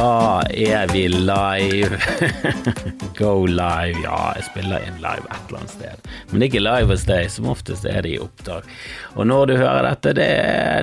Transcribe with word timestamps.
Da 0.00 0.42
er 0.48 0.88
vi 0.92 1.08
live. 1.08 1.98
Go 3.18 3.46
live. 3.46 3.98
Ja, 4.00 4.32
jeg 4.38 4.46
spiller 4.46 4.80
inn 4.86 4.96
live 5.02 5.26
et 5.28 5.50
eller 5.50 5.58
annet 5.58 5.74
sted. 5.74 6.06
Men 6.30 6.40
det 6.40 6.46
er 6.46 6.48
ikke 6.48 6.62
live 6.64 6.94
hos 6.94 7.04
deg, 7.04 7.26
som 7.34 7.48
oftest 7.52 7.84
er 7.84 7.98
det 8.06 8.14
i 8.14 8.20
opptak. 8.22 8.70
Og 9.18 9.28
når 9.28 9.50
du 9.50 9.54
hører 9.58 9.84
dette, 9.90 10.14
det, 10.16 10.28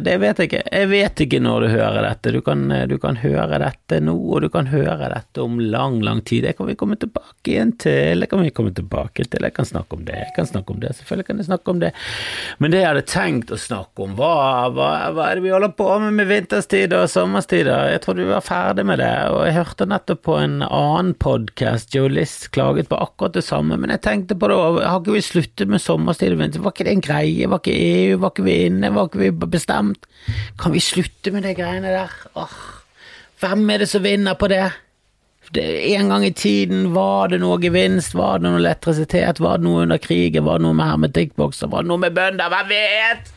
det 0.05 0.13
vet 0.21 0.41
jeg 0.41 0.51
ikke. 0.51 0.61
Jeg 0.69 0.89
vet 0.91 1.23
ikke 1.25 1.39
når 1.41 1.65
du 1.65 1.67
hører 1.71 2.05
dette. 2.05 2.33
Du 2.35 2.43
kan, 2.45 2.61
du 2.91 2.93
kan, 3.01 3.17
høre 3.23 3.57
dette 3.63 4.01
nå, 4.05 4.13
og 4.13 4.45
du 4.45 4.51
kan 4.53 4.69
høre 4.69 5.09
dette 5.15 5.41
om 5.41 5.57
lang, 5.63 5.97
lang 6.05 6.21
tid. 6.21 6.45
Det 6.45 6.53
kan 6.59 6.69
vi 6.69 6.77
komme 6.77 6.99
tilbake 7.01 7.55
igjen 7.55 7.73
til. 7.81 8.21
Det 8.21 8.29
kan 8.29 8.45
vi 8.45 8.53
komme 8.53 8.75
tilbake 8.77 9.25
til. 9.25 9.49
Jeg 9.49 9.57
kan 9.57 9.65
snakke 9.65 9.97
om 9.97 10.05
det. 10.05 10.19
Jeg 10.27 10.35
kan 10.37 10.51
snakke 10.51 10.75
om 10.75 10.83
det. 10.83 10.93
Selvfølgelig 10.99 11.29
kan 11.31 11.41
jeg 11.41 11.49
snakke 11.49 11.73
om 11.73 11.81
det. 11.81 11.93
Men 12.61 12.75
det 12.75 12.83
jeg 12.83 12.91
hadde 12.91 13.05
tenkt 13.09 13.55
å 13.55 13.61
snakke 13.65 14.05
om, 14.05 14.13
hva, 14.19 14.35
hva, 14.77 14.91
hva 15.17 15.31
er 15.31 15.41
det 15.41 15.47
vi 15.47 15.55
holder 15.55 15.73
på 15.73 15.89
med 16.05 16.19
med 16.21 16.29
vinterstid 16.35 16.93
og 16.93 17.09
sommerstider? 17.09 17.95
Jeg 17.95 18.05
tror 18.05 18.21
vi 18.21 18.29
var 18.29 18.45
ferdig 18.45 18.85
med 18.85 19.01
det, 19.01 19.06
og 19.33 19.41
jeg 19.47 19.55
hørte 19.57 19.87
nettopp 19.89 20.21
på 20.27 20.37
en 20.39 20.61
annen 20.65 21.13
podkast, 21.21 21.93
Joe 21.95 22.09
List 22.11 22.49
klaget 22.55 22.89
på 22.91 22.99
akkurat 22.99 23.35
det 23.37 23.45
samme, 23.47 23.77
men 23.79 23.93
jeg 23.93 24.03
tenkte 24.05 24.37
på 24.39 24.49
det, 24.51 24.57
har 24.57 24.99
ikke 25.01 25.15
vi 25.15 25.23
sluttet 25.25 25.71
med 25.71 25.83
sommerstid 25.83 26.35
og 26.35 26.41
vinter? 26.41 26.63
Var 26.63 26.75
ikke 26.75 26.87
det 26.87 26.95
en 26.95 27.05
greie? 27.05 27.49
Var 27.51 27.61
ikke 27.61 27.75
EU? 27.77 28.17
Var 28.23 28.33
ikke 28.33 28.47
vi 28.47 28.57
inne? 28.69 28.91
Var 28.95 29.09
ikke 29.09 29.23
vi 29.23 29.31
bestemt? 29.57 30.09
Kan 30.61 30.75
vi 30.75 30.83
slutte 30.83 31.33
med 31.35 31.47
de 31.47 31.53
greiene 31.57 31.93
der? 31.93 32.17
Åh, 32.39 32.57
hvem 33.43 33.69
er 33.73 33.83
det 33.83 33.89
som 33.91 34.05
vinner 34.05 34.37
på 34.39 34.49
det? 34.51 34.65
det? 35.53 35.67
En 35.93 36.09
gang 36.13 36.25
i 36.25 36.33
tiden 36.33 36.91
var 36.95 37.31
det 37.33 37.41
noe 37.43 37.59
gevinst, 37.61 38.17
var 38.17 38.39
det 38.41 38.47
noe 38.47 38.61
elektrisitet, 38.61 39.43
var 39.43 39.61
det 39.61 39.67
noe 39.67 39.85
under 39.85 40.01
krigen, 40.01 40.47
var 40.47 40.59
det 40.59 40.67
noe 40.67 40.77
med 40.77 40.91
hermetikkbokser, 40.93 41.71
var 41.71 41.85
det 41.85 41.93
noe 41.93 42.05
med 42.07 42.17
bønder, 42.17 42.53
hvem 42.53 42.71
vet? 42.73 43.33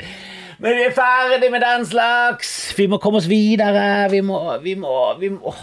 Men 0.61 0.77
vi 0.77 0.83
er 0.85 0.93
ferdig 0.93 1.49
med 1.49 1.63
den 1.65 1.87
slags! 1.89 2.51
Vi 2.77 2.85
må 2.93 2.99
komme 3.01 3.23
oss 3.23 3.29
videre, 3.31 4.11
vi 4.13 4.19
må, 4.21 4.43
vi 4.61 4.75
må, 4.77 4.97
vi 5.17 5.31
må. 5.33 5.55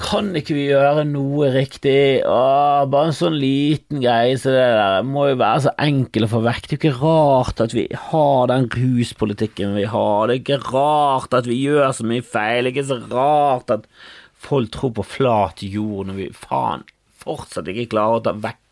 Kan 0.00 0.32
ikke 0.34 0.56
vi 0.56 0.64
gjøre 0.72 1.04
noe 1.06 1.52
riktig? 1.54 2.24
Åh, 2.26 2.82
bare 2.90 3.12
en 3.12 3.14
sånn 3.14 3.36
liten 3.38 4.02
greie 4.02 4.34
så 4.42 4.50
det 4.50 4.64
der 4.74 5.06
må 5.06 5.28
jo 5.28 5.36
være 5.38 5.68
så 5.68 5.74
enkel 5.86 6.26
å 6.26 6.32
få 6.32 6.40
vekk. 6.48 6.66
Det 6.66 6.74
er 6.74 6.74
jo 6.74 6.80
ikke 6.80 7.04
rart 7.04 7.62
at 7.62 7.76
vi 7.78 7.86
har 8.08 8.50
den 8.50 8.66
ruspolitikken 8.74 9.78
vi 9.78 9.86
har. 9.92 10.26
Det 10.26 10.34
er 10.34 10.42
ikke 10.42 10.74
rart 10.74 11.38
at 11.38 11.46
vi 11.46 11.60
gjør 11.62 11.94
så 11.94 12.08
mye 12.10 12.26
feil. 12.26 12.66
Det 12.66 12.72
er 12.72 12.74
ikke 12.74 12.88
så 12.90 12.98
rart 13.14 13.70
at 13.76 13.86
folk 14.48 14.74
tror 14.74 14.96
på 14.98 15.06
flat 15.14 15.62
jord 15.62 16.10
når 16.10 16.20
vi 16.24 16.28
faen 16.42 16.82
fortsatt 17.24 17.70
ikke 17.70 17.92
klarer 17.94 18.18
å 18.18 18.24
ta 18.26 18.34
vekk 18.36 18.63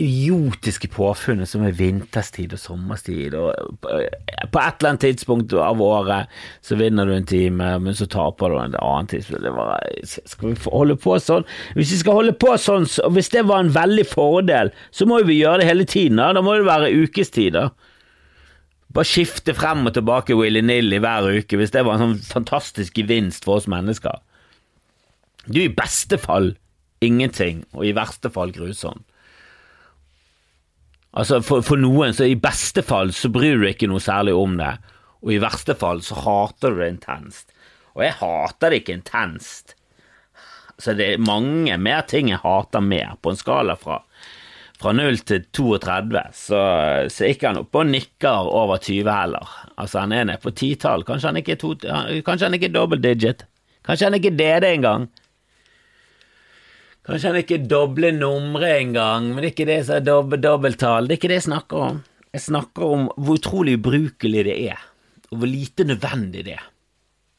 idiotiske 0.00 0.88
påfunnet 0.90 1.48
som 1.48 1.62
er 1.66 1.76
vinterstid 1.76 2.54
og 2.56 2.60
sommerstid. 2.60 3.34
Og 3.38 3.52
på 3.84 3.92
et 4.60 4.80
eller 4.80 4.90
annet 4.90 5.04
tidspunkt 5.04 5.54
av 5.60 5.82
året 5.84 6.32
så 6.64 6.78
vinner 6.80 7.06
du 7.06 7.14
en 7.14 7.28
time, 7.28 7.68
men 7.84 7.96
så 7.96 8.08
taper 8.10 8.50
du 8.50 8.58
en 8.58 8.76
annen 8.80 9.10
tidspunkt. 9.12 9.46
Var, 9.54 9.86
skal 10.08 10.50
vi 10.50 10.58
holde 10.72 10.98
på 11.00 11.18
sånn? 11.22 11.46
Hvis 11.78 11.94
vi 11.94 12.00
skal 12.02 12.20
holde 12.20 12.36
på 12.40 12.56
sånn, 12.60 12.88
og 13.04 13.14
hvis 13.16 13.32
det 13.34 13.46
var 13.50 13.62
en 13.62 13.74
veldig 13.76 14.06
fordel, 14.10 14.72
så 14.90 15.08
må 15.10 15.20
vi 15.28 15.40
gjøre 15.42 15.62
det 15.62 15.70
hele 15.70 15.88
tiden. 15.88 16.18
Da, 16.22 16.32
da 16.36 16.44
må 16.44 16.56
det 16.58 16.68
være 16.68 16.92
ukestider. 17.04 17.70
Bare 18.94 19.10
skifte 19.10 19.54
frem 19.56 19.86
og 19.88 19.94
tilbake 19.96 20.36
willy-nilly 20.38 21.00
hver 21.02 21.30
uke, 21.38 21.58
hvis 21.58 21.74
det 21.74 21.86
var 21.86 21.98
en 21.98 22.06
sånn 22.14 22.28
fantastisk 22.28 22.98
gevinst 22.98 23.46
for 23.46 23.60
oss 23.60 23.70
mennesker. 23.70 24.20
Er 25.50 25.64
i 25.64 25.72
beste 25.72 26.16
fall 26.18 26.54
ingenting, 27.04 27.66
og 27.76 27.84
i 27.84 27.96
verste 27.96 28.30
fall 28.32 28.54
grusomt. 28.54 29.04
Altså 31.14 31.38
for, 31.46 31.62
for, 31.62 31.78
noen 31.78 32.14
så 32.14 32.26
i 32.26 32.38
beste 32.38 32.82
fall 32.82 33.12
så 33.14 33.30
bryr 33.32 33.60
du 33.60 33.68
ikke 33.68 33.88
noe 33.90 34.02
særlig 34.02 34.34
om 34.34 34.56
det, 34.58 34.72
og 35.22 35.32
i 35.32 35.40
verste 35.42 35.76
fall 35.78 36.02
så 36.02 36.18
hater 36.24 36.74
du 36.74 36.82
det 36.82 36.90
intenst. 36.96 37.54
Og 37.94 38.02
jeg 38.02 38.16
hater 38.18 38.72
det 38.72 38.82
ikke 38.82 38.96
intenst. 38.98 39.76
Så 40.82 40.96
det 40.98 41.12
er 41.12 41.22
mange 41.22 41.76
mer 41.78 42.02
ting 42.10 42.32
jeg 42.32 42.42
hater 42.42 42.82
mer, 42.82 43.14
på 43.22 43.30
en 43.30 43.38
skala 43.38 43.76
fra, 43.78 44.00
fra 44.82 44.94
0 44.96 45.20
til 45.22 45.44
32, 45.54 46.24
så, 46.34 46.62
så 47.14 47.30
ikke 47.30 47.52
han 47.52 47.62
oppe 47.62 47.84
og 47.84 47.92
nikker 47.92 48.50
over 48.50 48.82
20 48.82 49.10
heller. 49.14 49.52
Altså 49.78 50.02
han 50.02 50.16
er 50.16 50.26
nede 50.26 50.42
på 50.42 50.50
titall, 50.50 51.06
kanskje 51.06 51.30
han 51.30 51.38
ikke 51.40 51.54
er, 51.54 51.62
to, 51.62 51.76
kanskje 52.26 52.50
han 52.50 52.58
ikke 52.58 52.72
er 52.72 52.74
double 52.74 52.98
digit, 52.98 53.46
kanskje 53.86 54.10
han 54.10 54.18
ikke 54.18 54.34
er 54.42 54.66
det 54.66 54.74
engang. 54.80 55.06
Kanskje 57.04 57.30
han 57.30 57.42
ikke 57.42 57.60
dobler 57.68 58.14
numre 58.16 58.70
engang, 58.78 59.28
men 59.28 59.42
det 59.42 59.50
er 59.50 59.52
ikke 59.52 59.68
det 59.68 59.80
som 59.84 59.98
er 59.98 60.04
dob 60.06 60.36
dobbelttall. 60.40 61.08
Det 61.08 61.16
er 61.16 61.20
ikke 61.20 61.32
det 61.34 61.40
jeg 61.42 61.48
snakker 61.50 61.82
om. 61.90 61.98
Jeg 62.32 62.44
snakker 62.46 62.84
om 62.96 63.08
hvor 63.14 63.36
utrolig 63.36 63.76
ubrukelig 63.78 64.44
det 64.46 64.54
er, 64.72 64.86
og 65.28 65.42
hvor 65.42 65.50
lite 65.50 65.84
nødvendig 65.84 66.46
det 66.46 66.54
er. 66.56 66.70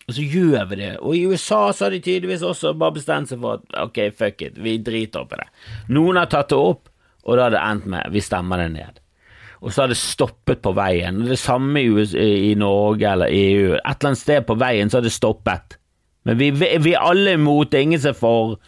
Og 0.05 0.13
så 0.13 0.21
gjør 0.21 0.67
vi 0.69 0.77
det, 0.83 0.91
og 1.01 1.15
i 1.17 1.23
USA 1.25 1.63
så 1.73 1.87
har 1.87 1.95
de 1.95 1.99
tydeligvis 2.05 2.45
også 2.45 2.75
bare 2.77 2.93
bestemt 2.99 3.31
seg 3.31 3.41
for 3.41 3.57
at 3.57 3.79
ok, 3.87 3.97
fuck 4.13 4.43
it, 4.45 4.59
vi 4.61 4.75
driter 4.85 5.23
opp 5.23 5.33
i 5.33 5.39
det. 5.41 5.47
Noen 5.97 6.21
har 6.21 6.29
tatt 6.29 6.53
det 6.53 6.59
opp, 6.61 6.91
og 7.25 7.39
da 7.39 7.47
har 7.47 7.55
det 7.55 7.63
endt 7.63 7.89
med 7.89 8.13
vi 8.13 8.21
stemmer 8.21 8.61
det 8.61 8.69
ned. 8.75 9.01
Og 9.65 9.73
så 9.73 9.81
har 9.81 9.89
det 9.89 9.97
stoppet 9.97 10.61
på 10.61 10.75
veien. 10.77 11.23
Det 11.25 11.39
samme 11.41 11.81
i, 11.81 11.89
USA, 11.89 12.21
i 12.21 12.53
Norge 12.59 13.09
eller 13.15 13.33
EU. 13.33 13.73
Et 13.73 13.81
eller 13.81 14.11
annet 14.11 14.21
sted 14.21 14.45
på 14.45 14.59
veien 14.61 14.91
så 14.91 14.99
har 14.99 15.07
det 15.07 15.15
stoppet. 15.15 15.79
Men 16.29 16.37
vi, 16.37 16.51
vi 16.53 16.93
er 16.93 17.01
alle 17.01 17.33
imot, 17.33 17.71
det 17.71 17.79
er 17.79 17.87
ingen 17.87 18.03
som 18.03 18.13
er 18.13 18.19
for. 18.19 18.59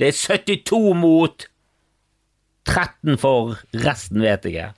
Det 0.00 0.10
er 0.10 0.16
72 0.16 0.94
mot 0.98 1.46
13 2.64 3.18
for, 3.20 3.58
resten 3.84 4.24
vet 4.24 4.48
jeg 4.48 4.54
ikke. 4.54 4.70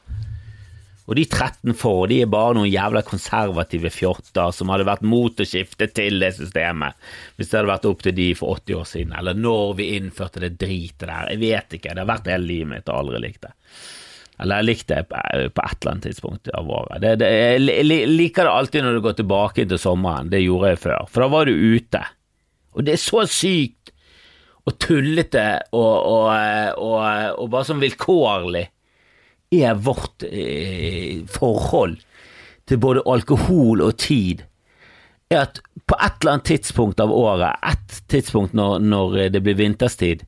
Og 1.07 1.15
de 1.15 1.23
13 1.23 1.77
for, 1.79 2.09
de 2.11 2.19
er 2.25 2.31
bare 2.31 2.57
noen 2.57 2.69
jævla 2.69 3.05
konservative 3.07 3.93
fjotter 3.95 4.51
som 4.55 4.73
hadde 4.73 4.89
vært 4.89 5.05
mot 5.07 5.39
å 5.39 5.47
skifte 5.47 5.87
til 5.95 6.19
det 6.19 6.33
systemet 6.35 6.99
hvis 7.37 7.53
det 7.53 7.61
hadde 7.61 7.71
vært 7.71 7.87
opp 7.87 8.03
til 8.03 8.17
de 8.17 8.27
for 8.39 8.59
80 8.59 8.81
år 8.81 8.89
siden, 8.91 9.15
eller 9.21 9.39
når 9.39 9.77
vi 9.79 9.93
innførte 10.01 10.43
det 10.43 10.57
dritet 10.59 11.07
der. 11.07 11.31
Jeg 11.31 11.43
vet 11.45 11.79
ikke, 11.79 11.95
det 11.95 12.03
har 12.03 12.11
vært 12.11 12.33
hele 12.33 12.51
livet 12.51 12.73
mitt 12.75 12.91
og 12.91 13.05
aldri 13.05 13.23
likt 13.23 13.47
det. 13.47 13.55
Eller 14.43 14.61
jeg 14.61 14.69
likte 14.69 14.99
det 14.99 15.07
på 15.09 15.63
et 15.65 15.79
eller 15.79 15.93
annet 15.95 16.09
tidspunkt 16.11 16.51
av 16.53 16.69
året. 16.69 17.01
Det, 17.01 17.15
det, 17.23 17.31
jeg 17.31 18.11
liker 18.11 18.45
det 18.45 18.53
alltid 18.53 18.85
når 18.85 18.99
du 18.99 19.05
går 19.07 19.17
tilbake 19.23 19.65
til 19.71 19.81
sommeren, 19.81 20.29
det 20.33 20.43
gjorde 20.43 20.75
jeg 20.75 20.83
før, 20.83 21.07
for 21.09 21.25
da 21.25 21.31
var 21.33 21.49
du 21.49 21.55
ute. 21.55 22.03
Og 22.77 22.85
det 22.85 22.99
er 22.99 23.01
så 23.01 23.23
sykt 23.31 23.95
og 24.67 24.79
tullete 24.83 25.47
og, 25.77 25.95
og, 26.11 26.31
og, 26.83 26.99
og 27.39 27.51
bare 27.53 27.69
sånn 27.69 27.83
vilkårlig 27.83 28.67
er 29.55 29.79
vårt 29.79 30.27
eh, 30.27 31.23
forhold 31.31 32.01
til 32.67 32.81
både 32.83 33.05
alkohol 33.07 33.85
og 33.85 33.99
tid, 34.03 34.43
er 35.31 35.45
at 35.45 35.61
på 35.87 35.99
et 36.03 36.17
eller 36.19 36.33
annet 36.33 36.49
tidspunkt 36.51 37.03
av 37.03 37.13
året, 37.15 37.61
et 37.63 38.01
tidspunkt 38.11 38.57
når, 38.59 38.81
når, 38.83 39.21
det 39.35 39.43
blir 39.47 39.59
vinterstid, 39.59 40.25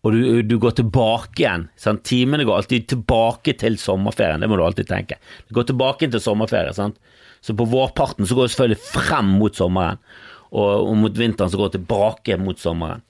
og 0.00 0.16
du, 0.16 0.40
du 0.48 0.56
går 0.58 0.74
tilbake 0.78 1.42
igjen 1.42 1.68
sant? 1.78 2.02
Timene 2.08 2.46
går 2.48 2.62
alltid 2.62 2.88
tilbake 2.90 3.54
til 3.60 3.76
sommerferien, 3.78 4.40
det 4.40 4.48
må 4.50 4.56
du 4.58 4.64
alltid 4.64 4.88
tenke. 4.88 5.20
Du 5.46 5.54
går 5.58 5.68
tilbake 5.68 6.08
til 6.10 6.22
sommerferie, 6.24 6.72
sant? 6.74 6.98
så 7.40 7.54
på 7.56 7.64
vårparten 7.68 8.26
så 8.28 8.36
går 8.36 8.48
du 8.48 8.52
selvfølgelig 8.52 8.82
frem 8.90 9.30
mot 9.40 9.56
sommeren, 9.56 10.00
og, 10.50 10.88
og 10.90 10.96
mot 11.04 11.14
vinteren 11.16 11.52
så 11.52 11.60
går 11.60 11.70
du 11.70 11.78
tilbake 11.78 12.36
mot 12.40 12.58
sommeren. 12.60 13.04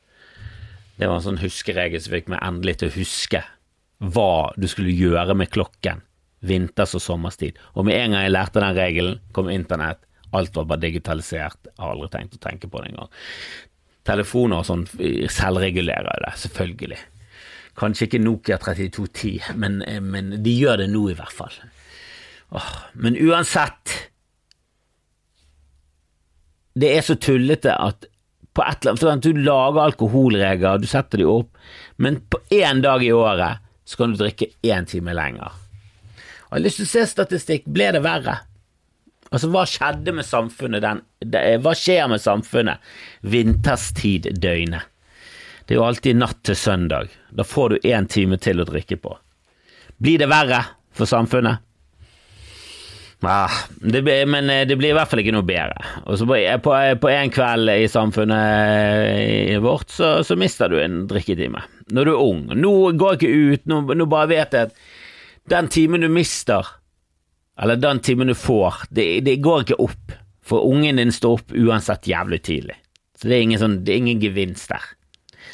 Det 1.00 1.09
var 1.09 1.16
en 1.16 1.25
sånn 1.25 1.41
huskeregel 1.41 2.03
som 2.05 2.12
fikk 2.12 2.28
meg 2.28 2.43
endelig 2.44 2.77
til 2.81 2.91
å 2.91 2.97
huske 2.99 3.41
hva 4.12 4.50
du 4.61 4.66
skulle 4.69 4.93
gjøre 4.93 5.33
med 5.37 5.49
klokken 5.53 6.03
vinters- 6.44 6.93
og 6.97 7.00
sommerstid. 7.05 7.56
Og 7.72 7.87
med 7.88 7.97
en 7.97 8.15
gang 8.15 8.27
jeg 8.27 8.34
lærte 8.34 8.61
den 8.61 8.77
regelen, 8.77 9.16
kom 9.33 9.49
internett. 9.53 10.05
Alt 10.37 10.55
var 10.56 10.69
bare 10.69 10.84
digitalisert. 10.84 11.56
Jeg 11.65 11.78
har 11.78 11.94
aldri 11.94 12.10
tenkt 12.12 12.37
å 12.37 12.43
tenke 12.44 12.69
på 12.69 12.83
det 12.83 12.93
engang. 12.93 13.09
Telefoner 14.09 14.60
og 14.60 14.69
sånn 14.69 14.84
selvregulerer 15.33 16.22
det, 16.27 16.34
selvfølgelig. 16.44 17.01
Kanskje 17.80 18.07
ikke 18.07 18.21
Nokia 18.21 18.60
3210, 18.60 19.57
men, 19.57 19.80
men 20.04 20.33
de 20.45 20.53
gjør 20.53 20.83
det 20.83 20.91
nå 20.92 21.07
i 21.09 21.16
hvert 21.16 21.33
fall. 21.34 21.57
Åh, 22.51 22.71
men 22.98 23.15
uansett 23.15 23.92
Det 26.75 26.89
er 26.97 27.04
så 27.07 27.15
tullete 27.15 27.71
at 27.78 28.09
på 28.55 28.65
et 28.67 28.83
eller 28.83 28.93
annet, 28.93 29.01
for 29.01 29.23
Du 29.23 29.43
lager 29.47 29.81
alkoholregler, 29.85 30.79
du 30.79 30.87
setter 30.91 31.23
de 31.23 31.27
opp, 31.31 31.57
men 31.97 32.21
på 32.31 32.41
én 32.51 32.83
dag 32.83 33.05
i 33.05 33.13
året 33.13 33.63
så 33.85 33.97
kan 33.97 34.13
du 34.13 34.21
drikke 34.21 34.51
én 34.67 34.87
time 34.87 35.15
lenger. 35.15 35.51
Og 36.51 36.57
Jeg 36.57 36.59
har 36.59 36.65
lyst 36.67 36.81
til 36.81 36.89
å 36.89 36.91
se 36.91 37.07
statistikk. 37.07 37.67
Ble 37.71 37.93
det 37.95 38.03
verre? 38.03 38.41
Altså, 39.31 39.51
hva 39.55 39.63
skjedde 39.71 40.15
med 40.15 40.27
samfunnet 40.27 40.83
den 40.83 41.03
Hva 41.63 41.75
skjer 41.79 42.09
med 42.11 42.23
samfunnet 42.23 42.83
vinterstid-døgnet? 43.23 44.89
Det 45.67 45.77
er 45.77 45.79
jo 45.79 45.87
alltid 45.87 46.19
natt 46.19 46.41
til 46.43 46.57
søndag. 46.59 47.13
Da 47.31 47.47
får 47.47 47.69
du 47.71 47.91
én 47.93 48.09
time 48.11 48.41
til 48.43 48.59
å 48.59 48.67
drikke 48.67 48.97
på. 48.99 49.13
Blir 50.03 50.19
det 50.19 50.27
verre 50.33 50.65
for 50.91 51.07
samfunnet? 51.07 51.63
Ah, 53.22 53.53
det 53.81 54.01
men 54.27 54.49
eh, 54.51 54.67
det 54.67 54.78
blir 54.81 54.95
i 54.95 54.97
hvert 54.97 55.11
fall 55.11 55.21
ikke 55.21 55.34
noe 55.34 55.45
bedre. 55.45 55.77
Og 56.09 56.22
på, 56.25 56.39
på, 56.65 56.77
på 57.03 57.11
en 57.13 57.33
kveld 57.33 57.72
i 57.75 57.89
samfunnet 57.91 59.61
vårt 59.61 59.93
så, 59.93 60.13
så, 60.25 60.37
mister 60.41 60.72
du 60.72 60.78
en 60.81 61.03
drikketime. 61.11 61.61
Når 61.93 62.09
du 62.09 62.13
er 62.15 62.22
ung. 62.25 62.47
Nå 62.57 62.75
går 62.97 63.17
jeg 63.17 63.21
ikke 63.21 63.34
ut, 63.37 63.67
nå, 63.69 63.83
nå 64.01 64.09
bare 64.09 64.31
vet 64.33 64.57
jeg 64.57 64.71
at 64.71 64.78
den 65.51 65.69
timen 65.72 66.05
du 66.05 66.09
mister, 66.13 66.67
eller 67.61 67.77
den 67.77 68.01
timen 68.05 68.31
du 68.31 68.37
får, 68.39 68.87
det, 68.95 69.09
det 69.27 69.41
går 69.45 69.66
ikke 69.66 69.83
opp. 69.84 70.16
For 70.51 70.65
ungen 70.66 70.99
din 70.99 71.13
står 71.15 71.37
opp 71.37 71.53
uansett 71.53 72.09
jævlig 72.09 72.41
tidlig. 72.47 72.78
Så 73.21 73.28
det 73.28 73.37
er 73.37 73.45
ingen, 73.45 73.61
sånn, 73.61 73.77
det 73.84 73.93
er 73.93 74.01
ingen 74.01 74.23
gevinst 74.23 74.73
der. 74.73 74.87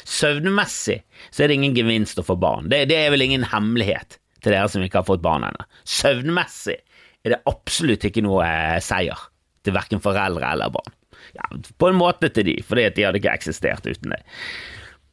Søvnmessig 0.07 1.01
så 1.29 1.43
er 1.43 1.51
det 1.51 1.57
ingen 1.59 1.75
gevinst 1.75 2.19
å 2.21 2.25
få 2.25 2.37
barn. 2.39 2.69
Det, 2.71 2.85
det 2.87 2.95
er 3.01 3.11
vel 3.11 3.25
ingen 3.25 3.43
hemmelighet 3.51 4.21
til 4.39 4.53
dere 4.53 4.69
som 4.71 4.85
ikke 4.85 5.01
har 5.01 5.09
fått 5.09 5.25
barn 5.25 5.43
ennå. 5.49 5.67
Søvnmessig 5.83 6.77
er 7.27 7.35
det 7.35 7.43
absolutt 7.49 8.07
ikke 8.07 8.23
noe 8.25 8.45
eh, 8.47 8.79
seier 8.83 9.27
til 9.65 9.75
verken 9.75 10.03
foreldre 10.03 10.53
eller 10.53 10.71
barn. 10.73 10.95
Ja, 11.35 11.51
på 11.51 11.91
en 11.91 11.99
måte 11.99 12.31
til 12.33 12.47
de, 12.47 12.57
fordi 12.65 12.87
de 12.95 13.05
hadde 13.07 13.19
ikke 13.21 13.35
eksistert 13.35 13.87
uten 13.87 14.15
det. 14.15 14.23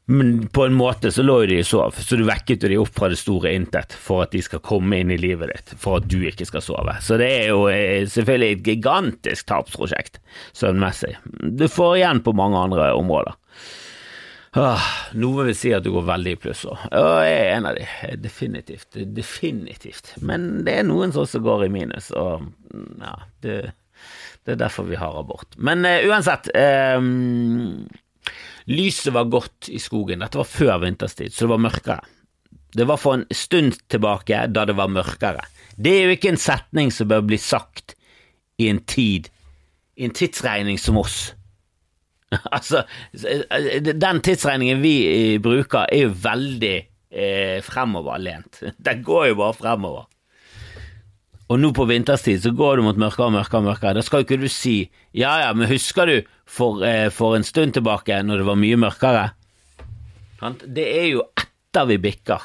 Men 0.05 0.47
på 0.53 0.67
en 0.67 0.75
måte 0.77 1.09
så 1.11 1.23
lå 1.25 1.39
jo 1.41 1.47
de 1.49 1.61
og 1.63 1.65
sov, 1.65 1.95
så 1.97 2.17
du 2.17 2.27
vekket 2.27 2.61
jo 2.61 2.69
de 2.69 2.77
opp 2.77 2.91
fra 2.93 3.09
det 3.09 3.17
store 3.17 3.55
intet 3.57 3.95
for 3.97 4.21
at 4.25 4.35
de 4.35 4.41
skal 4.45 4.61
komme 4.65 4.99
inn 5.01 5.09
i 5.09 5.17
livet 5.17 5.49
ditt, 5.49 5.73
for 5.81 5.97
at 5.97 6.05
du 6.11 6.19
ikke 6.29 6.45
skal 6.45 6.61
sove. 6.61 6.93
Så 7.01 7.17
det 7.21 7.29
er 7.39 7.47
jo 7.49 7.63
eh, 7.71 8.05
selvfølgelig 8.09 8.51
et 8.59 8.67
gigantisk 8.69 9.49
tapsprosjekt 9.49 10.21
søvnmessig. 10.53 11.15
Du 11.57 11.65
får 11.71 11.97
igjen 11.97 12.21
på 12.25 12.35
mange 12.37 12.61
andre 12.67 12.91
områder. 12.93 13.33
Ah, 14.55 14.83
noe 15.19 15.49
vil 15.49 15.57
si 15.57 15.73
at 15.75 15.83
du 15.83 15.91
går 15.91 16.05
veldig 16.07 16.31
i 16.31 16.37
pluss 16.39 16.61
òg, 16.69 16.85
jeg 16.87 17.33
er 17.35 17.49
en 17.57 17.65
av 17.67 17.75
de. 17.75 17.87
Definitivt. 18.23 18.95
Definitivt. 19.15 20.13
Men 20.23 20.63
det 20.63 20.77
er 20.79 20.87
noen 20.87 21.11
som 21.11 21.25
også 21.25 21.41
går 21.43 21.65
i 21.65 21.73
minus, 21.73 22.07
og 22.15 22.45
ja, 23.01 23.17
det, 23.43 23.57
det 24.47 24.55
er 24.55 24.61
derfor 24.63 24.87
vi 24.87 24.99
har 25.01 25.19
abort. 25.19 25.57
Men 25.59 25.83
uh, 25.83 25.99
uansett 26.07 26.47
um, 26.55 27.83
Lyset 28.71 29.13
var 29.13 29.27
godt 29.29 29.69
i 29.69 29.79
skogen. 29.81 30.23
Dette 30.23 30.39
var 30.39 30.49
før 30.49 30.79
vinterstid, 30.85 31.33
så 31.33 31.45
det 31.45 31.51
var 31.51 31.65
mørkere. 31.67 31.99
Det 32.75 32.87
var 32.87 32.99
for 32.99 33.19
en 33.19 33.27
stund 33.31 33.77
tilbake 33.91 34.39
da 34.51 34.65
det 34.67 34.75
var 34.79 34.91
mørkere. 34.91 35.43
Det 35.75 35.91
er 35.91 36.07
jo 36.07 36.15
ikke 36.15 36.31
en 36.33 36.41
setning 36.41 36.91
som 36.95 37.11
bør 37.11 37.27
bli 37.27 37.37
sagt 37.39 37.93
i 38.57 38.69
en 38.71 38.81
tid, 38.87 39.27
i 39.99 40.07
en 40.07 40.15
tidsregning 40.15 40.79
som 40.81 40.97
oss. 40.99 41.33
altså, 42.55 42.83
den 43.11 44.21
tidsregningen 44.25 44.83
vi 44.83 44.97
bruker, 45.43 45.87
er 45.89 46.07
jo 46.07 46.17
veldig 46.25 46.75
eh, 46.75 47.61
fremoverlent. 47.65 48.61
Den 48.87 49.03
går 49.05 49.31
jo 49.31 49.39
bare 49.43 49.57
fremover. 49.57 50.11
Og 51.45 51.59
nå 51.61 51.69
på 51.77 51.85
vinterstid 51.85 52.41
så 52.41 52.51
går 52.57 52.79
du 52.79 52.87
mot 52.87 52.97
mørkere 52.97 53.27
og 53.27 53.35
mørkere 53.35 53.61
og 53.61 53.67
mørkere. 53.67 53.97
Da 53.97 54.03
skal 54.05 54.23
jo 54.23 54.25
ikke 54.25 54.41
du 54.41 54.49
si 54.49 54.79
ja 55.13 55.35
ja, 55.43 55.51
men 55.53 55.69
husker 55.69 56.09
du 56.09 56.15
for, 56.49 56.81
eh, 56.85 57.11
for 57.13 57.37
en 57.37 57.45
stund 57.45 57.77
tilbake 57.77 58.17
når 58.25 58.41
det 58.41 58.47
var 58.47 58.57
mye 58.57 58.79
mørkere? 58.81 59.27
Det 60.65 60.85
er 60.85 61.07
jo 61.11 61.21
etter 61.37 61.87
vi 61.89 61.99
bikker 62.01 62.41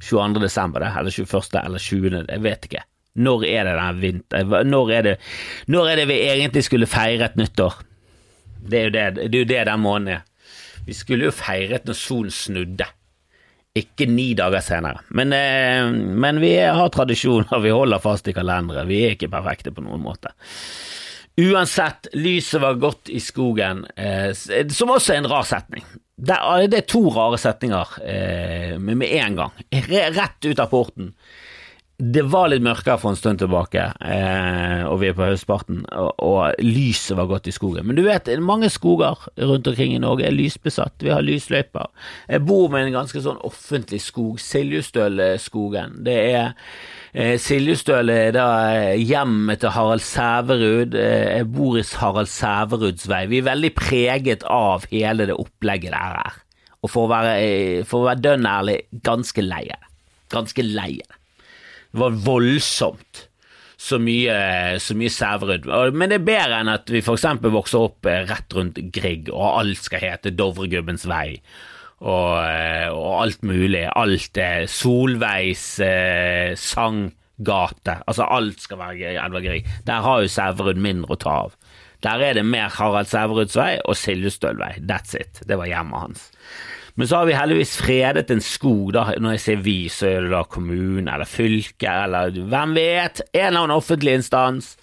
22. 0.00 0.40
desember, 0.42 0.86
eller 0.86 1.10
21. 1.10 1.60
eller 1.60 1.78
20. 1.78 2.24
Jeg 2.30 2.42
vet 2.42 2.66
ikke. 2.70 2.84
Når 3.20 3.44
er 3.44 3.66
det 3.66 3.76
den 3.76 4.00
vinter... 4.00 4.64
Når 4.64 4.92
er 4.94 5.02
det, 5.02 5.14
når 5.66 5.90
er 5.90 6.00
det 6.00 6.06
vi 6.08 6.18
egentlig 6.30 6.62
skulle 6.64 6.88
feire 6.88 7.26
et 7.26 7.36
nyttår? 7.36 7.80
Det 8.60 8.78
er 8.78 8.88
jo 8.88 8.94
det, 8.94 9.04
det, 9.18 9.28
er 9.34 9.44
jo 9.44 9.50
det 9.50 9.60
den 9.68 9.84
måneden 9.84 10.20
er. 10.20 10.56
Vi 10.86 10.96
skulle 10.96 11.28
jo 11.28 11.34
feiret 11.34 11.86
når 11.88 11.98
solen 11.98 12.34
snudde. 12.34 12.86
Ikke 13.78 14.08
ni 14.10 14.32
dager 14.34 14.62
senere. 14.64 15.04
Men, 15.14 15.32
eh, 15.36 15.90
men 15.92 16.40
vi 16.42 16.56
har 16.58 16.90
tradisjoner, 16.90 17.60
vi 17.62 17.70
holder 17.70 18.02
fast 18.02 18.28
i 18.28 18.34
kalendere. 18.34 18.86
Vi 18.88 19.04
er 19.04 19.14
ikke 19.14 19.30
perfekte 19.30 19.72
på 19.74 19.84
noen 19.84 20.02
måte. 20.02 20.34
Uansett, 21.40 22.10
lyset 22.18 22.60
var 22.60 22.80
godt 22.82 23.08
i 23.08 23.20
skogen, 23.22 23.84
eh, 23.96 24.32
som 24.34 24.90
også 24.90 25.14
er 25.14 25.22
en 25.22 25.30
rar 25.30 25.46
setning. 25.46 25.84
Det 26.20 26.36
er, 26.36 26.66
det 26.68 26.82
er 26.82 26.88
to 26.90 27.04
rare 27.14 27.38
setninger 27.40 27.94
eh, 28.04 28.74
med 28.82 29.06
en 29.06 29.38
gang. 29.38 29.62
Rett 29.70 30.44
ut 30.44 30.60
av 30.60 30.68
porten. 30.72 31.14
Det 32.00 32.22
var 32.32 32.48
litt 32.48 32.62
mørkere 32.64 32.96
for 32.96 33.12
en 33.12 33.18
stund 33.18 33.42
tilbake, 33.42 33.82
eh, 34.00 34.86
og 34.88 35.02
vi 35.02 35.10
er 35.10 35.16
på 35.16 35.26
høstparten, 35.28 35.82
og, 35.92 36.14
og, 36.24 36.62
lyset 36.64 37.18
var 37.18 37.28
godt 37.28 37.50
i 37.50 37.52
skogen. 37.52 37.84
Men 37.84 37.98
du 37.98 38.06
vet, 38.06 38.30
mange 38.40 38.70
skoger 38.72 39.20
rundt 39.36 39.68
omkring 39.68 39.92
i 39.92 40.00
Norge 40.00 40.24
er 40.24 40.32
lysbesatt, 40.32 40.94
vi 41.04 41.12
har 41.12 41.20
lysløyper. 41.26 41.90
Jeg 42.32 42.46
bor 42.48 42.72
med 42.72 42.86
en 42.86 42.96
ganske 43.02 43.20
sånn 43.20 43.42
offentlig 43.44 44.00
skog, 44.00 44.40
Siljustølskogen. 44.40 46.00
Det 46.08 46.16
er 46.30 46.54
eh, 47.12 47.36
Siljustøl 47.42 48.14
er 48.14 48.32
da 48.38 48.48
eh, 48.70 48.96
hjemmet 49.04 49.60
til 49.60 49.76
Harald 49.76 50.06
Sæverud. 50.06 50.96
Eh, 50.96 51.28
jeg 51.36 51.52
bor 51.52 51.76
i 51.76 51.84
Harald 52.00 52.32
Sæveruds 52.32 53.10
vei. 53.12 53.26
Vi 53.28 53.44
er 53.44 53.50
veldig 53.52 53.74
preget 53.76 54.48
av 54.48 54.88
hele 54.88 55.28
det 55.28 55.36
opplegget 55.36 55.92
der 55.92 56.18
her. 56.24 56.42
Og 56.80 56.96
for 56.96 57.04
å 57.04 57.12
være, 57.12 57.38
eh, 57.44 57.96
være 58.08 58.20
dønn 58.24 58.48
ærlig, 58.48 58.80
ganske 59.04 59.44
leie. 59.44 59.76
Ganske 60.32 60.64
leie. 60.64 61.04
Det 61.04 61.19
var 61.96 62.16
voldsomt 62.24 63.26
så 63.80 63.96
mye, 64.02 64.36
så 64.82 64.94
mye 64.98 65.12
Sæverud. 65.12 65.68
Men 65.96 66.12
det 66.12 66.20
er 66.20 66.26
bedre 66.26 66.60
enn 66.60 66.72
at 66.72 66.90
vi 66.92 67.00
f.eks. 67.00 67.26
vokser 67.40 67.86
opp 67.86 68.08
eh, 68.08 68.26
rett 68.28 68.56
rundt 68.56 68.80
Grieg, 68.92 69.30
og 69.32 69.62
alt 69.62 69.86
skal 69.86 70.04
hete 70.04 70.34
Dovregubbens 70.36 71.06
vei. 71.08 71.40
Og, 72.00 72.34
eh, 72.44 72.88
og, 72.92 73.14
alt 73.22 73.42
mulig. 73.44 73.86
Alt 73.88 74.40
er 74.40 74.68
Solveigs 74.70 75.64
eh, 75.84 76.52
sanggate. 76.60 78.00
Altså, 78.04 78.28
alt 78.28 78.60
skal 78.64 78.80
være 78.80 79.14
Edvard 79.14 79.48
Grieg. 79.48 79.68
Der 79.88 80.04
har 80.04 80.24
jo 80.24 80.32
Sæverud 80.32 80.80
mindre 80.80 81.16
å 81.16 81.20
ta 81.20 81.38
av. 81.46 81.56
Der 82.04 82.22
er 82.24 82.36
det 82.36 82.46
mer 82.48 82.72
Harald 82.72 83.08
Sæveruds 83.10 83.56
vei 83.60 83.74
og 83.84 83.96
Siljestølvei. 84.00 84.74
That's 84.88 85.16
it. 85.16 85.42
Det 85.48 85.56
var 85.60 85.68
hjemmet 85.68 86.04
hans. 86.06 86.28
Men 86.98 87.08
så 87.08 87.20
har 87.20 87.28
vi 87.28 87.38
heldigvis 87.38 87.76
fredet 87.80 88.30
en 88.32 88.42
skog, 88.44 88.92
da. 88.96 89.06
Når 89.20 89.36
jeg 89.36 89.44
sier 89.44 89.64
vi, 89.64 89.78
så 89.92 90.08
er 90.10 90.26
det 90.26 90.34
da 90.34 90.44
kommune 90.48 91.06
eller 91.06 91.28
fylke 91.28 91.90
eller 92.06 92.34
hvem 92.34 92.76
vet, 92.78 93.22
en 93.30 93.46
eller 93.46 93.64
annen 93.64 93.76
offentlig 93.78 94.18
instans 94.20 94.74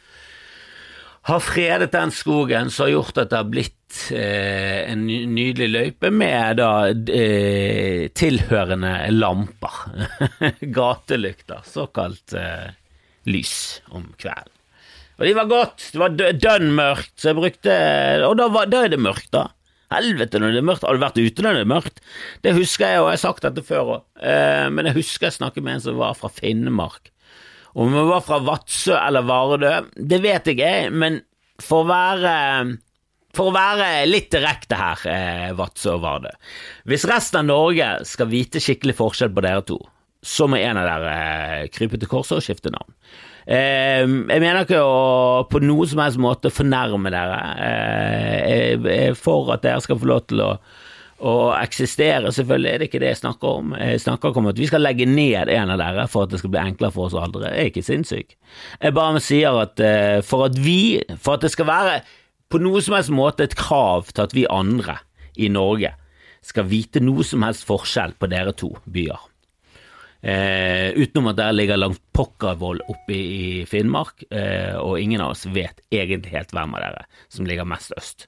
har 1.28 1.40
fredet 1.44 1.92
den 1.92 2.12
skogen, 2.16 2.70
som 2.72 2.86
har 2.86 2.94
gjort 2.94 3.18
at 3.20 3.32
det 3.32 3.40
har 3.42 3.48
blitt 3.52 3.98
eh, 4.16 4.86
en 4.88 5.02
nydelig 5.08 5.68
løype 5.68 6.12
med 6.14 6.62
da 6.62 6.70
eh, 6.88 8.08
tilhørende 8.16 8.94
lamper. 9.12 9.82
Gatelykter, 10.78 11.66
såkalt 11.68 12.32
eh, 12.32 12.70
lys 13.28 13.58
om 13.92 14.08
kvelden. 14.16 14.54
Og 15.18 15.26
de 15.26 15.36
var 15.36 15.52
godt, 15.52 15.90
det 15.92 16.00
var 16.00 16.16
dønn 16.16 16.72
mørkt, 16.78 17.16
så 17.18 17.32
jeg 17.32 17.40
brukte 17.40 17.76
Og 18.28 18.36
da, 18.38 18.46
var, 18.54 18.68
da 18.70 18.84
er 18.86 18.92
det 18.94 19.00
mørkt, 19.02 19.32
da. 19.34 19.48
Helvete 19.94 20.42
når 20.42 20.56
det 20.56 20.62
er 20.62 20.68
mørkt. 20.68 20.88
Har 20.88 20.98
du 20.98 21.04
vært 21.04 21.20
ute 21.20 21.46
når 21.46 21.60
det 21.60 21.62
er 21.64 21.70
mørkt? 21.72 22.02
Det 22.44 22.56
husker 22.58 22.92
jeg, 22.92 23.04
og 23.04 23.12
jeg 23.12 23.20
har 23.20 23.24
sagt 23.24 23.46
dette 23.48 23.64
før 23.68 23.94
òg, 23.94 24.02
eh, 24.20 24.66
men 24.74 24.90
jeg 24.90 25.00
husker 25.00 25.30
jeg 25.30 25.38
snakket 25.38 25.64
med 25.64 25.78
en 25.78 25.86
som 25.86 26.02
var 26.02 26.18
fra 26.20 26.32
Finnmark. 26.34 27.14
Om 27.78 27.94
hun 27.94 28.10
var 28.10 28.26
fra 28.26 28.42
Vadsø 28.42 28.96
eller 28.98 29.26
Vardø, 29.28 29.74
det 29.96 30.20
vet 30.24 30.50
jeg 30.50 30.92
men 30.92 31.22
for 31.62 31.86
å 31.86 31.90
være 31.90 32.36
for 33.38 33.52
å 33.52 33.54
være 33.54 34.08
litt 34.08 34.32
direkte 34.34 34.78
her, 34.80 35.04
eh, 35.12 35.52
Vadsø 35.58 35.94
og 35.94 36.02
Vardø. 36.02 36.32
Hvis 36.90 37.06
resten 37.10 37.44
av 37.44 37.50
Norge 37.52 37.92
skal 38.10 38.32
vite 38.32 38.62
skikkelig 38.64 38.98
forskjell 38.98 39.34
på 39.36 39.44
dere 39.46 39.62
to, 39.68 39.78
så 40.26 40.48
må 40.50 40.58
en 40.58 40.80
av 40.82 40.88
dere 40.90 41.12
eh, 41.14 41.68
krype 41.70 42.00
til 42.02 42.10
korset 42.10 42.40
og 42.40 42.46
skifte 42.46 42.74
navn. 42.74 42.96
Ehm, 43.48 44.26
jeg 44.28 44.44
mener 44.44 44.66
ikke 44.66 44.82
å 44.84 45.46
på 45.48 45.62
noen 45.64 45.88
som 45.88 46.02
helst 46.04 46.20
måte 46.20 46.52
fornærme 46.52 47.12
dere. 47.14 47.38
Eh, 47.64 48.74
jeg 48.76 48.82
er 48.84 49.16
for 49.16 49.54
at 49.56 49.64
dere 49.64 49.84
skal 49.84 50.00
få 50.02 50.10
lov 50.10 50.26
til 50.28 50.44
å, 50.44 50.50
å 51.24 51.36
eksistere, 51.56 52.34
selvfølgelig 52.36 52.70
er 52.72 52.82
det 52.82 52.90
ikke 52.90 53.02
det 53.02 53.14
jeg 53.14 53.22
snakker 53.22 53.62
om. 53.62 53.72
Jeg 53.80 54.04
snakker 54.04 54.36
om 54.42 54.52
at 54.52 54.60
vi 54.60 54.68
skal 54.68 54.84
legge 54.84 55.08
ned 55.08 55.54
en 55.54 55.72
av 55.78 55.80
dere 55.80 56.08
for 56.12 56.28
at 56.28 56.34
det 56.34 56.42
skal 56.42 56.52
bli 56.54 56.64
enklere 56.66 56.96
for 56.96 57.08
oss 57.08 57.16
andre. 57.18 57.54
Jeg 57.54 57.64
er 57.64 57.72
ikke 57.72 57.88
sinnssyk. 57.88 58.36
Jeg 58.84 58.98
bare 59.00 59.24
sier 59.24 59.62
at 59.64 59.80
eh, 59.80 60.20
for 60.28 60.50
at 60.50 60.60
vi, 60.60 61.00
for 61.16 61.38
at 61.38 61.48
det 61.48 61.54
skal 61.56 61.72
være 61.72 62.02
på 62.52 62.60
noen 62.64 62.84
som 62.84 63.00
helst 63.00 63.16
måte 63.16 63.48
et 63.48 63.56
krav 63.60 64.12
til 64.12 64.28
at 64.28 64.36
vi 64.36 64.44
andre 64.52 65.00
i 65.40 65.48
Norge 65.52 65.96
skal 66.48 66.68
vite 66.68 67.00
noe 67.04 67.24
som 67.28 67.44
helst 67.48 67.68
forskjell 67.68 68.16
på 68.20 68.30
dere 68.32 68.54
to 68.56 68.74
byer 68.92 69.24
Eh, 70.28 70.90
utenom 70.98 71.30
at 71.32 71.38
der 71.40 71.54
ligger 71.56 71.80
langt 71.80 72.02
pokkervoll 72.12 72.82
oppe 72.92 73.16
i 73.16 73.66
Finnmark, 73.70 74.26
eh, 74.28 74.76
og 74.76 75.00
ingen 75.00 75.22
av 75.24 75.36
oss 75.36 75.46
vet 75.48 75.80
egentlig 75.94 76.34
helt 76.34 76.52
hvem 76.52 76.76
av 76.76 76.84
dere 76.84 77.06
som 77.32 77.48
ligger 77.48 77.70
mest 77.70 77.96
øst. 77.96 78.28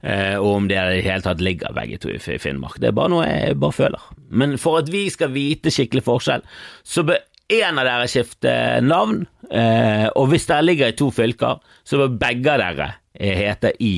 Eh, 0.00 0.36
og 0.36 0.50
om 0.54 0.66
dere 0.68 0.94
i 0.94 1.02
det 1.02 1.06
hele 1.06 1.24
tatt 1.24 1.44
ligger 1.44 1.76
begge 1.76 1.98
to 2.00 2.10
i 2.12 2.38
Finnmark. 2.40 2.76
Det 2.80 2.90
er 2.90 2.96
bare 2.96 3.12
noe 3.12 3.28
jeg 3.28 3.56
bare 3.60 3.76
føler. 3.76 4.08
Men 4.28 4.56
for 4.60 4.80
at 4.80 4.90
vi 4.92 5.06
skal 5.12 5.32
vite 5.32 5.72
skikkelig 5.72 6.04
forskjell, 6.04 6.44
så 6.84 7.04
bør 7.08 7.20
en 7.54 7.80
av 7.80 7.88
dere 7.88 8.08
skifte 8.08 8.52
navn, 8.84 9.24
eh, 9.50 10.06
og 10.16 10.28
hvis 10.32 10.48
dere 10.48 10.64
ligger 10.64 10.92
i 10.92 10.98
to 10.98 11.10
fylker, 11.12 11.60
så 11.84 12.00
bør 12.00 12.16
begge 12.20 12.52
av 12.52 12.62
dere 12.62 12.90
eh, 13.12 13.36
hete 13.44 13.74
I, 13.80 13.96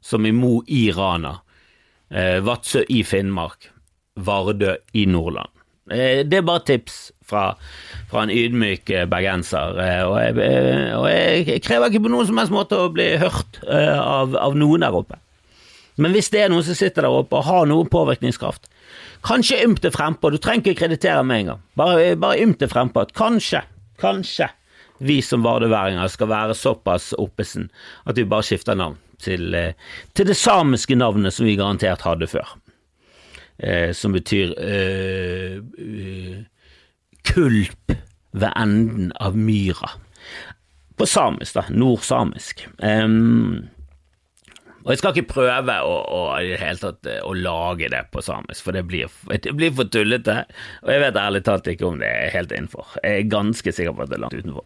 som 0.00 0.24
i 0.28 0.32
Mo 0.32 0.60
i 0.68 0.86
Rana, 0.96 1.34
eh, 2.10 2.38
Vadsø 2.44 2.84
i 2.92 3.02
Finnmark, 3.04 3.70
Vardø 4.16 4.76
i 4.96 5.04
Nordland. 5.08 5.55
Eh, 5.90 6.24
det 6.26 6.40
er 6.40 6.46
bare 6.46 6.64
tips 6.66 6.96
fra, 7.26 7.52
fra 8.10 8.24
en 8.24 8.32
ydmyk 8.34 8.90
eh, 8.90 9.04
bergenser, 9.10 9.78
eh, 9.82 10.02
og 10.02 10.16
jeg, 10.18 10.34
og 10.96 11.06
jeg, 11.12 11.60
krever 11.62 11.92
ikke 11.92 12.02
på 12.08 12.10
noen 12.10 12.26
som 12.26 12.40
helst 12.40 12.54
måte 12.54 12.80
å 12.80 12.90
bli 12.94 13.12
hørt 13.20 13.60
av, 13.66 14.34
av, 14.34 14.58
noen 14.58 14.82
der 14.82 14.96
oppe. 14.98 15.20
Men 16.02 16.12
hvis 16.12 16.32
det 16.34 16.42
er 16.42 16.50
noen 16.52 16.66
som 16.66 16.76
sitter 16.76 17.06
der 17.06 17.20
oppe 17.22 17.38
og 17.38 17.46
har 17.46 17.70
noe 17.70 17.86
påvirkningskraft, 17.88 18.66
kanskje 19.26 19.62
ymt 19.62 19.84
det 19.86 19.94
frempå, 19.94 20.30
du 20.34 20.40
trenger 20.42 20.66
ikke 20.66 20.82
kreditere 20.82 21.22
meg 21.26 21.46
engang, 21.46 21.62
bare, 21.78 22.12
bare 22.18 22.42
ymt 22.42 22.60
det 22.64 22.72
frempå 22.74 23.06
at 23.06 23.14
kanskje, 23.16 23.62
kanskje 24.02 24.50
vi 25.06 25.20
som 25.22 25.44
vardøværinger 25.44 26.10
skal 26.10 26.32
være 26.32 26.56
såpass 26.56 27.12
oppesen 27.20 27.70
at 28.08 28.18
vi 28.18 28.26
bare 28.26 28.46
skifter 28.46 28.74
navn. 28.78 28.98
til, 29.22 29.54
til 30.12 30.26
det 30.28 30.36
samiske 30.36 30.92
navnet 30.94 31.32
som 31.32 31.46
vi 31.46 31.54
garantert 31.56 32.02
hadde 32.04 32.26
før, 32.28 32.50
eh, 33.58 33.92
som 33.96 34.14
betyr 34.16 34.54
eh, 34.58 35.56
eh, 35.60 36.42
kulp 37.26 37.94
ved 38.36 38.52
enden 38.56 39.12
av 39.20 39.36
myra. 39.36 39.90
På 40.96 41.06
samisk, 41.06 41.56
da. 41.56 41.64
Nordsamisk. 41.72 42.66
Um, 42.78 43.66
og 44.86 44.92
jeg 44.92 45.00
skal 45.00 45.16
ikke 45.16 45.32
prøve 45.32 45.74
å, 45.82 45.94
å, 46.14 46.20
tatt, 46.78 47.08
å, 47.26 47.32
lage 47.34 47.88
det 47.90 48.04
på 48.14 48.22
samisk, 48.22 48.62
for 48.62 48.76
det 48.76 48.84
blir, 48.86 49.10
det 49.34 49.52
blir, 49.58 49.74
for 49.74 49.90
tullete. 49.90 50.44
Og 50.84 50.92
jeg 50.94 51.02
vet 51.02 51.18
ærlig 51.20 51.42
talt 51.48 51.68
ikke 51.72 51.88
om 51.88 51.98
det 52.00 52.08
er 52.08 52.32
helt 52.36 52.54
innenfor. 52.54 52.94
Jeg 53.02 53.24
er 53.24 53.32
ganske 53.32 53.74
sikker 53.74 53.96
på 53.96 54.06
at 54.06 54.12
det 54.12 54.20
er 54.20 54.24
langt 54.24 54.38
utenfor. 54.38 54.64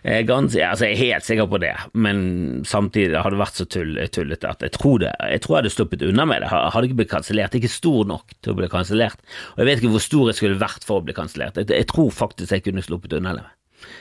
Jeg 0.00 0.22
er, 0.22 0.26
ganske, 0.28 0.60
altså 0.64 0.86
jeg 0.88 0.94
er 0.94 1.00
helt 1.00 1.26
sikker 1.26 1.48
på 1.50 1.58
det, 1.60 1.74
men 1.92 2.20
samtidig 2.64 3.20
har 3.20 3.34
det 3.34 3.40
vært 3.42 3.58
så 3.60 3.66
tull, 3.68 3.98
tullete 4.08 4.48
at 4.48 4.64
jeg 4.64 4.72
tror, 4.78 5.02
det, 5.02 5.10
jeg 5.28 5.42
tror 5.44 5.56
jeg 5.56 5.60
hadde 5.60 5.72
sluppet 5.74 6.04
unna 6.08 6.24
med 6.28 6.40
det. 6.40 6.48
Jeg 6.48 6.74
hadde 6.74 6.88
ikke 6.88 6.98
blitt 7.02 7.12
kansellert. 7.12 7.56
Ikke 7.58 7.72
stor 7.72 8.08
nok 8.08 8.32
til 8.40 8.54
å 8.54 8.58
bli 8.62 8.70
kansellert. 8.72 9.20
Og 9.52 9.60
jeg 9.60 9.68
vet 9.68 9.82
ikke 9.82 9.92
hvor 9.92 10.04
stor 10.06 10.30
jeg 10.30 10.40
skulle 10.40 10.62
vært 10.62 10.88
for 10.88 11.02
å 11.02 11.04
bli 11.04 11.16
kansellert. 11.16 11.60
Jeg, 11.60 11.68
jeg, 11.74 11.88
tror 11.92 12.08
faktisk 12.16 12.56
jeg 12.56 12.64
kunne 12.64 12.86
sluppet 12.86 13.18
unna 13.20 13.36
det. 13.36 13.46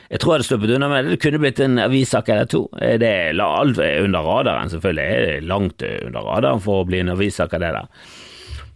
Jeg 0.09 0.21
tror 0.21 0.33
jeg 0.33 0.39
hadde 0.39 0.47
sluppet 0.47 0.75
unna 0.77 0.91
med 0.91 1.03
det. 1.03 1.15
Det 1.15 1.21
kunne 1.25 1.43
blitt 1.43 1.61
en 1.63 1.83
avissak 1.83 2.31
eller 2.31 2.49
to. 2.51 2.65
Det 2.79 3.11
er 3.11 4.03
under 4.05 4.31
radaren, 4.31 4.71
selvfølgelig. 4.71 5.07
Det 5.27 5.35
er 5.35 5.47
langt 5.51 5.87
under 5.89 6.31
radaren 6.31 6.63
for 6.63 6.81
å 6.81 6.87
bli 6.87 7.03
en 7.03 7.15
avissak 7.15 7.59
av 7.59 7.65
det 7.65 7.75
der. 7.75 8.11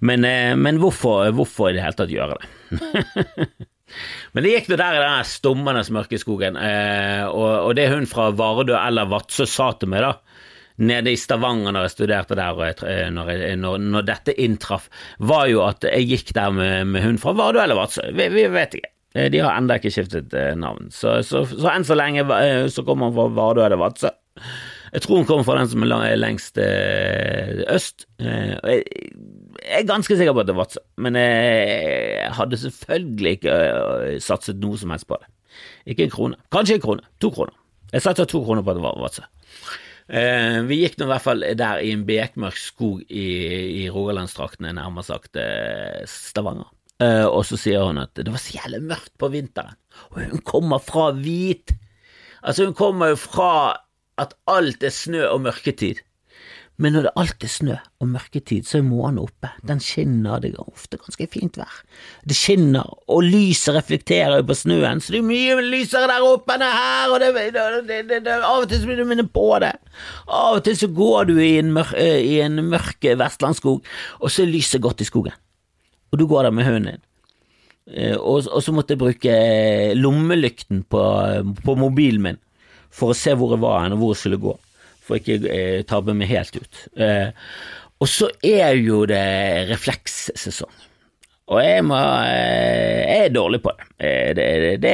Men, 0.03 0.25
eh, 0.27 0.55
men 0.59 0.83
hvorfor, 0.83 1.29
hvorfor, 1.31 1.71
i 1.71 1.77
det 1.77 1.85
hele 1.85 1.95
tatt 1.95 2.11
gjøre 2.11 2.35
det? 2.35 3.67
men 4.33 4.45
det 4.45 4.55
gikk 4.55 4.71
nå 4.71 4.77
der 4.81 4.97
i 4.97 5.03
den 5.03 5.27
stummende 5.29 5.83
mørke 5.95 6.19
skogen, 6.21 6.57
eh, 6.57 7.23
og, 7.27 7.69
og 7.69 7.75
det 7.77 7.89
hun 7.93 8.09
fra 8.09 8.31
Vardø 8.35 8.75
eller 8.79 9.09
Vadsø 9.11 9.47
sa 9.49 9.71
til 9.77 9.91
meg, 9.93 10.05
da, 10.05 10.33
nede 10.81 11.13
i 11.13 11.19
Stavanger 11.19 11.73
når 11.73 11.87
jeg 11.87 11.93
studerte 11.93 12.37
der, 12.37 12.57
og 12.57 12.65
jeg, 12.65 12.79
eh, 12.87 13.07
når, 13.13 13.31
jeg, 13.31 13.59
når, 13.61 13.85
når, 13.93 14.07
dette 14.07 14.35
inntraff, 14.41 14.89
var 15.19 15.47
jo 15.51 15.63
at 15.67 15.85
jeg 15.89 16.09
gikk 16.09 16.33
der 16.37 16.53
med, 16.55 16.89
med 16.95 17.05
hun 17.05 17.21
fra 17.21 17.35
Vardø 17.37 17.61
eller 17.63 17.77
Vadsø. 17.77 18.07
Vi, 18.15 18.29
vi, 18.33 18.47
vet 18.53 18.77
ikke. 18.79 18.93
Eh, 19.13 19.29
de 19.33 19.43
har 19.43 19.57
ennå 19.57 19.77
ikke 19.77 19.93
skiftet 19.93 20.33
eh, 20.37 20.53
navn, 20.59 20.89
så, 20.93 21.19
så, 21.25 21.45
så, 21.49 21.67
enn 21.73 21.87
så 21.87 21.97
lenge 21.97 22.25
så 22.73 22.85
kommer 22.87 23.11
hun 23.11 23.17
fra 23.17 23.29
Vardø 23.37 23.65
eller 23.65 23.81
Vadsø. 23.81 24.13
Jeg 24.93 25.05
tror 25.05 25.21
hun 25.21 25.29
kommer 25.29 25.45
fra 25.45 25.57
den 25.57 25.69
som 25.71 25.85
er 25.85 26.17
lengst 26.19 26.59
øst. 26.61 28.05
Jeg 28.21 28.83
er 29.61 29.85
ganske 29.89 30.17
sikker 30.17 30.33
på 30.35 30.43
at 30.43 30.49
det 30.49 30.55
var 30.57 30.65
Vadsø, 30.65 30.81
men 31.03 31.17
jeg 31.19 32.33
hadde 32.37 32.59
selvfølgelig 32.61 33.37
ikke 33.37 33.55
satset 34.23 34.59
noe 34.61 34.79
som 34.81 34.93
helst 34.93 35.07
på 35.09 35.19
det. 35.21 35.29
Ikke 35.93 36.07
en 36.07 36.13
krone. 36.13 36.39
Kanskje 36.53 36.79
en 36.79 36.85
krone. 36.85 37.07
To 37.21 37.31
kroner. 37.33 37.55
Jeg 37.93 38.05
satsa 38.05 38.25
to 38.25 38.41
kroner 38.45 38.65
på 38.65 38.73
at 38.73 38.79
det 38.79 38.85
var 38.85 39.01
Vadsø. 39.01 39.25
Vi 40.67 40.77
gikk 40.81 40.97
nå 40.99 41.05
i 41.05 41.11
hvert 41.13 41.23
fall 41.23 41.45
der 41.55 41.81
i 41.85 41.93
en 41.95 42.05
bekmørk 42.07 42.57
skog 42.59 43.03
i, 43.07 43.27
i 43.83 43.89
Rogalandstraktene, 43.93 44.73
nærmere 44.75 45.05
sagt 45.07 45.39
Stavanger. 46.09 46.71
Uh, 47.01 47.25
og 47.25 47.41
så 47.47 47.57
sier 47.59 47.83
hun 47.87 47.99
at 47.99 48.13
det 48.15 48.31
var 48.31 48.39
så 48.39 48.53
jævlig 48.59 48.83
mørkt 48.85 49.13
på 49.19 49.27
vinteren, 49.33 49.75
og 50.13 50.19
hun 50.29 50.43
kommer 50.45 50.79
fra 50.83 51.09
hvit. 51.17 51.73
Altså, 52.43 52.67
hun 52.67 52.75
kommer 52.77 53.13
jo 53.13 53.17
fra 53.19 53.53
at 54.21 54.35
alt 54.51 54.83
er 54.85 54.93
snø 54.93 55.23
og 55.25 55.41
mørketid. 55.47 56.03
Men 56.81 56.95
når 56.95 57.05
det 57.05 57.11
alt 57.21 57.43
er 57.45 57.51
snø 57.53 57.75
og 58.01 58.07
mørketid, 58.09 58.65
så 58.65 58.79
er 58.79 58.85
månen 58.87 59.19
oppe. 59.21 59.51
Den 59.61 59.81
skinner, 59.83 60.41
det 60.41 60.55
er 60.55 60.63
ofte 60.63 60.97
ganske 60.97 61.27
fint 61.29 61.59
vær. 61.61 61.75
Det 62.25 62.37
skinner, 62.37 62.89
og 63.13 63.27
lyset 63.27 63.77
reflekterer 63.77 64.39
jo 64.39 64.47
på 64.49 64.57
snøen, 64.57 65.03
så 65.03 65.13
det 65.13 65.21
er 65.21 65.27
mye 65.27 65.59
lysere 65.61 66.09
der 66.09 66.25
oppe 66.25 66.57
enn 66.57 66.65
her, 66.65 67.13
og 67.13 67.21
det, 67.21 67.29
det, 68.09 68.23
det, 68.25 68.39
av 68.39 68.63
og 68.63 68.67
til 68.71 68.81
så 68.81 68.89
blir 68.89 69.03
du 69.03 69.05
minnet 69.11 69.29
på 69.35 69.45
det. 69.61 69.75
Av 70.25 70.57
og 70.57 70.65
til 70.65 70.79
så 70.81 70.89
går 70.89 71.29
du 71.29 71.37
i 71.37 71.53
en, 71.61 71.71
mør, 71.77 71.93
eh, 71.99 72.19
i 72.25 72.41
en 72.41 72.57
mørk 72.73 73.05
vestlandsskog, 73.21 73.85
og 74.19 74.33
så 74.33 74.47
er 74.47 74.53
lyset 74.55 74.81
godt 74.81 75.05
i 75.05 75.09
skogen 75.11 75.37
og 76.13 76.21
du 76.21 76.27
går 76.29 76.45
der 76.45 76.53
med 76.53 76.69
hunden 76.69 76.91
din. 76.91 77.03
Eh, 77.89 78.15
og, 78.15 78.45
og, 78.45 78.61
så 78.63 78.71
måtte 78.71 78.93
jeg 78.93 79.01
bruke 79.01 79.37
lommelykten 79.97 80.85
på, 80.85 81.01
på, 81.65 81.75
mobilen 81.75 82.21
min 82.23 82.39
for 82.93 83.11
å 83.11 83.17
se 83.17 83.33
hvor 83.33 83.55
jeg 83.55 83.63
var 83.63 83.89
og 83.89 83.97
hvor 83.99 84.13
jeg 84.13 84.21
skulle 84.21 84.39
gå, 84.43 84.53
for 85.03 85.19
ikke 85.19 85.39
eh, 85.51 85.83
tabbe 85.87 86.15
meg 86.17 86.31
helt 86.31 86.57
ut. 86.57 86.81
Eh, 86.95 87.29
og 88.03 88.09
så 88.11 88.29
er 88.43 88.73
jo 88.79 89.03
det 89.09 89.23
reflekssesong. 89.69 90.73
Og 91.53 91.59
jeg, 91.59 91.83
må, 91.83 91.97
eh, 92.23 93.03
jeg 93.03 93.25
er 93.27 93.33
dårlig 93.35 93.59
på 93.63 93.73
det. 93.75 93.87
Eh, 93.99 94.29
det, 94.35 94.45
det, 94.63 94.75
det, 94.83 94.93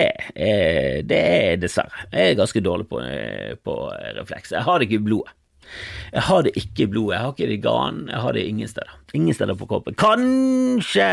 det 1.09 1.19
er 1.19 1.59
dessverre. 1.61 2.07
Jeg 2.09 2.31
er 2.33 2.39
ganske 2.39 2.63
dårlig 2.65 2.87
på, 2.89 3.01
på 3.65 3.75
refleks. 4.17 4.55
Jeg 4.57 4.65
har 4.65 4.79
det 4.79 4.89
ikke 4.89 4.99
i 4.99 5.05
blodet. 5.11 5.35
Jeg 6.09 6.25
har 6.25 6.45
det 6.45 6.55
ikke 6.57 6.83
i 6.83 6.89
blodet, 6.89 7.13
jeg 7.13 7.21
har 7.21 7.33
ikke 7.35 7.47
det 7.49 7.57
i 7.59 7.61
ganen, 7.61 8.07
jeg 8.09 8.21
har 8.23 8.33
det 8.33 8.45
ingen 8.49 8.69
steder. 8.71 8.95
Ingen 9.13 9.35
steder 9.37 9.57
på 9.59 9.67
kroppen. 9.69 9.93
Kanskje 9.93 11.05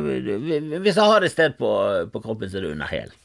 Hvis 0.00 0.96
jeg 0.96 1.04
har 1.04 1.20
det 1.20 1.28
et 1.28 1.34
sted 1.34 1.58
på, 1.58 1.72
på, 2.12 2.22
kroppen, 2.24 2.48
så 2.48 2.58
er 2.58 2.64
det 2.64 2.72
under 2.72 2.88
hælen. 2.88 3.18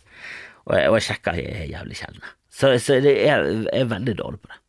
Og, 0.66 0.76
og, 0.76 0.98
jeg 1.00 1.06
sjekker 1.08 1.40
jævlig 1.72 1.98
sjelden. 1.98 2.26
Så, 2.52 2.74
så 2.84 3.00
er, 3.00 3.08
jeg 3.08 3.68
er 3.72 3.88
veldig 3.88 4.18
dårlig 4.20 4.42
på 4.44 4.52
det. 4.52 4.60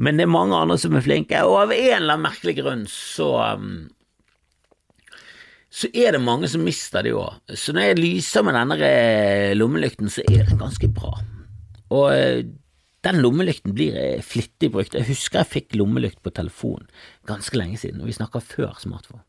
Men 0.00 0.16
det 0.16 0.24
er 0.24 0.32
mange 0.32 0.56
andre 0.56 0.78
som 0.80 0.96
er 0.96 1.04
flinke, 1.04 1.40
og 1.44 1.58
av 1.66 1.74
en 1.74 1.96
eller 1.98 2.14
annen 2.14 2.28
merkelig 2.28 2.56
grunn 2.62 2.86
så 2.88 3.34
um, 3.56 3.90
så 5.70 5.86
er 5.94 6.16
det 6.16 6.22
mange 6.22 6.48
som 6.50 6.64
mister 6.66 7.04
det 7.06 7.12
òg. 7.14 7.36
Så 7.54 7.70
når 7.72 7.84
jeg 7.92 8.00
lyser 8.00 8.42
med 8.42 8.56
denne 8.58 8.88
lommelykten, 9.54 10.10
så 10.10 10.24
er 10.26 10.48
den 10.48 10.58
ganske 10.58 10.88
bra. 10.90 11.12
Og 11.94 12.06
eh, 12.10 12.42
den 13.06 13.20
lommelykten 13.22 13.74
blir 13.76 13.94
eh, 13.98 14.24
flittig 14.26 14.72
brukt. 14.74 14.96
Jeg 14.98 15.06
husker 15.08 15.40
jeg 15.40 15.52
fikk 15.52 15.78
lommelykt 15.78 16.18
på 16.24 16.32
telefon 16.34 16.88
ganske 17.30 17.54
lenge 17.54 17.78
siden, 17.78 18.02
og 18.02 18.10
vi 18.10 18.16
snakker 18.18 18.42
før 18.42 18.74
smartphone. 18.82 19.22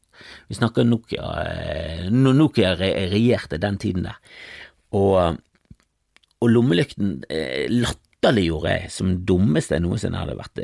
Vi 0.50 0.58
snakker 0.58 0.86
Nokia 0.86 2.10
Når 2.14 2.36
Nokia 2.38 2.76
regjerte 2.78 3.58
den 3.62 3.80
tiden 3.82 4.10
der. 4.10 4.18
Og, 4.98 5.38
og 6.42 6.52
lommelykten 6.52 7.22
eh, 7.30 7.70
latterliggjorde 8.22 8.70
jeg 8.70 8.90
som 8.94 9.10
det 9.10 9.26
dummeste 9.26 9.76
jeg 9.76 9.84
noensinne 9.84 10.20
hadde 10.20 10.38
vært, 10.38 10.62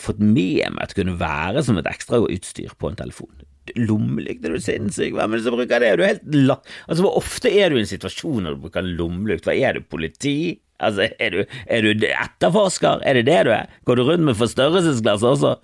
fått 0.00 0.20
med 0.20 0.72
meg 0.72 0.82
at 0.82 0.94
kunne 0.96 1.18
være 1.20 1.62
som 1.64 1.78
et 1.78 1.88
ekstra 1.88 2.22
utstyr 2.24 2.72
på 2.78 2.88
en 2.88 2.96
telefon. 2.96 3.32
Lommelykt, 3.76 4.44
er 4.44 4.56
du 4.56 4.60
sinnssyk? 4.60 5.12
Hvem 5.14 5.34
er 5.34 5.38
det 5.38 5.44
som 5.44 5.54
bruker 5.54 5.82
det? 5.82 5.92
Er 5.92 6.02
helt 6.02 6.34
la... 6.34 6.56
Altså, 6.88 7.04
Hvor 7.04 7.20
ofte 7.20 7.52
er 7.52 7.70
du 7.70 7.76
i 7.76 7.84
en 7.84 7.90
situasjon 7.90 8.42
når 8.42 8.56
du 8.56 8.64
bruker 8.64 8.82
lommelykt? 8.82 9.46
Hva 9.46 9.54
er 9.54 9.76
du, 9.78 9.84
politi? 9.84 10.58
Altså, 10.82 11.10
er 11.20 11.36
du, 11.36 11.42
er 11.70 11.84
du 11.84 12.06
etterforsker? 12.08 13.04
Er 13.06 13.20
det 13.20 13.28
det 13.28 13.42
du 13.46 13.52
er? 13.54 13.70
Går 13.86 14.00
du 14.00 14.06
rundt 14.08 14.26
med 14.26 14.40
forstørrelsesglass 14.40 15.22
også? 15.28 15.58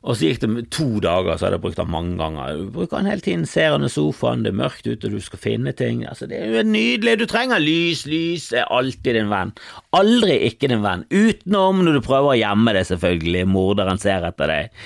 Og 0.00 0.16
så 0.16 0.30
gikk 0.30 0.38
det 0.40 0.62
to 0.72 0.86
dager, 1.04 1.34
så 1.36 1.46
hadde 1.46 1.58
jeg 1.58 1.62
brukt 1.66 1.76
den 1.76 1.90
mange 1.92 2.14
ganger. 2.16 2.56
Du 2.56 2.70
bruker 2.72 3.02
den 3.02 3.10
hele 3.10 3.24
tiden, 3.24 3.42
ser 3.48 3.74
under 3.76 3.90
sofaen, 3.92 4.46
det 4.46 4.54
er 4.54 4.60
mørkt 4.62 4.88
ute, 4.88 5.10
du 5.12 5.18
skal 5.20 5.42
finne 5.42 5.74
ting. 5.76 6.06
Altså, 6.08 6.24
det 6.30 6.38
er 6.40 6.54
jo 6.54 6.62
nydelig, 6.64 7.18
du 7.20 7.26
trenger 7.28 7.60
lys, 7.60 8.06
lys 8.08 8.48
er 8.56 8.70
alltid 8.72 9.18
din 9.18 9.28
venn. 9.32 9.52
Aldri 9.96 10.38
ikke 10.48 10.70
din 10.72 10.80
venn, 10.86 11.04
utenom 11.12 11.84
når 11.84 11.98
du 11.98 12.06
prøver 12.06 12.32
å 12.32 12.40
gjemme 12.40 12.76
det, 12.78 12.86
selvfølgelig, 12.88 13.44
morderen 13.52 14.00
ser 14.00 14.24
etter 14.30 14.54
deg, 14.54 14.84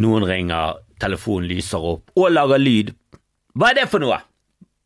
noen 0.00 0.24
ringer, 0.32 0.80
telefonen 1.02 1.50
lyser 1.52 1.84
opp, 1.92 2.14
og 2.16 2.32
lager 2.32 2.62
lyd. 2.62 2.94
Hva 3.54 3.68
er 3.70 3.82
det 3.82 3.90
for 3.92 4.00
noe? 4.00 4.22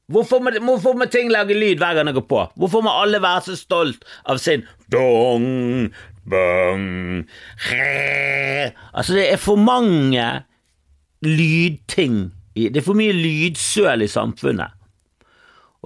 Hvorfor 0.08 0.40
må, 0.40 0.50
hvorfor 0.64 0.94
må, 0.96 1.04
ting 1.12 1.28
lage 1.28 1.52
lyd 1.52 1.82
hver 1.82 1.98
gang 1.98 2.08
jeg 2.08 2.16
går 2.16 2.28
på? 2.30 2.44
Hvorfor 2.56 2.80
må 2.82 2.94
alle 2.96 3.20
være 3.20 3.50
så 3.50 3.56
stolt 3.60 4.06
av 4.24 4.40
sin 4.40 4.64
dong, 4.90 5.90
bong, 6.30 7.24
re. 7.70 8.72
Altså, 8.92 9.16
det 9.18 9.28
er 9.32 9.40
for 9.40 9.60
mange 9.60 10.24
lydting 11.24 12.28
Det 12.54 12.76
er 12.76 12.84
for 12.86 12.98
mye 12.98 13.14
lydsøl 13.14 14.02
i 14.02 14.10
samfunnet. 14.10 14.74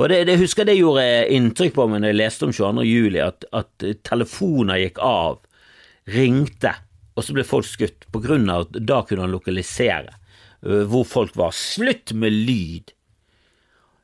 Og 0.01 0.09
det, 0.09 0.23
det 0.29 0.39
husker 0.41 0.65
det 0.65 0.79
gjorde 0.79 1.05
inntrykk 1.37 1.75
på 1.77 1.85
meg 1.91 2.01
når 2.01 2.13
jeg 2.13 2.19
leste 2.21 2.47
om 2.49 2.55
22. 2.57 2.85
juli, 2.89 3.21
at, 3.21 3.45
at 3.53 3.87
telefoner 4.09 4.81
gikk 4.81 5.03
av, 5.05 5.43
ringte, 6.09 6.73
og 7.13 7.27
så 7.27 7.37
ble 7.37 7.45
folk 7.45 7.69
skutt 7.69 8.09
på 8.13 8.23
grunn 8.25 8.49
av 8.51 8.67
at 8.67 8.81
da 8.89 9.03
kunne 9.05 9.27
han 9.27 9.35
lokalisere 9.35 10.15
uh, 10.65 10.83
hvor 10.89 11.05
folk 11.09 11.37
var. 11.37 11.53
Slutt 11.57 12.15
med 12.17 12.33
lyd! 12.33 12.95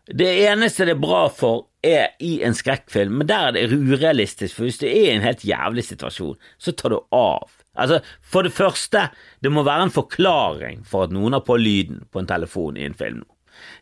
Det 0.09 0.29
eneste 0.49 0.87
det 0.89 0.97
er 0.97 1.01
bra 1.01 1.27
for, 1.33 1.68
er 1.87 2.15
i 2.25 2.41
en 2.43 2.57
skrekkfilm, 2.57 3.21
men 3.21 3.29
der 3.29 3.49
er 3.49 3.55
det 3.55 3.71
urealistisk, 3.73 4.57
for 4.57 4.67
hvis 4.67 4.81
det 4.83 4.91
er 4.91 5.05
i 5.05 5.15
en 5.15 5.25
helt 5.25 5.45
jævlig 5.47 5.85
situasjon, 5.87 6.37
så 6.59 6.75
tar 6.75 6.95
du 6.95 6.99
av. 7.15 7.51
Altså, 7.79 8.01
For 8.21 8.43
det 8.43 8.53
første, 8.53 9.09
det 9.41 9.53
må 9.55 9.63
være 9.67 9.89
en 9.89 9.95
forklaring 9.95 10.83
for 10.87 11.07
at 11.07 11.15
noen 11.15 11.37
har 11.37 11.45
på 11.47 11.59
lyden 11.61 12.03
på 12.11 12.23
en 12.23 12.31
telefon 12.31 12.77
i 12.77 12.87
en 12.87 12.99
film. 12.99 13.23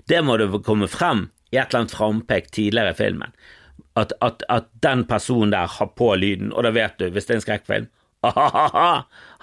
Det 0.08 0.22
må 0.24 0.36
det 0.36 0.50
komme 0.64 0.88
frem 0.88 1.28
i 1.50 1.56
et 1.56 1.68
eller 1.68 1.84
annet 1.84 1.96
frampek 1.96 2.50
tidligere 2.52 2.92
i 2.92 2.98
filmen. 2.98 3.32
At, 3.96 4.12
at, 4.20 4.42
at, 4.52 4.68
den 4.84 5.06
personen 5.08 5.54
der 5.54 5.68
har 5.72 5.92
på 5.96 6.14
lyden, 6.20 6.52
og 6.52 6.66
da 6.66 6.72
vet 6.76 6.98
du, 7.00 7.08
hvis 7.10 7.28
det 7.28 7.36
er 7.36 7.40
en 7.40 7.46
skrekkfilm, 7.46 7.88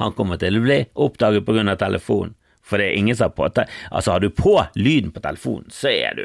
han 0.01 0.15
kommer 0.17 0.38
til 0.38 0.60
å 0.60 0.63
bli 0.65 0.79
oppdaget 0.93 1.50
av 1.50 1.77
telefonen. 1.81 2.36
For 2.63 2.79
det 2.79 2.91
er 2.91 3.00
ingen 3.00 3.15
som 3.15 3.27
har 3.27 3.36
på 3.36 3.65
Altså, 3.91 4.12
har 4.12 4.19
du 4.19 4.29
på 4.29 4.55
lyden 4.75 5.12
på 5.12 5.19
telefonen, 5.19 5.69
så 5.69 5.89
er 5.89 6.15
du 6.15 6.24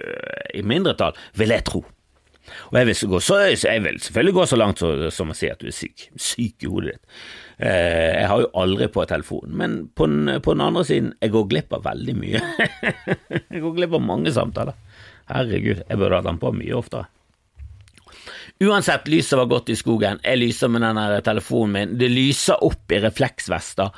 i 0.54 0.62
mindretall, 0.62 1.16
vil 1.34 1.50
jeg 1.50 1.64
tro. 1.66 1.82
Og 2.70 2.78
jeg 2.80 2.88
vil, 2.88 3.20
så, 3.22 3.40
jeg 3.48 3.82
vil 3.84 4.00
selvfølgelig 4.04 4.36
gå 4.36 4.46
så 4.50 4.58
langt 4.60 4.82
som 5.14 5.32
å 5.32 5.36
si 5.36 5.50
at 5.50 5.60
du 5.60 5.68
er 5.70 5.76
syk, 5.76 6.08
syk 6.14 6.64
i 6.66 6.70
hodet 6.70 6.94
ditt. 6.96 7.20
Eh, 7.58 8.14
jeg 8.20 8.30
har 8.30 8.42
jo 8.44 8.50
aldri 8.62 8.88
på 8.94 9.04
telefonen, 9.10 9.54
men 9.58 9.76
på 9.94 10.06
den, 10.10 10.38
på 10.44 10.54
den 10.54 10.64
andre 10.68 10.84
siden, 10.86 11.12
jeg 11.22 11.34
går 11.34 11.48
glipp 11.50 11.76
av 11.78 11.86
veldig 11.88 12.16
mye. 12.18 12.42
jeg 13.52 13.62
går 13.64 13.76
glipp 13.80 13.96
av 13.98 14.04
mange 14.04 14.34
samtaler. 14.34 14.78
Herregud, 15.28 15.82
jeg 15.84 16.00
burde 16.00 16.20
hatt 16.20 16.28
den 16.28 16.40
på 16.40 16.54
mye 16.56 16.78
oftere. 16.78 17.08
Uansett, 18.58 19.06
lyset 19.06 19.38
var 19.38 19.50
godt 19.50 19.68
i 19.70 19.76
skogen. 19.78 20.18
Jeg 20.24 20.40
lyser 20.40 20.70
med 20.72 20.82
den 20.82 20.98
telefonen 21.26 21.74
min. 21.74 21.98
Det 22.00 22.08
lyser 22.10 22.64
opp 22.66 22.90
i 22.90 22.98
refleksvester. 23.04 23.92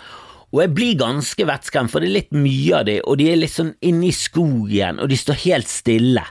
Og 0.50 0.64
jeg 0.64 0.72
blir 0.74 0.98
ganske 0.98 1.46
vettskremt, 1.46 1.92
for 1.92 2.02
det 2.02 2.10
er 2.10 2.16
litt 2.18 2.34
mye 2.34 2.80
av 2.80 2.88
de, 2.88 2.98
og 3.06 3.20
de 3.20 3.28
er 3.30 3.38
litt 3.38 3.54
sånn 3.54 3.70
inne 3.86 4.08
i 4.08 4.14
skogen, 4.14 4.98
og 4.98 5.08
de 5.12 5.18
står 5.18 5.38
helt 5.46 5.70
stille. 5.70 6.24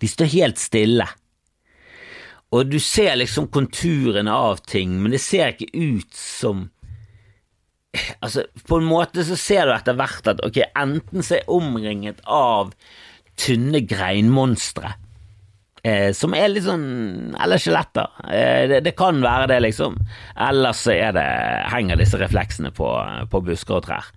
De 0.00 0.08
står 0.08 0.30
helt 0.32 0.58
stille. 0.58 1.06
Og 2.52 2.68
du 2.68 2.78
ser 2.82 3.16
liksom 3.16 3.48
konturene 3.52 4.32
av 4.32 4.60
ting, 4.68 4.98
men 5.00 5.14
det 5.14 5.22
ser 5.24 5.54
ikke 5.54 5.72
ut 5.72 6.14
som 6.16 6.68
Altså, 8.24 8.46
på 8.64 8.78
en 8.80 8.86
måte 8.88 9.20
så 9.28 9.36
ser 9.36 9.66
du 9.68 9.74
etter 9.74 9.92
hvert 9.98 10.28
at 10.30 10.38
ok, 10.46 10.62
enten 10.80 11.20
så 11.20 11.34
er 11.36 11.50
omringet 11.52 12.22
av 12.24 12.70
tynne 13.36 13.82
greinmonstre, 13.84 14.94
Eh, 15.82 16.12
som 16.14 16.30
er 16.38 16.46
litt 16.46 16.62
sånn 16.62 17.34
Eller 17.42 17.58
skjeletter. 17.58 18.12
Eh, 18.30 18.68
det, 18.70 18.76
det, 18.86 18.92
kan 18.94 19.18
være 19.22 19.48
det, 19.50 19.58
liksom. 19.64 19.96
Eller 20.38 20.76
så 20.78 20.94
det, 21.16 21.24
henger 21.72 21.98
disse 21.98 22.20
refleksene 22.20 22.70
på, 22.74 22.86
på 23.30 23.40
busker 23.42 23.80
og 23.80 23.88
trær. 23.88 24.12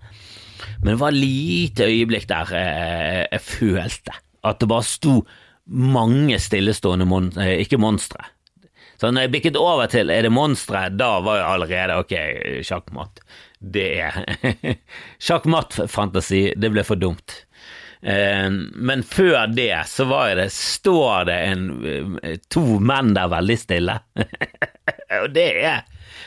Men 0.84 0.92
det 0.92 1.00
var 1.00 1.10
et 1.10 1.18
lite 1.18 1.88
øyeblikk 1.90 2.28
der 2.30 2.52
eh, 2.54 3.24
jeg 3.32 3.42
følte 3.42 4.14
at 4.46 4.62
det 4.62 4.70
bare 4.70 4.86
sto 4.86 5.16
mange 5.66 6.38
stillestående 6.38 7.04
mon 7.04 7.30
eh, 7.38 7.60
Ikke 7.60 7.78
monstre. 7.78 8.24
Så 8.96 9.10
når 9.10 9.26
jeg 9.26 9.32
bikket 9.34 9.58
over 9.60 9.90
til 9.92 10.10
er 10.10 10.24
det 10.24 10.32
monstre, 10.32 10.86
da 10.88 11.18
var 11.20 11.40
jo 11.40 11.48
allerede 11.56 11.98
ok, 12.00 12.14
sjakkmatt. 12.64 13.20
Det 13.60 13.88
er 14.00 14.16
Sjakkmatt-fantasi, 15.26 16.54
det 16.56 16.70
ble 16.72 16.84
for 16.86 17.00
dumt. 17.00 17.42
Eh, 18.00 18.48
men 18.72 19.04
før 19.04 19.50
det 19.52 19.72
så 19.88 20.04
var 20.08 20.34
det 20.36 20.50
Står 20.52 21.24
det 21.28 21.36
en, 21.48 21.66
eh, 22.22 22.38
to 22.52 22.78
menn 22.80 23.14
der 23.16 23.28
veldig 23.32 23.58
stille? 23.60 23.98
Og 25.22 25.30
det 25.34 25.48
er 25.64 25.84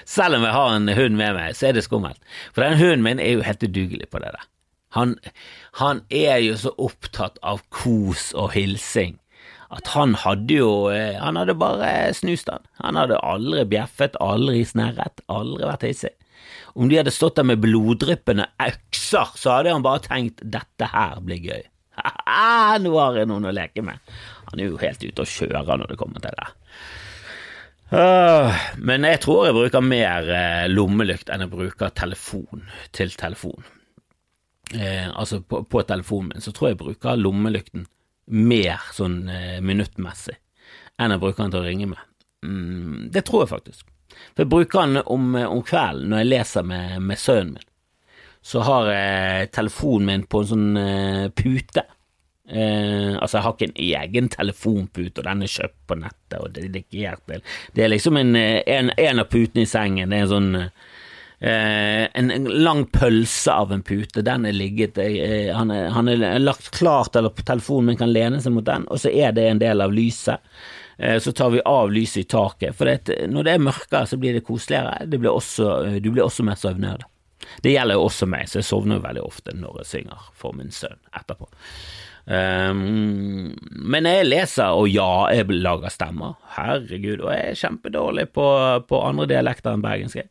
Selv 0.10 0.40
om 0.40 0.46
jeg 0.46 0.54
har 0.54 0.76
en 0.76 0.94
hund 0.98 1.18
med 1.18 1.36
meg, 1.38 1.58
så 1.58 1.70
er 1.70 1.78
det 1.78 1.86
skummelt. 1.86 2.22
For 2.54 2.66
den 2.66 2.78
hunden 2.78 3.06
min 3.06 3.22
er 3.22 3.38
jo 3.38 3.46
helt 3.46 3.66
udugelig 3.66 4.10
på 4.10 4.22
det 4.22 4.34
der. 4.36 4.46
Han, 4.98 5.16
han 5.78 6.02
er 6.10 6.40
jo 6.42 6.56
så 6.58 6.72
opptatt 6.82 7.38
av 7.46 7.62
kos 7.74 8.32
og 8.34 8.54
hilsing 8.56 9.20
at 9.70 9.92
han 9.94 10.16
hadde 10.18 10.56
jo 10.56 10.70
eh, 10.90 11.18
Han 11.22 11.38
hadde 11.38 11.58
bare 11.60 12.14
snust 12.18 12.50
han. 12.50 12.66
Han 12.82 12.98
hadde 12.98 13.20
aldri 13.22 13.66
bjeffet, 13.70 14.18
aldri 14.24 14.64
snerret, 14.66 15.22
aldri 15.30 15.68
vært 15.70 15.86
hissig. 15.86 16.16
Om 16.74 16.90
de 16.90 17.00
hadde 17.00 17.14
stått 17.14 17.38
der 17.38 17.48
med 17.50 17.62
bloddryppende 17.62 18.48
økser, 18.66 19.36
så 19.38 19.58
hadde 19.58 19.74
han 19.76 19.86
bare 19.86 20.06
tenkt 20.06 20.42
dette 20.42 20.90
her 20.90 21.20
blir 21.26 21.42
gøy. 21.44 21.64
Nå 22.84 22.94
har 22.96 23.20
jeg 23.20 23.30
noen 23.30 23.50
å 23.50 23.54
leke 23.54 23.84
med. 23.86 24.00
Han 24.50 24.62
er 24.62 24.72
jo 24.72 24.82
helt 24.82 25.04
ute 25.04 25.26
og 25.26 25.30
kjøre 25.30 25.78
når 25.82 25.92
det 25.92 26.00
kommer 26.00 26.24
til 26.24 26.38
det. 26.40 26.50
Men 28.86 29.06
jeg 29.06 29.22
tror 29.26 29.48
jeg 29.48 29.58
bruker 29.58 29.82
mer 29.82 30.30
eh, 30.30 30.66
lommelykt 30.70 31.30
enn 31.34 31.42
jeg 31.46 31.52
bruker 31.54 31.94
telefon 31.98 32.66
til 32.94 33.14
telefon. 33.18 33.66
Eh, 34.74 35.10
altså 35.10 35.42
på, 35.42 35.64
på, 35.66 35.82
telefonen 35.90 36.36
min 36.36 36.44
så 36.46 36.54
tror 36.54 36.70
jeg 36.70 36.76
jeg 36.76 36.84
bruker 36.84 37.18
lommelykten 37.18 37.88
mer 38.30 38.84
sånn 38.94 39.24
eh, 39.32 39.58
minuttmessig 39.66 40.38
enn 41.00 41.16
jeg 41.16 41.22
bruker 41.22 41.46
den 41.46 41.54
til 41.54 41.62
å 41.62 41.68
ringe 41.68 41.88
med. 41.94 42.02
Mm, 42.46 43.08
det 43.14 43.24
tror 43.28 43.46
jeg 43.46 43.54
faktisk. 43.54 43.86
For 44.34 44.44
jeg 44.44 44.52
bruker 44.52 44.84
den 44.84 45.04
om, 45.06 45.32
om 45.40 45.62
kvelden 45.66 46.12
når 46.12 46.24
jeg 46.24 46.30
leser 46.34 46.68
med, 46.68 46.98
med 47.06 47.22
sønnen 47.22 47.56
min. 47.56 47.66
Så 48.42 48.64
har 48.64 48.88
jeg 48.92 49.50
telefonen 49.56 50.08
min 50.08 50.28
på 50.32 50.44
en 50.44 50.50
sånn 50.50 50.68
uh, 50.80 51.26
pute. 51.36 51.84
Uh, 52.50 53.20
altså, 53.20 53.38
jeg 53.38 53.46
har 53.46 53.56
ikke 53.56 53.68
en 53.68 53.82
egen 53.86 54.30
telefonpute, 54.34 55.20
og 55.20 55.28
den 55.28 55.44
er 55.46 55.52
kjøpt 55.54 55.82
på 55.92 55.98
nettet 56.00 56.38
og 56.40 56.54
det, 56.56 56.70
det 56.74 56.80
er 56.80 56.86
ikke 56.86 57.04
helt 57.04 57.52
Det 57.76 57.84
er 57.84 57.92
liksom 57.92 58.18
en, 58.18 58.32
eh, 58.40 58.62
en, 58.66 58.92
en, 58.96 59.22
av 59.22 59.28
putene 59.30 59.66
i 59.66 59.70
sengen. 59.70 60.10
Det 60.10 60.18
er 60.18 60.26
en 60.26 60.34
sånn 60.34 60.52
en, 61.40 62.32
en, 62.32 62.48
lang 62.64 62.82
pølse 62.92 63.54
av 63.54 63.72
en 63.72 63.84
pute. 63.86 64.24
Den 64.26 64.48
er 64.50 64.56
ligget 64.56 64.98
han 65.56 65.72
er, 65.72 65.86
han, 65.96 66.12
er, 66.12 66.40
lagt 66.42 66.72
klart, 66.76 67.16
eller 67.16 67.32
på 67.32 67.46
telefonen 67.48 67.94
min 67.94 68.00
kan 68.02 68.12
lene 68.12 68.42
seg 68.44 68.56
mot 68.56 68.68
den, 68.68 68.88
og 68.92 69.00
så 69.00 69.12
er 69.12 69.32
det 69.38 69.46
en 69.48 69.62
del 69.62 69.86
av 69.86 69.94
lyset. 69.96 70.44
Så 71.24 71.32
tar 71.32 71.54
vi 71.54 71.62
av 71.64 71.94
lyset 71.96 72.26
i 72.26 72.28
taket, 72.28 72.76
for 72.76 72.92
det, 72.92 73.22
når 73.32 73.48
det 73.48 73.54
er 73.54 73.64
mørkere, 73.64 74.04
så 74.04 74.20
blir 74.20 74.36
det 74.36 74.44
koseligere. 74.44 75.08
Det 75.08 75.22
blir 75.22 75.32
også, 75.32 75.70
du 76.04 76.12
blir 76.12 76.26
også 76.26 76.44
mer 76.44 76.60
søvnødig. 76.60 77.08
Det 77.64 77.72
gjelder 77.74 77.98
jo 77.98 78.06
også 78.08 78.28
meg, 78.30 78.50
så 78.50 78.60
jeg 78.60 78.68
sovner 78.68 79.00
jo 79.00 79.06
veldig 79.06 79.24
ofte 79.24 79.56
når 79.56 79.82
jeg 79.82 79.92
synger 79.94 80.28
for 80.38 80.56
min 80.58 80.72
sønn 80.76 81.00
etterpå. 81.16 81.48
Um, 82.30 83.56
men 83.90 84.06
jeg 84.06 84.28
leser, 84.28 84.76
og 84.78 84.86
ja, 84.92 85.32
jeg 85.34 85.50
lager 85.50 85.90
stemmer. 85.90 86.36
Herregud, 86.54 87.24
og 87.24 87.32
jeg 87.34 87.46
er 87.50 87.58
kjempedårlig 87.58 88.28
på, 88.36 88.48
på 88.86 89.00
andre 89.02 89.26
dialekter 89.32 89.74
enn 89.74 89.86
bergensk. 89.86 90.28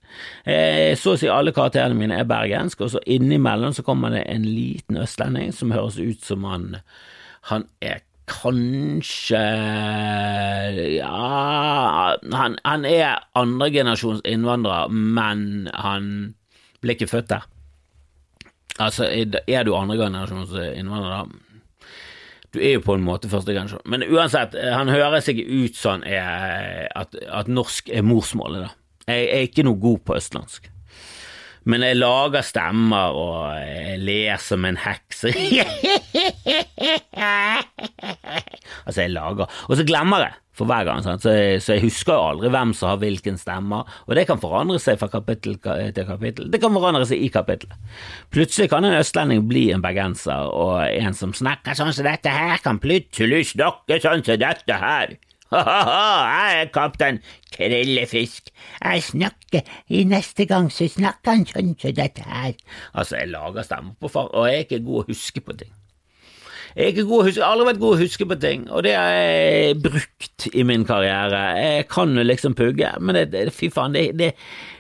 Så 1.01 1.15
å 1.15 1.19
si 1.19 1.31
alle 1.33 1.55
karakterene 1.57 1.99
mine 1.99 2.21
er 2.21 2.29
bergensk, 2.29 2.85
og 2.87 2.93
så 2.95 3.03
innimellom 3.03 3.75
så 3.75 3.83
kommer 3.87 4.15
det 4.15 4.23
en 4.31 4.47
liten 4.47 5.01
østlending 5.03 5.51
som 5.57 5.75
høres 5.75 5.99
ut 5.99 6.23
som 6.23 6.47
han 6.47 6.77
Han 7.49 7.65
er 7.81 8.05
kanskje 8.29 9.43
Ja, 10.99 12.15
han, 12.33 12.59
han 12.65 12.85
er 12.87 13.25
andregenerasjons 13.39 14.23
innvandrer, 14.29 14.93
men 14.93 15.71
han 15.75 16.11
ble 16.83 16.95
ikke 16.95 17.11
født 17.11 17.33
der. 17.33 17.49
Altså, 18.79 19.09
er 19.11 19.67
du 19.67 19.75
andregenerasjons 19.75 20.55
innvandrer, 20.77 21.25
da? 21.25 21.48
Du 22.59 22.65
er 22.67 22.75
jo 22.75 22.83
på 22.83 22.97
en 22.99 23.05
måte 23.07 23.31
første 23.31 23.55
generasjon. 23.55 23.85
Men 23.87 24.03
uansett, 24.11 24.57
han 24.75 24.91
høres 24.91 25.29
ikke 25.31 25.47
ut 25.47 25.79
sånn 25.79 26.03
at, 26.03 27.15
at 27.15 27.51
norsk 27.51 27.93
er 27.95 28.03
morsmålet, 28.07 28.67
da. 28.67 28.75
Jeg 29.09 29.29
er 29.33 29.47
ikke 29.47 29.65
noe 29.65 29.79
god 29.81 30.03
på 30.05 30.17
østlandsk. 30.19 30.67
Men 31.69 31.85
jeg 31.85 31.99
lager 31.99 32.41
stemmer, 32.47 33.13
og 33.13 33.53
jeg 33.61 33.99
ler 34.01 34.41
som 34.41 34.65
en 34.65 34.79
heks. 34.81 35.25
altså, 38.87 39.01
jeg 39.03 39.13
lager 39.13 39.45
Og 39.69 39.77
så 39.77 39.85
glemmer 39.85 40.25
jeg 40.25 40.33
for 40.59 40.67
hver 40.67 40.89
gang, 40.89 41.05
så 41.05 41.15
jeg, 41.31 41.61
så 41.63 41.77
jeg, 41.77 41.85
husker 41.85 42.17
jo 42.17 42.25
aldri 42.33 42.49
hvem 42.51 42.73
som 42.75 42.89
har 42.91 42.99
hvilken 42.99 43.37
stemmer, 43.39 43.87
og 44.09 44.17
det 44.19 44.25
kan 44.27 44.41
forandre 44.43 44.81
seg 44.83 44.99
fra 44.99 45.07
kapittel 45.13 45.55
til 45.63 46.09
kapittel. 46.09 46.49
Det 46.51 46.59
kan 46.63 46.75
forandre 46.75 47.07
seg 47.07 47.23
i 47.23 47.29
kapittelet. 47.31 47.79
Plutselig 48.35 48.67
kan 48.73 48.83
en 48.89 48.99
østlending 48.99 49.47
bli 49.47 49.69
en 49.75 49.85
bergenser, 49.85 50.51
og 50.51 50.83
en 50.89 51.15
som 51.15 51.37
snakker 51.37 51.79
sånn 51.79 51.95
som 51.95 52.09
dette 52.09 52.33
her, 52.35 52.59
kan 52.65 52.83
plutselig 52.83 53.53
snakke 53.53 54.01
sånn 54.03 54.25
som 54.27 54.43
dette 54.43 54.81
her. 54.83 55.15
Ha-ha-ha, 55.49 56.51
jeg 56.53 56.63
er 56.63 56.71
kaptein 56.75 57.19
Krillefisk. 57.55 58.51
Jeg 58.83 59.03
snakker 59.07 59.71
i 59.89 60.03
neste 60.05 60.45
gang, 60.49 60.69
så 60.73 60.89
snakker 60.93 61.39
han 61.39 61.47
sånn 61.49 61.75
som 61.81 61.97
dette 61.97 62.25
her. 62.27 62.55
Altså, 62.93 63.17
jeg 63.23 63.33
lager 63.33 63.65
stemmer 63.65 63.97
på 63.97 64.13
far, 64.13 64.29
og 64.35 64.49
jeg 64.49 64.59
er 64.61 64.67
ikke 64.67 64.85
god 64.85 65.01
å 65.03 65.09
huske 65.09 65.45
på 65.45 65.57
ting. 65.63 65.73
Jeg 66.77 66.85
er 66.85 66.93
ikke 66.93 67.09
god 67.09 67.23
å 67.23 67.27
huske, 67.27 67.43
aldri 67.43 67.67
vært 67.71 67.81
god 67.83 67.95
å 67.97 68.03
huske 68.05 68.27
på 68.29 68.37
ting, 68.39 68.67
og 68.69 68.85
det 68.85 68.93
har 68.95 69.15
jeg 69.17 69.79
brukt 69.83 70.49
i 70.53 70.65
min 70.69 70.85
karriere. 70.87 71.41
Jeg 71.59 71.87
kan 71.91 72.13
jo 72.15 72.27
liksom 72.27 72.55
pugge, 72.59 72.93
men 73.01 73.23
det, 73.33 73.49
fy 73.57 73.71
faen, 73.73 73.97
det, 73.97 74.11
det, 74.21 74.35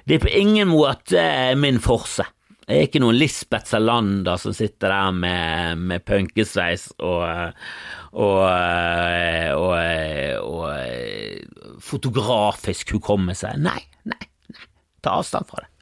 det 0.04 0.18
er 0.18 0.26
på 0.26 0.34
ingen 0.36 0.68
måte 0.70 1.24
min 1.58 1.80
forse. 1.82 2.28
Jeg 2.68 2.76
er 2.76 2.86
ikke 2.90 3.00
noen 3.00 3.16
Lisbeth 3.16 3.70
Salander 3.70 4.36
som 4.36 4.52
sitter 4.52 4.92
der 4.92 5.14
med, 5.16 5.84
med 5.88 6.04
punkesveis 6.04 6.90
og, 7.00 7.56
og, 8.12 8.42
og, 9.58 9.74
og, 10.44 11.82
fotografisk 11.84 12.94
hukommelse. 12.96 13.54
Nei, 13.62 13.80
nei, 14.08 14.22
nei, 14.52 14.64
ta 15.04 15.18
avstand 15.20 15.48
fra 15.50 15.64
det. 15.64 15.72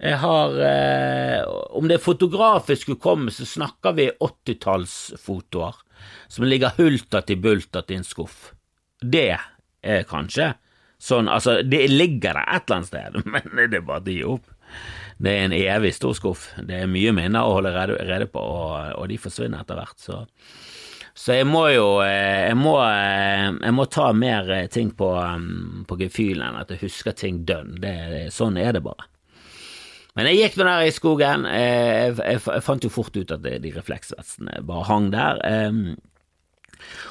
Jeg 0.00 0.16
har 0.22 0.54
eh, 0.64 1.42
Om 1.76 1.88
det 1.88 1.98
er 1.98 2.04
fotografisk 2.04 2.94
hukommelse, 2.94 3.44
snakker 3.46 3.92
vi 3.98 4.08
80-tallsfotoer 4.16 5.82
som 6.30 6.46
ligger 6.48 6.72
hulter 6.78 7.26
til 7.26 7.40
bulter 7.42 7.84
i 7.92 7.98
en 7.98 8.06
skuff. 8.06 8.54
Det 9.00 9.28
er 9.36 10.06
kanskje 10.08 10.54
sånn 11.00 11.28
Altså, 11.32 11.60
det 11.64 11.86
ligger 11.90 12.36
der 12.36 12.46
et 12.46 12.64
eller 12.64 12.78
annet 12.78 12.90
sted, 12.90 13.20
men 13.32 13.70
det 13.72 13.80
er 13.80 13.86
bare 13.86 14.04
å 14.04 14.14
gi 14.14 14.24
opp. 14.24 14.48
Det 15.20 15.32
er 15.36 15.46
en 15.46 15.56
evig 15.56 15.92
stor 15.96 16.16
skuff. 16.16 16.48
Det 16.56 16.80
er 16.80 16.88
mye 16.90 17.12
minner 17.16 17.44
å 17.44 17.58
holde 17.58 17.72
rede 17.76 18.28
på, 18.32 18.40
og, 18.40 18.94
og 18.96 19.08
de 19.10 19.18
forsvinner 19.20 19.60
etter 19.60 19.76
hvert. 19.76 19.98
Så. 20.00 20.22
Så, 21.14 21.34
jeg 21.34 21.46
må 21.48 21.64
jo 21.72 21.86
eh, 22.04 22.48
jeg 22.48 22.58
må, 22.58 22.74
eh, 22.84 23.48
jeg 23.50 23.74
må 23.76 23.86
ta 23.90 24.10
mer 24.16 24.50
eh, 24.54 24.68
ting 24.72 24.92
på, 24.96 25.08
mm, 25.10 25.86
på 25.90 25.98
gefühlen 26.00 26.46
enn 26.46 26.60
at 26.62 26.70
jeg 26.74 26.84
husker 26.84 27.16
ting 27.16 27.42
dønn. 27.48 27.78
Det, 27.82 28.28
sånn 28.34 28.58
er 28.60 28.76
det 28.76 28.84
bare. 28.84 29.08
Men 30.18 30.30
jeg 30.30 30.40
gikk 30.40 30.58
nå 30.58 30.68
der 30.68 30.86
i 30.86 30.94
skogen. 30.94 31.48
Jeg, 31.50 32.14
jeg, 32.18 32.38
jeg, 32.44 32.62
fant 32.66 32.86
jo 32.86 32.92
fort 32.92 33.16
ut 33.16 33.34
at 33.34 33.44
de 33.46 33.74
refleksvestene 33.74 34.62
bare 34.66 34.86
hang 34.88 35.10
der. 35.14 35.42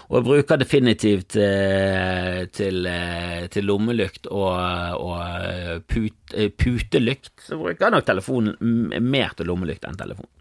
Og 0.10 0.18
jeg 0.18 0.26
bruker 0.26 0.60
definitivt 0.60 1.36
til, 1.36 2.90
eh, 2.90 3.46
til 3.54 3.68
lommelykt 3.70 4.28
og, 4.34 5.00
og 5.00 5.86
put, 5.88 6.36
putelykt. 6.60 7.36
Så 7.46 7.60
bruker 7.62 7.88
jeg 7.88 7.96
nok 7.96 8.10
telefonen 8.10 9.06
mer 9.06 9.38
til 9.38 9.52
lommelykt 9.52 9.88
enn 9.88 10.00
telefonen. 10.00 10.34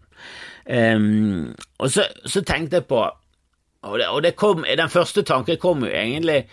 Um, 0.69 1.55
og 1.81 1.89
så, 1.89 2.03
så 2.29 2.43
tenkte 2.45 2.77
jeg 2.77 2.89
på 2.91 2.99
Og, 3.87 3.95
det, 4.01 4.09
og 4.11 4.23
det 4.25 4.35
kom, 4.39 4.65
den 4.65 4.91
første 4.91 5.23
tanken 5.27 5.59
kom 5.61 5.85
jo 5.85 5.91
egentlig 5.91 6.43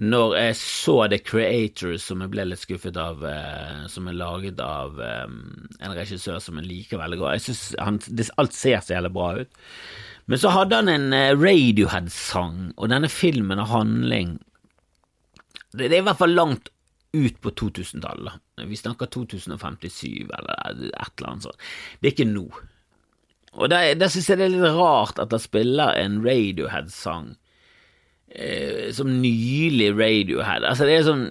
når 0.00 0.34
jeg 0.38 0.56
så 0.56 0.94
The 1.12 1.18
Creators, 1.20 2.06
som 2.08 2.22
jeg 2.24 2.32
ble 2.32 2.46
litt 2.48 2.62
skuffet 2.62 2.96
av, 2.96 3.20
eh, 3.28 3.82
som 3.92 4.06
er 4.08 4.16
laget 4.16 4.60
av 4.64 4.96
eh, 5.04 5.26
en 5.28 5.96
regissør 5.96 6.38
som 6.40 6.56
jeg 6.56 6.70
liker 6.70 7.02
veldig 7.02 7.18
godt. 7.20 7.36
Jeg 7.36 7.50
synes 7.50 8.30
Alt 8.40 8.56
ser 8.56 8.80
så 8.80 8.94
jævlig 8.94 9.12
bra 9.12 9.26
ut. 9.42 9.60
Men 10.30 10.40
så 10.40 10.54
hadde 10.54 10.78
han 10.80 10.88
en 10.88 11.12
eh, 11.12 11.34
Radiohead-sang, 11.36 12.70
og 12.78 12.88
denne 12.94 13.12
filmen 13.12 13.60
og 13.60 13.68
handling 13.74 14.38
det, 15.74 15.90
det 15.90 15.98
er 15.98 16.00
i 16.00 16.06
hvert 16.08 16.18
fall 16.18 16.32
langt 16.34 16.72
ut 17.12 17.36
på 17.42 17.52
2000-tallet. 17.60 18.40
Vi 18.70 18.78
snakker 18.78 19.10
2057 19.10 20.30
eller 20.30 20.54
et 20.64 20.82
eller 20.86 21.28
annet 21.28 21.46
sånt. 21.46 21.68
Det 22.00 22.08
er 22.08 22.14
ikke 22.14 22.30
nå. 22.30 22.46
Og 23.58 23.70
der, 23.70 23.94
der 23.98 24.10
synes 24.12 24.28
jeg 24.30 24.38
det 24.38 24.46
er 24.46 24.54
litt 24.54 24.78
rart 24.78 25.18
at 25.18 25.32
han 25.34 25.42
spiller 25.42 25.96
en 25.98 26.20
Radiohead-sang 26.22 27.32
eh, 28.30 28.92
som 28.94 29.10
nylig 29.22 29.90
Radiohead. 29.98 30.64
Altså, 30.64 30.86
det 30.86 31.00
er 31.00 31.08
sånn 31.08 31.26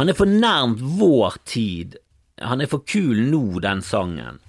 Han 0.00 0.10
er 0.10 0.18
for 0.18 0.30
nærmt 0.30 0.82
vår 0.98 1.38
tid. 1.46 1.96
Han 2.42 2.62
er 2.62 2.70
for 2.70 2.82
kul 2.86 3.22
nå, 3.30 3.60
den 3.62 3.82
sangen. 3.86 4.42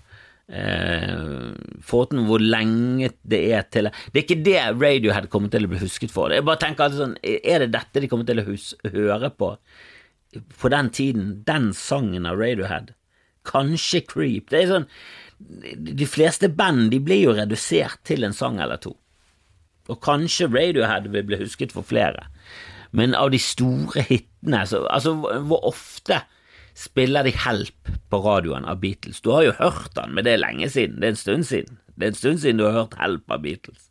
Eh, 0.49 1.53
til 1.85 2.23
hvor 2.25 2.41
lenge 2.41 3.11
det 3.21 3.39
er 3.53 3.67
til 3.69 3.91
Det 4.09 4.17
er 4.17 4.23
ikke 4.23 4.45
det 4.47 4.61
Radiohead 4.81 5.27
kommer 5.29 5.51
til 5.53 5.67
å 5.67 5.69
bli 5.69 5.81
husket 5.83 6.13
for. 6.13 6.33
Jeg 6.33 6.47
bare 6.47 6.61
tenker 6.63 6.87
alltid 6.87 7.03
sånn 7.03 7.17
Er 7.21 7.61
det 7.61 7.67
dette 7.75 8.01
de 8.01 8.09
kommer 8.09 8.25
til 8.25 8.41
å 8.41 8.47
hus 8.47 8.71
høre 8.89 9.29
på 9.29 9.53
på 10.57 10.69
den 10.69 10.89
tiden? 10.93 11.29
Den 11.45 11.69
sangen 11.73 12.25
av 12.29 12.41
Radiohead? 12.41 12.95
Kanskje 13.45 14.01
Creep? 14.05 14.49
Det 14.49 14.63
er 14.63 14.73
sånn 14.73 14.89
De 15.39 16.07
fleste 16.09 16.49
band 16.51 16.89
de 16.91 16.99
blir 17.03 17.23
jo 17.23 17.35
redusert 17.37 18.01
til 18.07 18.27
en 18.27 18.35
sang 18.35 18.59
eller 18.61 18.81
to. 18.83 18.93
Og 19.89 19.97
kanskje 20.05 20.49
Radiohead 20.51 21.07
vil 21.09 21.25
bli 21.25 21.39
husket 21.39 21.73
for 21.73 21.87
flere. 21.87 22.27
Men 22.91 23.15
av 23.17 23.31
de 23.33 23.39
store 23.41 24.03
hitene 24.09 24.65
så, 24.69 24.83
Altså, 24.89 25.13
hvor 25.15 25.65
ofte 25.69 26.21
spiller 26.77 27.25
de 27.27 27.33
Help 27.35 27.91
på 28.09 28.21
radioen 28.23 28.65
av 28.65 28.81
Beatles? 28.81 29.21
Du 29.21 29.31
har 29.33 29.45
jo 29.47 29.57
hørt 29.59 29.93
den, 29.95 30.13
men 30.15 30.25
det 30.25 30.35
er 30.35 30.43
lenge 30.43 30.69
siden. 30.69 30.99
Det 30.99 31.07
er 31.07 31.15
en 31.15 31.23
stund 31.23 31.47
siden. 31.49 31.79
Det 31.95 32.05
er 32.05 32.13
en 32.13 32.21
stund 32.21 32.41
siden 32.43 32.59
du 32.59 32.65
har 32.67 32.77
hørt 32.81 32.99
Help 32.99 33.31
av 33.31 33.43
Beatles. 33.43 33.85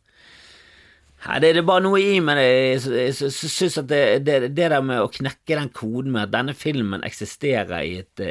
Ja, 1.19 1.39
det 1.39 1.49
er 1.49 1.57
det 1.59 1.65
bare 1.67 1.83
noe 1.83 1.99
i 1.99 2.19
meg 2.23 2.37
Jeg 2.39 3.13
syns 3.19 3.75
at 3.81 3.89
det, 3.89 4.03
det, 4.23 4.53
det, 4.55 4.69
der 4.71 4.79
med 4.79 5.01
å 5.03 5.11
knekke 5.11 5.57
den 5.57 5.71
koden 5.75 6.13
med 6.15 6.29
at 6.29 6.35
denne 6.37 6.55
filmen 6.55 7.03
eksisterer 7.03 7.83
i, 7.83 7.97
et, 8.05 8.23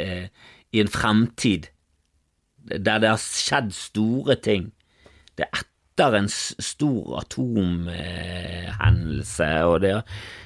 i 0.73 0.81
en 0.81 0.89
fremtid 0.89 1.69
der 2.67 3.03
det 3.03 3.15
har 3.15 3.23
skjedd 3.23 3.73
store 3.77 4.39
ting. 4.45 4.71
Det 5.39 5.47
er 5.47 5.67
etter 5.99 6.15
en 6.15 6.29
stor 6.31 7.19
atomhendelse, 7.19 9.49
og 9.67 9.83
det, 9.83 9.99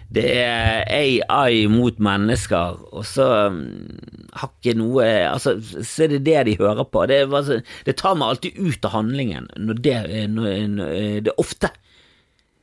det 0.08 0.24
er 0.40 0.88
AI 1.28 1.68
mot 1.68 1.92
mennesker, 2.00 2.80
og 2.92 3.04
så 3.04 3.52
har 3.52 4.48
ikke 4.48 4.72
noe 4.80 5.04
Altså, 5.28 5.60
så 5.60 6.02
er 6.06 6.08
det 6.14 6.24
det 6.24 6.46
de 6.48 6.56
hører 6.60 6.84
på. 6.88 7.06
Det, 7.06 7.28
det 7.84 7.96
tar 8.00 8.14
meg 8.16 8.28
alltid 8.32 8.52
ut 8.56 8.84
av 8.88 8.92
handlingen 8.96 9.48
når 9.56 9.74
det, 9.84 9.96
når, 10.32 10.44
det 11.20 11.30
er 11.34 11.40
ofte. 11.40 11.68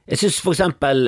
Jeg 0.09 0.17
synes 0.23 0.41
for 0.41 0.51
eksempel 0.55 1.05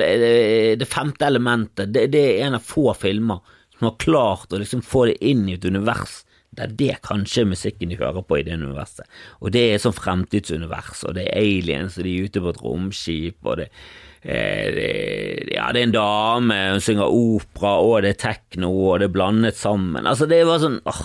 Det 0.78 0.86
femte 0.86 1.26
elementet, 1.26 1.90
det, 1.94 2.12
det, 2.14 2.22
er 2.22 2.46
en 2.46 2.54
av 2.60 2.62
få 2.62 2.94
filmer 2.94 3.38
som 3.74 3.86
har 3.88 3.98
klart 3.98 4.52
å 4.54 4.58
liksom 4.62 4.82
få 4.86 5.06
det 5.10 5.18
inn 5.26 5.48
i 5.50 5.58
et 5.58 5.66
univers 5.66 6.22
der 6.56 6.72
det 6.76 6.98
kanskje 7.06 7.44
er 7.44 7.50
musikken 7.52 7.92
de 7.92 7.98
hører 8.00 8.24
på 8.26 8.38
i 8.38 8.44
det 8.46 8.58
universet. 8.60 9.08
Og 9.40 9.54
det 9.54 9.64
er 9.70 9.82
sånn 9.82 9.96
fremtidsunivers, 9.96 11.04
og 11.08 11.16
det 11.16 11.26
er 11.28 11.40
aliens, 11.40 11.96
og 11.96 12.04
de 12.06 12.12
er 12.12 12.28
ute 12.28 12.42
på 12.44 12.52
et 12.52 12.60
romskip, 12.60 13.38
og 13.46 13.62
det, 13.62 13.70
det, 14.22 14.90
ja, 15.54 15.70
det 15.72 15.80
er 15.80 15.88
en 15.88 15.96
dame, 15.96 16.60
hun 16.74 16.84
synger 16.84 17.16
opera, 17.16 17.74
og 17.80 18.04
det 18.04 18.14
er 18.14 18.22
tekno, 18.26 18.70
og 18.90 19.00
det 19.00 19.08
er 19.08 19.16
blandet 19.16 19.58
sammen. 19.58 20.04
Altså, 20.04 20.28
det 20.30 20.42
var 20.48 20.60
sånn 20.62 20.78
åh, 20.84 21.02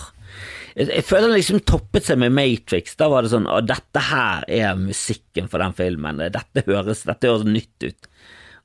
jeg, 0.78 0.92
jeg 0.92 1.08
føler 1.08 1.32
den 1.32 1.40
liksom 1.40 1.64
toppet 1.66 2.06
seg 2.06 2.20
med 2.22 2.36
Matrix. 2.38 2.94
Da 3.00 3.08
var 3.10 3.26
det 3.26 3.32
sånn 3.32 3.48
Å, 3.50 3.64
dette 3.66 4.04
her 4.12 4.44
er 4.52 4.78
musikken 4.78 5.50
for 5.50 5.64
den 5.64 5.74
filmen. 5.78 6.22
Dette 6.36 6.64
høres, 6.68 7.02
dette 7.08 7.32
høres 7.32 7.48
nytt 7.50 7.88
ut. 7.88 8.10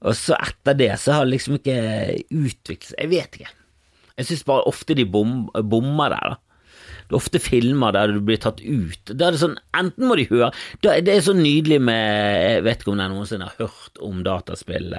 Og 0.03 0.19
så 0.19 0.37
etter 0.37 0.77
det 0.77 0.93
så 1.01 1.17
har 1.17 1.25
det 1.25 1.37
liksom 1.37 1.57
ikke 1.61 1.79
utviklet 2.29 2.91
seg. 2.91 2.99
Jeg 2.99 3.13
vet 3.15 3.39
ikke. 3.39 3.53
Jeg 4.19 4.29
syns 4.29 4.45
bare 4.45 4.67
ofte 4.69 4.97
de 4.99 5.07
bom, 5.09 5.47
bommer 5.73 6.13
der, 6.13 6.35
da. 6.35 6.41
Det 7.13 7.19
ofte 7.19 7.43
filmer 7.43 7.93
der 7.93 8.15
du 8.15 8.23
blir 8.25 8.41
tatt 8.41 8.63
ut. 8.65 9.13
Da 9.13 9.29
er 9.29 9.37
det 9.37 9.43
sånn, 9.43 9.59
Enten 9.77 10.09
må 10.09 10.17
de 10.17 10.25
høre 10.31 10.51
Det 10.81 11.13
er 11.13 11.21
så 11.25 11.35
nydelig 11.37 11.79
med 11.85 12.01
Jeg 12.41 12.65
vet 12.65 12.83
ikke 12.83 12.95
om 12.95 13.05
jeg 13.05 13.13
noensinne 13.13 13.51
har 13.51 13.69
hørt 13.69 14.03
om 14.03 14.25
dataspill 14.27 14.91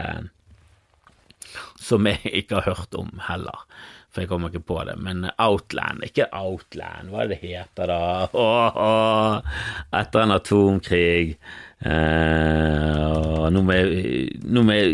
som 1.84 2.08
jeg 2.08 2.32
ikke 2.40 2.62
har 2.62 2.78
hørt 2.78 2.96
om 2.96 3.10
heller 3.28 3.66
for 4.14 4.22
jeg 4.22 4.30
kommer 4.30 4.52
ikke 4.52 4.68
på 4.70 4.78
det. 4.86 4.94
Men 5.02 5.26
Outland, 5.42 6.04
ikke 6.06 6.28
Outland, 6.38 7.10
hva 7.10 7.24
er 7.24 7.32
det 7.32 7.40
heter 7.42 7.90
da? 7.90 8.28
Åh, 8.30 8.78
åh, 8.78 9.56
etter 9.98 10.22
en 10.22 10.36
atomkrig 10.36 11.34
eh, 11.82 13.48
Nå 13.54 13.64
må 13.66 13.78
jeg 13.80 14.38
Nå 14.46 14.64
må 14.68 14.78
jeg 14.78 14.92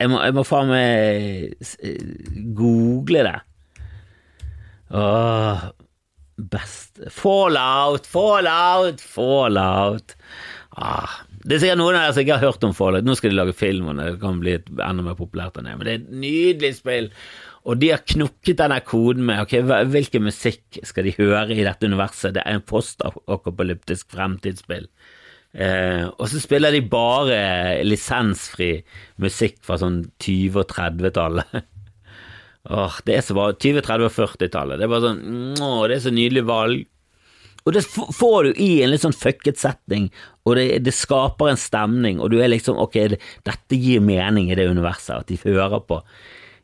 Jeg 0.00 0.10
må, 0.10 0.18
jeg 0.24 0.34
må 0.34 0.42
faen 0.48 0.72
meg 0.72 1.54
google 2.56 3.22
det. 3.28 3.38
Åh, 4.90 5.66
best 6.50 6.98
Fallout, 7.14 8.06
fallout, 8.06 9.00
fallout. 9.00 10.16
Ah, 10.70 11.20
det 11.44 11.56
er 11.56 11.62
sikkert 11.62 11.80
noen 11.80 11.96
av 11.98 12.04
dere 12.04 12.14
som 12.14 12.24
ikke 12.24 12.36
har 12.38 12.48
hørt 12.50 12.64
om 12.66 12.74
Fallout. 12.76 13.06
Nå 13.06 13.14
skal 13.18 13.32
de 13.32 13.38
lage 13.38 13.54
film, 13.56 13.90
og 13.90 14.00
det 14.00 14.10
kan 14.22 14.40
bli 14.42 14.56
enda 14.58 15.04
mer 15.04 15.16
populært 15.18 15.58
enn 15.58 15.68
det. 15.68 15.76
Men 15.78 15.86
det 15.86 15.92
er 15.92 16.02
et 16.02 16.18
nydelig 16.24 16.72
spill, 16.78 17.08
og 17.68 17.80
de 17.80 17.90
har 17.92 18.04
knukket 18.08 18.60
denne 18.60 18.80
koden 18.86 19.26
med 19.28 19.42
ok, 19.44 19.56
hvilken 19.92 20.26
musikk 20.26 20.80
skal 20.86 21.08
de 21.08 21.16
høre 21.18 21.56
i 21.56 21.64
dette 21.66 21.88
universet. 21.90 22.34
Det 22.36 22.44
er 22.44 22.58
en 22.58 22.66
postapokalyptisk 22.66 24.12
fremtidsspill. 24.14 24.88
Eh, 25.50 26.06
og 26.06 26.28
så 26.30 26.40
spiller 26.40 26.76
de 26.76 26.84
bare 26.86 27.40
lisensfri 27.82 28.76
musikk 29.20 29.58
fra 29.66 29.80
sånn 29.80 30.04
20- 30.22 30.60
og 30.62 30.70
30-tallet. 30.70 31.60
Åh, 32.68 32.96
det 33.06 33.16
er 33.16 33.24
så 33.24 33.36
bra. 33.36 33.50
20-, 33.52 33.82
30- 33.86 34.08
og 34.08 34.16
40-tallet. 34.16 34.80
Det 34.80 34.86
er 34.86 34.92
bare 34.92 35.06
sånn 35.06 35.62
Åh, 35.64 35.82
det 35.88 35.96
er 35.96 36.02
så 36.04 36.12
nydelig 36.14 36.44
valg. 36.48 36.88
Og 37.64 37.74
det 37.76 37.84
får 37.84 38.44
du 38.44 38.60
i 38.62 38.70
en 38.84 38.92
litt 38.92 39.04
sånn 39.04 39.16
fucket 39.16 39.60
setting, 39.60 40.06
og 40.48 40.56
det, 40.56 40.66
det, 40.86 40.94
skaper 40.96 41.50
en 41.50 41.60
stemning, 41.60 42.16
og 42.16 42.32
du 42.32 42.38
er 42.40 42.48
liksom 42.48 42.78
ok, 42.80 42.96
det, 43.12 43.18
dette 43.44 43.76
gir 43.76 44.00
mening 44.00 44.48
i 44.48 44.56
det 44.56 44.64
universet, 44.70 45.20
at 45.20 45.28
de 45.28 45.36
hører 45.42 45.82
på 45.84 45.98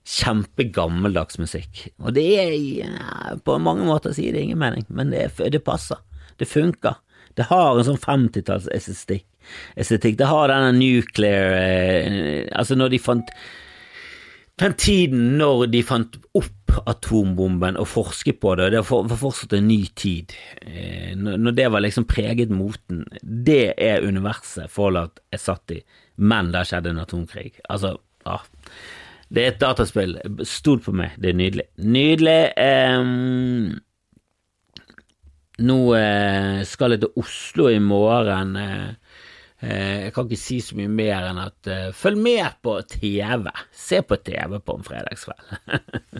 kjempegammeldags 0.06 1.36
musikk. 1.42 1.88
Og 2.00 2.14
det 2.16 2.24
er 2.40 2.54
ja, 2.54 3.34
På 3.44 3.58
mange 3.60 3.84
måter 3.84 4.14
sier 4.16 4.32
det 4.32 4.46
ingen 4.46 4.60
mening, 4.62 4.86
men 4.88 5.12
det, 5.12 5.28
det 5.52 5.64
passer. 5.66 6.00
Det 6.40 6.48
funker. 6.48 6.96
Det 7.36 7.50
har 7.50 7.76
en 7.76 7.84
sånn 7.84 8.00
50-tallsestetikk. 8.00 9.26
Estetikk. 9.78 10.16
Det 10.18 10.26
har 10.26 10.50
denne 10.50 10.72
nuclear 10.74 11.52
eh, 11.54 12.48
Altså, 12.50 12.74
når 12.74 12.94
de 12.94 12.98
fant 12.98 13.28
den 14.60 14.74
tiden 14.80 15.36
når 15.36 15.66
de 15.68 15.82
fant 15.84 16.16
opp 16.36 16.76
atombomben 16.88 17.76
og 17.80 17.88
forsket 17.88 18.38
på 18.40 18.54
det, 18.56 18.70
det 18.74 18.82
var 18.88 19.18
fortsatt 19.20 19.52
en 19.56 19.68
ny 19.68 19.82
tid. 19.96 20.32
Når 21.16 21.56
det 21.56 21.66
var 21.72 21.84
liksom 21.84 22.06
preget 22.08 22.52
moten, 22.52 23.04
det 23.22 23.74
er 23.76 24.04
universet 24.04 24.72
Fallout 24.72 25.20
er 25.32 25.40
satt 25.40 25.76
i, 25.76 25.80
men 26.16 26.52
der 26.54 26.68
skjedde 26.68 26.92
en 26.92 27.02
atomkrig. 27.04 27.52
Altså, 27.68 27.96
ja. 28.24 28.38
Det 29.28 29.42
er 29.42 29.50
et 29.50 29.60
dataspill. 29.60 30.16
Stol 30.46 30.80
på 30.84 30.92
meg, 30.94 31.16
det 31.20 31.32
er 31.32 31.40
nydelig. 31.40 31.66
Nydelig. 31.82 32.40
Eh, 32.62 33.02
nå 35.66 35.78
skal 36.68 36.94
jeg 36.94 37.02
til 37.02 37.20
Oslo 37.24 37.68
i 37.72 37.80
morgen. 37.82 38.56
Uh, 38.60 39.05
jeg 39.60 40.12
kan 40.12 40.26
ikke 40.26 40.40
si 40.40 40.58
så 40.60 40.76
mye 40.76 40.90
mer 40.92 41.30
enn 41.30 41.38
at 41.40 41.70
uh, 41.70 41.86
følg 41.96 42.20
med 42.20 42.58
på 42.64 42.74
TV. 42.92 43.48
Se 43.72 44.02
på 44.04 44.18
TV 44.20 44.58
på 44.60 44.76
en 44.76 44.84
fredagskveld. 44.84 45.54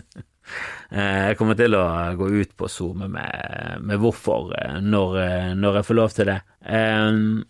jeg 1.27 1.37
kommer 1.37 1.59
til 1.59 1.75
å 1.77 1.83
gå 2.17 2.31
ut 2.39 2.55
på 2.57 2.69
Zoom 2.71 3.03
med, 3.11 3.83
med 3.83 4.01
hvorfor 4.01 4.55
når, 4.81 5.19
når, 5.59 5.79
jeg 5.79 5.89
får 5.89 5.99
lov 5.99 6.17
til 6.17 6.31
det. 6.31 6.39
Um, 6.65 7.45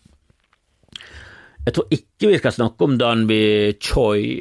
jeg 1.68 1.74
tror 1.76 1.90
ikke 1.92 2.28
vi 2.32 2.38
skal 2.40 2.54
snakke 2.56 2.86
om 2.86 2.94
Danby 2.96 3.76
Choi, 3.84 4.38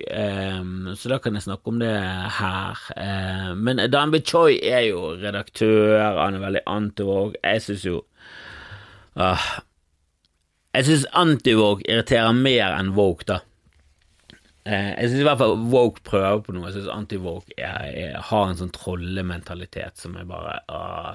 um, 0.60 0.92
så 0.94 1.10
da 1.10 1.16
kan 1.18 1.34
jeg 1.34 1.42
snakke 1.42 1.72
om 1.72 1.80
det 1.80 1.94
her. 2.36 2.82
Um, 2.94 3.64
men 3.66 3.80
Danby 3.90 4.20
Choi 4.22 4.60
er 4.62 4.84
jo 4.92 5.08
redaktør, 5.18 6.20
han 6.20 6.38
er 6.38 6.44
veldig 6.44 6.62
antivåg. 6.70 7.34
Jeg 7.42 7.64
syns 7.64 7.86
jo 7.88 7.96
uh, 9.18 9.48
Jeg 10.76 10.88
syns 10.88 11.06
anti-woke 11.16 11.86
irriterer 11.88 12.36
mer 12.36 12.74
enn 12.76 12.92
woke, 12.96 13.24
da. 13.28 13.40
Eh, 14.66 14.88
jeg 14.98 15.10
syns 15.12 15.20
i 15.22 15.26
hvert 15.28 15.38
fall 15.38 15.54
woke 15.70 16.02
prøver 16.04 16.40
på 16.42 16.52
noe. 16.52 16.66
Jeg 16.68 16.80
syns 16.80 16.90
anti-woke 16.90 17.68
har 18.28 18.48
en 18.50 18.58
sånn 18.58 18.72
trollementalitet 18.74 20.00
som 20.00 20.16
er 20.18 20.26
bare 20.26 20.56
ah. 20.72 21.14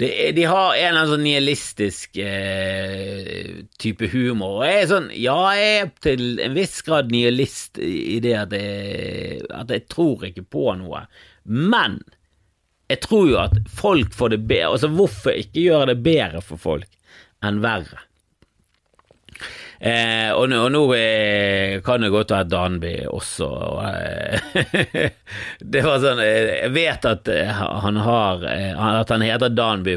de, 0.00 0.10
de, 0.36 0.44
har 0.44 0.76
en 0.76 0.90
eller 0.90 1.00
annen 1.00 1.12
sånn 1.14 1.24
nihilistisk 1.24 2.20
eh, 2.20 3.64
type 3.80 4.10
humor. 4.12 4.60
Og 4.60 4.66
jeg 4.68 4.82
er 4.82 4.90
sånn 4.92 5.08
Ja, 5.16 5.38
jeg 5.56 5.78
er 5.80 5.92
til 6.04 6.26
en 6.44 6.58
viss 6.58 6.76
grad 6.84 7.10
nihilist 7.14 7.80
i 7.80 8.20
det 8.24 8.36
at 8.44 8.52
jeg, 8.58 9.40
at 9.48 9.72
jeg 9.72 9.88
tror 9.88 10.28
ikke 10.28 10.44
på 10.54 10.68
noe. 10.82 11.06
Men 11.48 12.02
jeg 12.92 13.00
tror 13.08 13.30
jo 13.30 13.38
at 13.40 13.56
folk 13.72 14.12
får 14.12 14.36
det 14.36 14.44
bedre. 14.44 14.74
Altså, 14.76 14.92
hvorfor 14.92 15.40
ikke 15.40 15.70
gjøre 15.70 15.94
det 15.94 16.02
bedre 16.04 16.44
for 16.44 16.60
folk 16.60 17.00
enn 17.44 17.64
verre? 17.64 18.04
Eh, 19.80 20.30
og, 20.32 20.52
og, 20.54 20.68
nå 20.72 20.82
eh, 20.96 21.80
kan 21.84 22.04
det 22.04 22.12
godt 22.14 22.32
være 22.34 22.48
Danby 22.48 22.92
også. 23.10 23.48
Og, 23.48 23.80
eh, 23.88 25.10
det 25.74 25.84
var 25.84 26.02
sånn 26.02 26.22
eh, 26.22 26.50
Jeg 26.62 26.74
vet 26.76 27.08
at 27.10 27.30
eh, 27.32 27.62
han 27.84 27.98
har 28.04 28.44
At 28.44 29.12
han 29.12 29.24
heter 29.24 29.52
Danby 29.54 29.96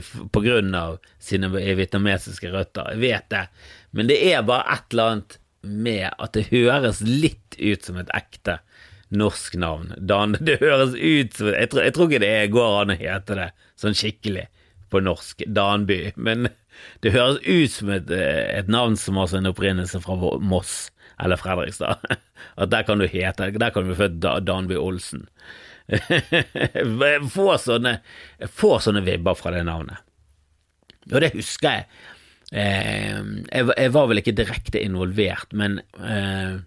av 0.77 0.97
sine 1.19 1.51
vietnamesiske 1.51 2.51
røtter. 2.53 2.93
Jeg 2.95 3.03
vet 3.03 3.29
det. 3.33 3.45
Men 3.91 4.09
det 4.09 4.19
er 4.31 4.45
bare 4.47 4.77
et 4.77 4.93
eller 4.93 5.13
annet 5.13 5.39
med 5.67 6.09
at 6.09 6.33
det 6.37 6.47
høres 6.51 7.01
litt 7.01 7.57
ut 7.59 7.83
som 7.83 7.97
et 7.99 8.11
ekte 8.15 8.59
norsk 9.09 9.55
navn. 9.59 9.93
Dan, 9.97 10.37
det 10.47 10.59
høres 10.61 10.95
ut 10.95 11.37
som 11.37 11.53
Jeg 11.53 11.71
tror, 11.71 11.85
jeg 11.85 11.95
tror 11.95 12.11
ikke 12.11 12.25
det 12.25 12.35
går 12.53 12.79
an 12.81 12.93
å 12.93 12.99
hete 12.99 13.39
det 13.39 13.49
sånn 13.77 13.97
skikkelig 13.97 14.47
på 14.89 15.01
norsk. 15.03 15.43
Danby. 15.47 16.13
Men 16.15 16.49
det 17.03 17.13
høres 17.15 17.41
ut 17.45 17.73
som 17.73 17.91
et, 17.93 18.11
eh, 18.11 18.43
et 18.57 18.69
navn 18.71 18.97
som 18.99 19.19
har 19.19 19.29
sin 19.31 19.49
opprinnelse 19.49 20.01
fra 20.03 20.17
Moss 20.39 20.89
eller 21.21 21.39
Fredrikstad. 21.39 22.03
At 22.61 22.73
der 22.73 22.83
kan 22.85 23.01
du 23.01 23.07
hete 23.09 23.51
Der 23.51 23.71
kan 23.71 23.85
du 23.85 23.93
bli 23.93 24.01
født 24.01 24.21
Danby 24.45 24.77
Olsen. 24.77 25.27
Få 27.35 27.53
sånne, 27.63 27.99
jeg 28.41 28.51
sånne 28.59 29.05
vibber 29.05 29.37
fra 29.39 29.53
det 29.55 29.63
navnet. 29.67 30.03
Og 31.07 31.21
det 31.23 31.31
husker 31.37 31.79
jeg. 31.79 31.85
Eh, 32.51 33.19
jeg, 33.51 33.91
var 33.95 34.09
vel 34.09 34.21
ikke 34.21 34.35
direkte 34.35 34.81
involvert, 34.83 35.51
men 35.55 35.79
eh, 35.99 36.59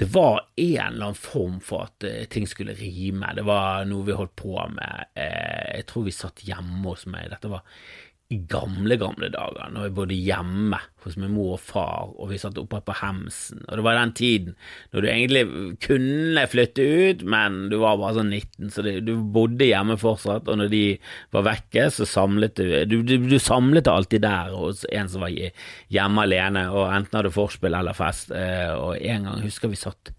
det 0.00 0.08
var 0.14 0.40
en 0.56 0.86
eller 0.86 1.06
annen 1.06 1.18
form 1.18 1.58
for 1.60 1.86
at 1.86 2.04
eh, 2.08 2.24
ting 2.32 2.46
skulle 2.48 2.74
rime. 2.74 3.28
Det 3.36 3.44
var 3.46 3.84
noe 3.86 4.06
vi 4.06 4.16
holdt 4.16 4.34
på 4.40 4.56
med. 4.72 5.10
Eh, 5.14 5.76
jeg 5.78 5.86
tror 5.90 6.06
vi 6.08 6.14
satt 6.16 6.44
hjemme 6.46 6.82
hos 6.88 7.04
meg. 7.10 7.28
Dette 7.30 7.50
var 7.52 7.62
gamle, 8.50 8.96
gamle 9.00 9.28
dager, 9.32 9.70
når 9.72 9.86
jeg 9.86 9.94
bodde 9.96 10.16
hjemme 10.18 10.78
hos 11.02 11.16
min 11.18 11.32
mor 11.34 11.56
og 11.56 11.62
far, 11.62 12.12
og 12.14 12.30
vi 12.30 12.38
satt 12.38 12.60
oppe 12.60 12.80
på 12.86 12.94
Hemsen, 13.00 13.62
og 13.66 13.78
det 13.78 13.84
var 13.86 13.98
den 13.98 14.14
tiden 14.18 14.54
når 14.92 15.02
du 15.02 15.08
egentlig 15.10 15.42
kunne 15.82 16.44
flytte 16.50 16.86
ut, 16.86 17.24
men 17.34 17.58
du 17.72 17.78
var 17.82 17.98
bare 18.00 18.20
sånn 18.20 18.30
19, 18.30 18.70
så 18.74 18.86
du 19.02 19.12
bodde 19.34 19.68
hjemme 19.68 19.98
fortsatt, 20.00 20.50
og 20.50 20.60
når 20.60 20.72
de 20.72 20.84
var 21.34 21.48
vekke, 21.50 21.88
så 21.90 22.08
samlet 22.08 22.56
du 22.58 22.70
Du, 22.92 22.98
du, 23.06 23.16
du 23.28 23.38
samlet 23.42 23.88
alltid 23.90 24.22
der 24.24 24.54
hos 24.56 24.86
en 24.92 25.10
som 25.10 25.24
var 25.24 25.32
hjemme 25.32 26.24
alene, 26.26 26.68
og 26.70 26.88
enten 26.92 27.18
hadde 27.18 27.34
forspill 27.34 27.74
eller 27.74 27.96
fest, 27.96 28.32
eh, 28.36 28.72
og 28.72 28.96
en 28.98 29.28
gang 29.28 29.44
husker 29.44 29.72
vi 29.72 29.80
satt 29.80 30.12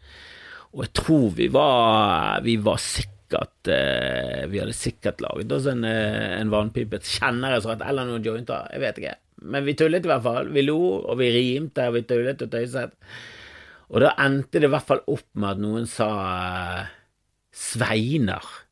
og 0.74 0.88
jeg 0.88 0.94
tror 0.98 1.26
vi 1.38 1.48
var, 1.54 2.40
vi 2.42 2.56
var 2.58 2.80
sikre 2.82 3.13
sikkert 3.34 3.68
eh, 3.68 4.46
Vi 4.50 4.62
hadde 4.62 4.76
sikkert 4.76 5.22
laget 5.22 5.52
oss 5.52 5.68
en, 5.68 5.84
eh, 5.84 6.40
en 6.40 6.52
vannpipe, 6.52 6.96
et 6.96 7.04
kjenneresrett 7.18 7.82
eller 7.86 8.06
noen 8.06 8.24
jointer, 8.24 8.68
jeg 8.72 8.82
vet 8.84 9.00
ikke. 9.02 9.16
Men 9.44 9.66
vi 9.66 9.76
tullet 9.76 10.06
i 10.06 10.08
hvert 10.08 10.24
fall. 10.24 10.50
Vi 10.54 10.64
lo, 10.64 10.80
og 11.04 11.18
vi 11.20 11.32
rimte, 11.34 11.88
og 11.88 11.98
vi 11.98 12.04
tullet 12.08 12.42
og 12.42 12.52
tøyset. 12.52 12.94
Og 13.92 14.02
da 14.02 14.14
endte 14.24 14.60
det 14.60 14.70
i 14.70 14.74
hvert 14.74 14.88
fall 14.88 15.04
opp 15.08 15.28
med 15.36 15.50
at 15.50 15.64
noen 15.64 15.88
sa 15.90 16.10
eh, 16.28 16.94
Sveinar. 17.54 18.63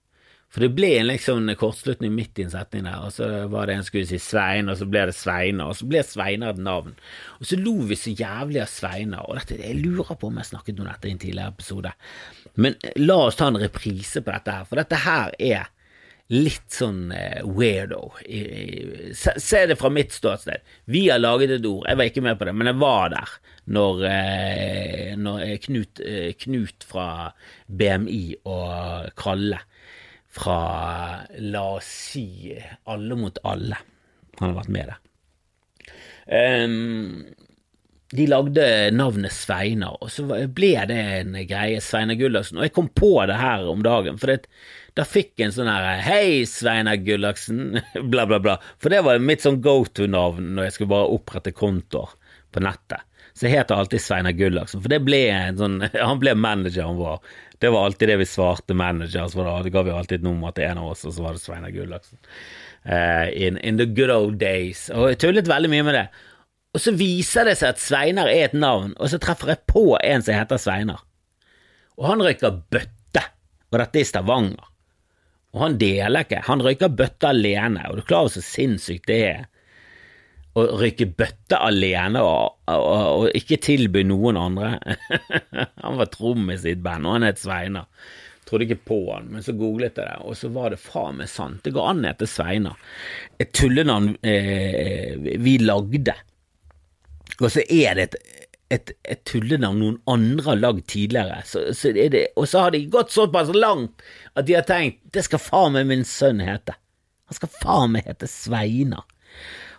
For 0.51 0.65
det 0.65 0.73
ble 0.75 0.89
en 0.99 1.07
liksom 1.07 1.47
kortslutning 1.59 2.11
midt 2.11 2.39
i 2.41 2.43
en 2.43 2.51
setning 2.51 2.83
der, 2.83 3.05
og 3.05 3.13
så 3.15 3.27
var 3.51 3.69
det 3.69 3.77
en 3.77 3.85
skulle 3.87 4.09
si 4.09 4.19
Svein, 4.19 4.67
og 4.71 4.81
så 4.81 4.87
ble 4.89 5.05
det 5.07 5.15
Sveinar, 5.15 5.71
og 5.71 5.79
så 5.79 5.87
ble 5.87 6.01
Sveinar 6.03 6.57
et 6.57 6.63
navn. 6.65 6.97
Og 7.39 7.47
så 7.47 7.59
lo 7.59 7.77
vi 7.87 7.95
så 7.99 8.11
jævlig 8.11 8.59
av 8.59 8.71
Sveinar, 8.71 9.29
og 9.29 9.39
dette, 9.39 9.61
jeg 9.63 9.79
lurer 9.79 10.17
på 10.19 10.27
om 10.27 10.41
jeg 10.41 10.49
snakket 10.51 10.81
om 10.83 10.89
dette 10.91 11.07
i 11.07 11.13
en 11.15 11.21
tidligere 11.23 11.55
episode. 11.55 11.93
Men 12.59 12.75
la 12.99 13.21
oss 13.29 13.39
ta 13.39 13.47
en 13.47 13.61
reprise 13.63 14.19
på 14.19 14.35
dette 14.35 14.57
her, 14.57 14.67
for 14.67 14.81
dette 14.81 14.99
her 15.05 15.37
er 15.39 15.71
litt 16.31 16.67
sånn 16.71 17.09
eh, 17.15 17.39
weirdo. 17.47 18.05
Se, 19.15 19.63
det 19.67 19.79
fra 19.79 19.91
mitt 19.91 20.13
ståsted. 20.15 20.63
Vi 20.91 21.07
har 21.09 21.19
laget 21.19 21.57
et 21.57 21.67
ord, 21.67 21.87
jeg 21.87 21.99
var 21.99 22.11
ikke 22.11 22.23
med 22.27 22.39
på 22.39 22.47
det, 22.47 22.55
men 22.59 22.71
jeg 22.71 22.79
var 22.83 23.11
der 23.15 23.33
når, 23.71 24.05
eh, 24.11 25.09
når 25.19 25.43
Knut, 25.63 26.03
eh, 26.03 26.31
Knut 26.43 26.87
fra 26.87 27.09
BMI 27.67 28.23
og 28.51 29.11
Kralle 29.19 29.63
fra 30.31 30.57
la 31.43 31.63
oss 31.75 31.87
si 32.11 32.55
Alle 32.89 33.17
mot 33.19 33.37
alle. 33.43 33.79
Han 34.39 34.51
har 34.51 34.59
vært 34.61 34.75
med 34.75 34.91
der. 34.91 34.99
Um, 36.31 37.25
de 38.11 38.25
lagde 38.27 38.63
navnet 38.95 39.31
Sveinar, 39.31 39.97
og 40.03 40.11
så 40.11 40.25
ble 40.27 40.71
det 40.89 40.99
en 40.99 41.35
greie, 41.47 41.79
Sveinar 41.83 42.19
Gullaksen. 42.19 42.59
Og 42.59 42.67
jeg 42.67 42.73
kom 42.75 42.89
på 42.91 43.13
det 43.29 43.37
her 43.39 43.67
om 43.71 43.83
dagen, 43.85 44.19
for 44.19 44.33
det, 44.33 44.49
da 44.99 45.05
fikk 45.07 45.33
jeg 45.39 45.49
en 45.49 45.55
sånn 45.55 45.71
her 45.71 46.01
Hei, 46.03 46.43
Sveinar 46.49 46.99
Gullaksen, 47.05 47.79
bla, 48.11 48.27
bla, 48.27 48.41
bla. 48.43 48.57
For 48.83 48.91
det 48.91 49.03
var 49.07 49.23
mitt 49.23 49.45
sånn 49.45 49.61
go 49.63 49.81
to-navn 49.87 50.53
når 50.57 50.67
jeg 50.67 50.77
skulle 50.77 50.93
bare 50.95 51.13
opprette 51.15 51.55
kontoer 51.55 52.11
på 52.51 52.63
nettet. 52.63 53.07
Så 53.33 53.47
jeg 53.47 53.59
heter 53.59 53.79
alltid 53.79 54.03
Sveinar 54.03 54.35
Gullaksen, 54.35 54.81
for 54.83 54.91
det 54.91 55.01
ble 55.05 55.21
en 55.31 55.59
sånn 55.59 55.79
Han 56.09 56.19
ble 56.21 56.35
manageren 56.35 56.99
vår 56.99 57.21
det 57.61 57.69
var 57.69 57.85
alltid 57.85 58.09
det 58.09 58.15
vi 58.17 58.25
svarte 58.25 58.73
managers, 58.73 59.35
for 59.37 59.45
da 59.45 59.69
ga 59.69 59.81
vi 59.85 59.91
alltid 59.93 60.17
et 60.17 60.23
nummer 60.25 60.53
til 60.57 60.65
en 60.65 60.79
av 60.81 60.87
oss, 60.95 61.03
og 61.05 61.13
så 61.13 61.21
var 61.21 61.35
det 61.37 61.43
Sveinar 61.43 61.69
Gullaksen. 61.69 62.17
Uh, 62.81 63.29
in, 63.37 63.59
in, 63.61 63.77
the 63.77 63.85
good 63.85 64.09
old 64.09 64.39
days. 64.41 64.87
Og 64.89 65.11
jeg 65.11 65.19
tullet 65.21 65.49
veldig 65.49 65.69
mye 65.69 65.85
med 65.85 65.93
det. 65.93 66.07
Og 66.73 66.81
så 66.81 66.95
viser 66.97 67.45
det 67.45 67.53
seg 67.59 67.75
at 67.75 67.83
Sveinar 67.83 68.31
er 68.33 68.47
et 68.47 68.57
navn, 68.57 68.95
og 68.97 69.11
så 69.13 69.19
treffer 69.21 69.53
jeg 69.53 69.61
på 69.69 69.83
en 69.99 70.25
som 70.25 70.39
heter 70.39 70.63
Sveinar. 70.63 71.05
Og 72.01 72.09
han 72.09 72.25
røyker 72.25 72.57
bøtte, 72.73 73.27
og 73.69 73.77
dette 73.77 74.01
er 74.01 74.07
i 74.07 74.09
Stavanger. 74.09 74.73
Og 75.53 75.61
han 75.61 75.77
deler 75.77 76.25
ikke, 76.25 76.41
han 76.47 76.65
røyker 76.65 76.97
bøtte 76.97 77.29
alene, 77.29 77.85
og 77.91 78.01
du 78.01 78.07
klarer 78.09 78.33
så 78.33 78.41
sinnssykt 78.41 79.05
det 79.11 79.21
er 79.27 79.45
å 80.57 80.65
rykke 80.81 81.07
bøtte 81.15 81.59
alene 81.63 82.21
og, 82.25 82.57
og, 82.71 82.87
og, 82.87 83.29
ikke 83.37 83.59
tilby 83.63 84.03
noen 84.07 84.39
andre. 84.39 84.73
han 85.85 85.99
var 85.99 86.11
trommis 86.11 86.65
i 86.65 86.73
et 86.75 86.83
band, 86.83 87.07
og 87.07 87.17
han 87.17 87.27
het 87.29 87.39
Sveinar. 87.39 87.87
Trodde 88.47 88.67
ikke 88.67 88.83
på 88.89 88.99
han, 89.13 89.29
men 89.31 89.45
så 89.45 89.55
googlet 89.55 89.95
jeg 89.95 90.03
det, 90.03 90.17
og 90.27 90.35
så 90.35 90.49
var 90.51 90.73
det 90.73 90.81
faen 90.83 91.21
meg 91.21 91.31
sant. 91.31 91.61
Det 91.63 91.71
går 91.71 91.87
an 91.87 92.03
å 92.03 92.11
hete 92.11 92.27
Sveinar. 92.27 92.91
Et 93.39 93.51
tullenavn 93.55 94.17
eh, 94.27 95.15
vi 95.39 95.55
lagde. 95.63 96.17
Og 97.39 97.47
så 97.53 97.63
er 97.71 97.95
det 97.95 98.09
et, 98.09 98.17
et, 98.75 98.93
et 99.15 99.23
tullenavn 99.29 99.79
noen 99.79 99.97
andre 100.11 100.49
har 100.49 100.59
lagd 100.59 100.83
tidligere. 100.91 101.39
Så, 101.47 101.63
så 101.77 101.93
det, 101.95 102.25
og 102.35 102.49
så 102.51 102.65
har 102.65 102.75
de 102.75 102.83
gått 102.91 103.15
såpass 103.15 103.53
langt 103.55 104.03
at 104.35 104.49
de 104.49 104.59
har 104.59 104.67
tenkt 104.67 104.99
det 105.15 105.23
skal 105.29 105.39
faen 105.39 105.77
meg 105.77 105.87
min 105.87 106.03
sønn 106.07 106.43
hete. 106.43 106.75
Han 107.31 107.39
skal 107.39 107.55
faen 107.61 107.95
meg 107.95 108.11
hete 108.11 108.27
Sveinar. 108.27 109.07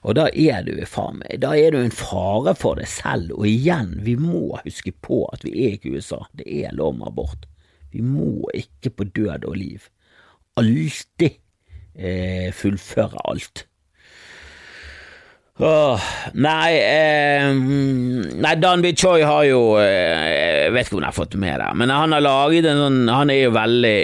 Og 0.03 0.17
da 0.19 0.27
er 0.35 0.65
du 0.67 0.75
faen 0.89 1.21
meg, 1.21 1.39
da 1.45 1.53
er 1.55 1.75
du 1.75 1.79
en 1.79 1.95
fare 1.95 2.57
for 2.59 2.79
deg 2.81 2.91
selv, 2.91 3.37
og 3.37 3.47
igjen, 3.47 3.95
vi 4.03 4.17
må 4.19 4.59
huske 4.65 4.91
på 5.05 5.23
at 5.31 5.45
vi 5.47 5.55
er 5.63 5.77
ikke 5.77 5.95
USA, 5.95 6.25
det 6.39 6.47
er 6.51 6.75
lov 6.75 6.97
med 6.99 7.13
abort. 7.13 7.47
Vi 7.95 8.03
må 8.03 8.49
ikke 8.57 8.91
på 8.97 9.07
død 9.15 9.47
og 9.47 9.59
liv 9.61 9.87
alltid 10.61 11.39
eh, 11.95 12.51
fullføre 12.53 13.21
alt. 13.31 13.67
Åh, 15.59 16.01
nei, 16.33 16.79
eh, 16.81 17.53
nei 18.41 18.55
Danby 18.57 18.95
Choi 18.97 19.21
har 19.21 19.43
jo 19.45 19.59
eh, 19.77 20.63
Jeg 20.65 20.73
vet 20.73 20.89
ikke 20.89 20.97
om 20.97 21.03
jeg 21.03 21.11
har 21.11 21.17
fått 21.19 21.37
med 21.37 21.61
det, 21.61 21.67
men 21.77 21.93
han 21.93 22.15
har 22.17 22.25
laget 22.25 22.71
en 22.71 22.81
sånn 22.81 23.11
Han 23.13 23.33
er 23.35 23.43
jo 23.43 23.53
veldig 23.53 23.99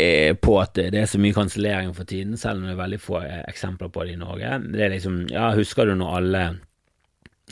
på 0.44 0.58
at 0.60 0.76
det 0.76 1.00
er 1.00 1.08
så 1.08 1.20
mye 1.22 1.32
kansellering 1.32 1.94
for 1.96 2.04
tiden, 2.04 2.36
selv 2.36 2.60
om 2.60 2.68
det 2.68 2.74
er 2.74 2.82
veldig 2.82 3.00
få 3.00 3.22
eh, 3.22 3.40
eksempler 3.48 3.88
på 3.94 4.04
det 4.04 4.18
i 4.18 4.20
Norge. 4.20 4.58
Det 4.68 4.84
er 4.84 4.92
liksom 4.92 5.22
Ja, 5.32 5.48
husker 5.56 5.88
du 5.88 5.94
når 5.96 6.18
alle 6.20 6.44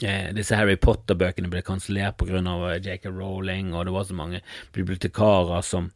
eh, 0.05 0.29
disse 0.37 0.61
Harry 0.61 0.77
Potter-bøkene 0.77 1.49
ble 1.49 1.65
kansellert 1.65 2.21
pga. 2.21 2.45
J.K. 2.77 3.09
Rowling, 3.09 3.73
og 3.73 3.89
det 3.89 3.97
var 3.97 4.05
så 4.05 4.19
mange 4.19 4.45
bibliotekarer 4.77 5.65
som 5.65 5.89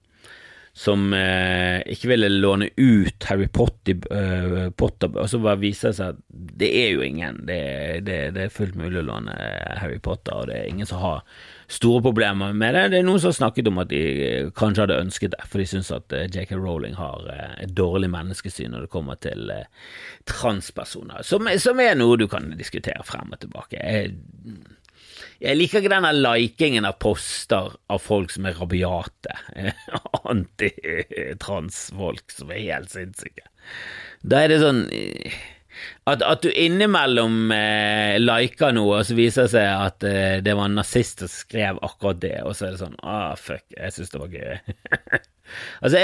som 0.72 1.12
eh, 1.12 1.82
ikke 1.90 2.12
ville 2.12 2.28
låne 2.30 2.68
ut 2.76 3.24
Harry 3.26 3.48
Potter, 3.50 3.98
uh, 4.14 4.70
Potter 4.70 5.10
og 5.18 5.26
så 5.28 5.40
bare 5.42 5.58
viser 5.58 5.90
det 5.90 5.98
seg 5.98 6.12
at 6.14 6.20
det 6.60 6.68
er 6.84 6.92
jo 6.94 7.02
ingen. 7.04 7.40
Det, 7.48 7.58
det, 8.06 8.18
det, 8.36 8.44
er 8.46 8.54
fullt 8.54 8.78
mulig 8.78 9.00
å 9.00 9.08
låne 9.08 9.34
Harry 9.80 9.98
Potter, 10.02 10.36
og 10.36 10.48
det 10.50 10.60
er 10.60 10.70
ingen 10.70 10.88
som 10.88 11.02
har 11.02 11.24
store 11.70 12.04
problemer 12.06 12.54
med 12.54 12.76
det. 12.78 12.86
Det 12.92 13.00
er 13.00 13.06
noen 13.06 13.20
som 13.22 13.32
har 13.32 13.38
snakket 13.40 13.70
om 13.70 13.82
at 13.82 13.90
de 13.90 14.02
kanskje 14.56 14.86
hadde 14.86 15.00
ønsket 15.02 15.34
det, 15.34 15.42
for 15.50 15.62
de 15.62 15.68
syns 15.70 15.90
at 15.94 16.14
JK 16.30 16.54
Rowling 16.58 16.94
har 16.98 17.26
et 17.32 17.74
dårlig 17.74 18.10
menneskesyn 18.12 18.74
når 18.74 18.86
det 18.86 18.92
kommer 18.94 19.18
til 19.22 19.52
transpersoner, 20.30 21.26
som, 21.26 21.50
som 21.62 21.82
er 21.82 21.98
noe 21.98 22.18
du 22.20 22.28
kan 22.30 22.52
diskutere 22.58 23.02
frem 23.06 23.34
og 23.34 23.42
tilbake. 23.42 23.80
Jeg, 23.80 24.14
jeg 25.40 25.56
liker 25.56 25.80
ikke 25.80 25.92
denne 25.94 26.12
likingen 26.16 26.84
av 26.88 26.98
poster 27.00 27.66
av 27.90 27.98
folk 28.04 28.30
som 28.34 28.46
er 28.48 28.58
rabiate, 28.60 29.32
antitransfolk 30.34 32.26
som 32.34 32.52
er 32.52 32.66
helt 32.66 32.90
sinnssyke. 32.92 33.46
Da 34.20 34.36
er 34.44 34.48
det 34.52 34.60
sånn 34.60 34.82
at, 36.08 36.22
at 36.22 36.42
du 36.44 36.50
innimellom 36.50 37.52
eh, 37.54 38.16
liker 38.20 38.74
noe, 38.76 39.00
og 39.00 39.06
så 39.06 39.16
viser 39.16 39.46
det 39.46 39.52
seg 39.54 39.68
at 39.70 40.06
eh, 40.08 40.40
det 40.44 40.54
var 40.58 40.68
en 40.68 40.78
nazist 40.80 41.22
som 41.22 41.30
skrev 41.32 41.80
akkurat 41.86 42.20
det, 42.22 42.38
og 42.44 42.56
så 42.56 42.66
er 42.66 42.74
det 42.74 42.82
sånn 42.82 42.98
ah, 43.00 43.32
fuck, 43.38 43.64
jeg 43.76 43.94
syns 43.94 44.12
det 44.12 44.22
var 44.22 44.34
gøy. 44.34 44.58
altså, 45.82 45.96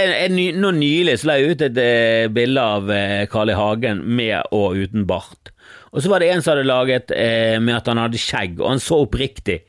Nå 0.63 0.73
nylig 0.79 1.19
så 1.21 1.31
la 1.31 1.39
jeg 1.41 1.51
ut 1.53 1.67
et 1.67 1.83
eh, 1.83 2.29
bilde 2.33 2.63
av 2.63 2.93
eh, 2.95 3.27
I. 3.27 3.59
Hagen 3.59 4.05
med 4.07 4.55
og 4.55 4.81
uten 4.81 5.07
bart. 5.09 5.53
Og 5.97 6.05
så 6.05 6.13
var 6.13 6.21
det 6.21 6.29
en 6.29 6.43
som 6.45 6.53
hadde 6.53 6.69
laget 6.69 7.13
eh, 7.17 7.57
med 7.63 7.79
at 7.79 7.89
han 7.89 8.01
hadde 8.03 8.21
skjegg, 8.21 8.59
og 8.61 8.69
han 8.69 8.83
så 8.85 9.01
oppriktig 9.07 9.63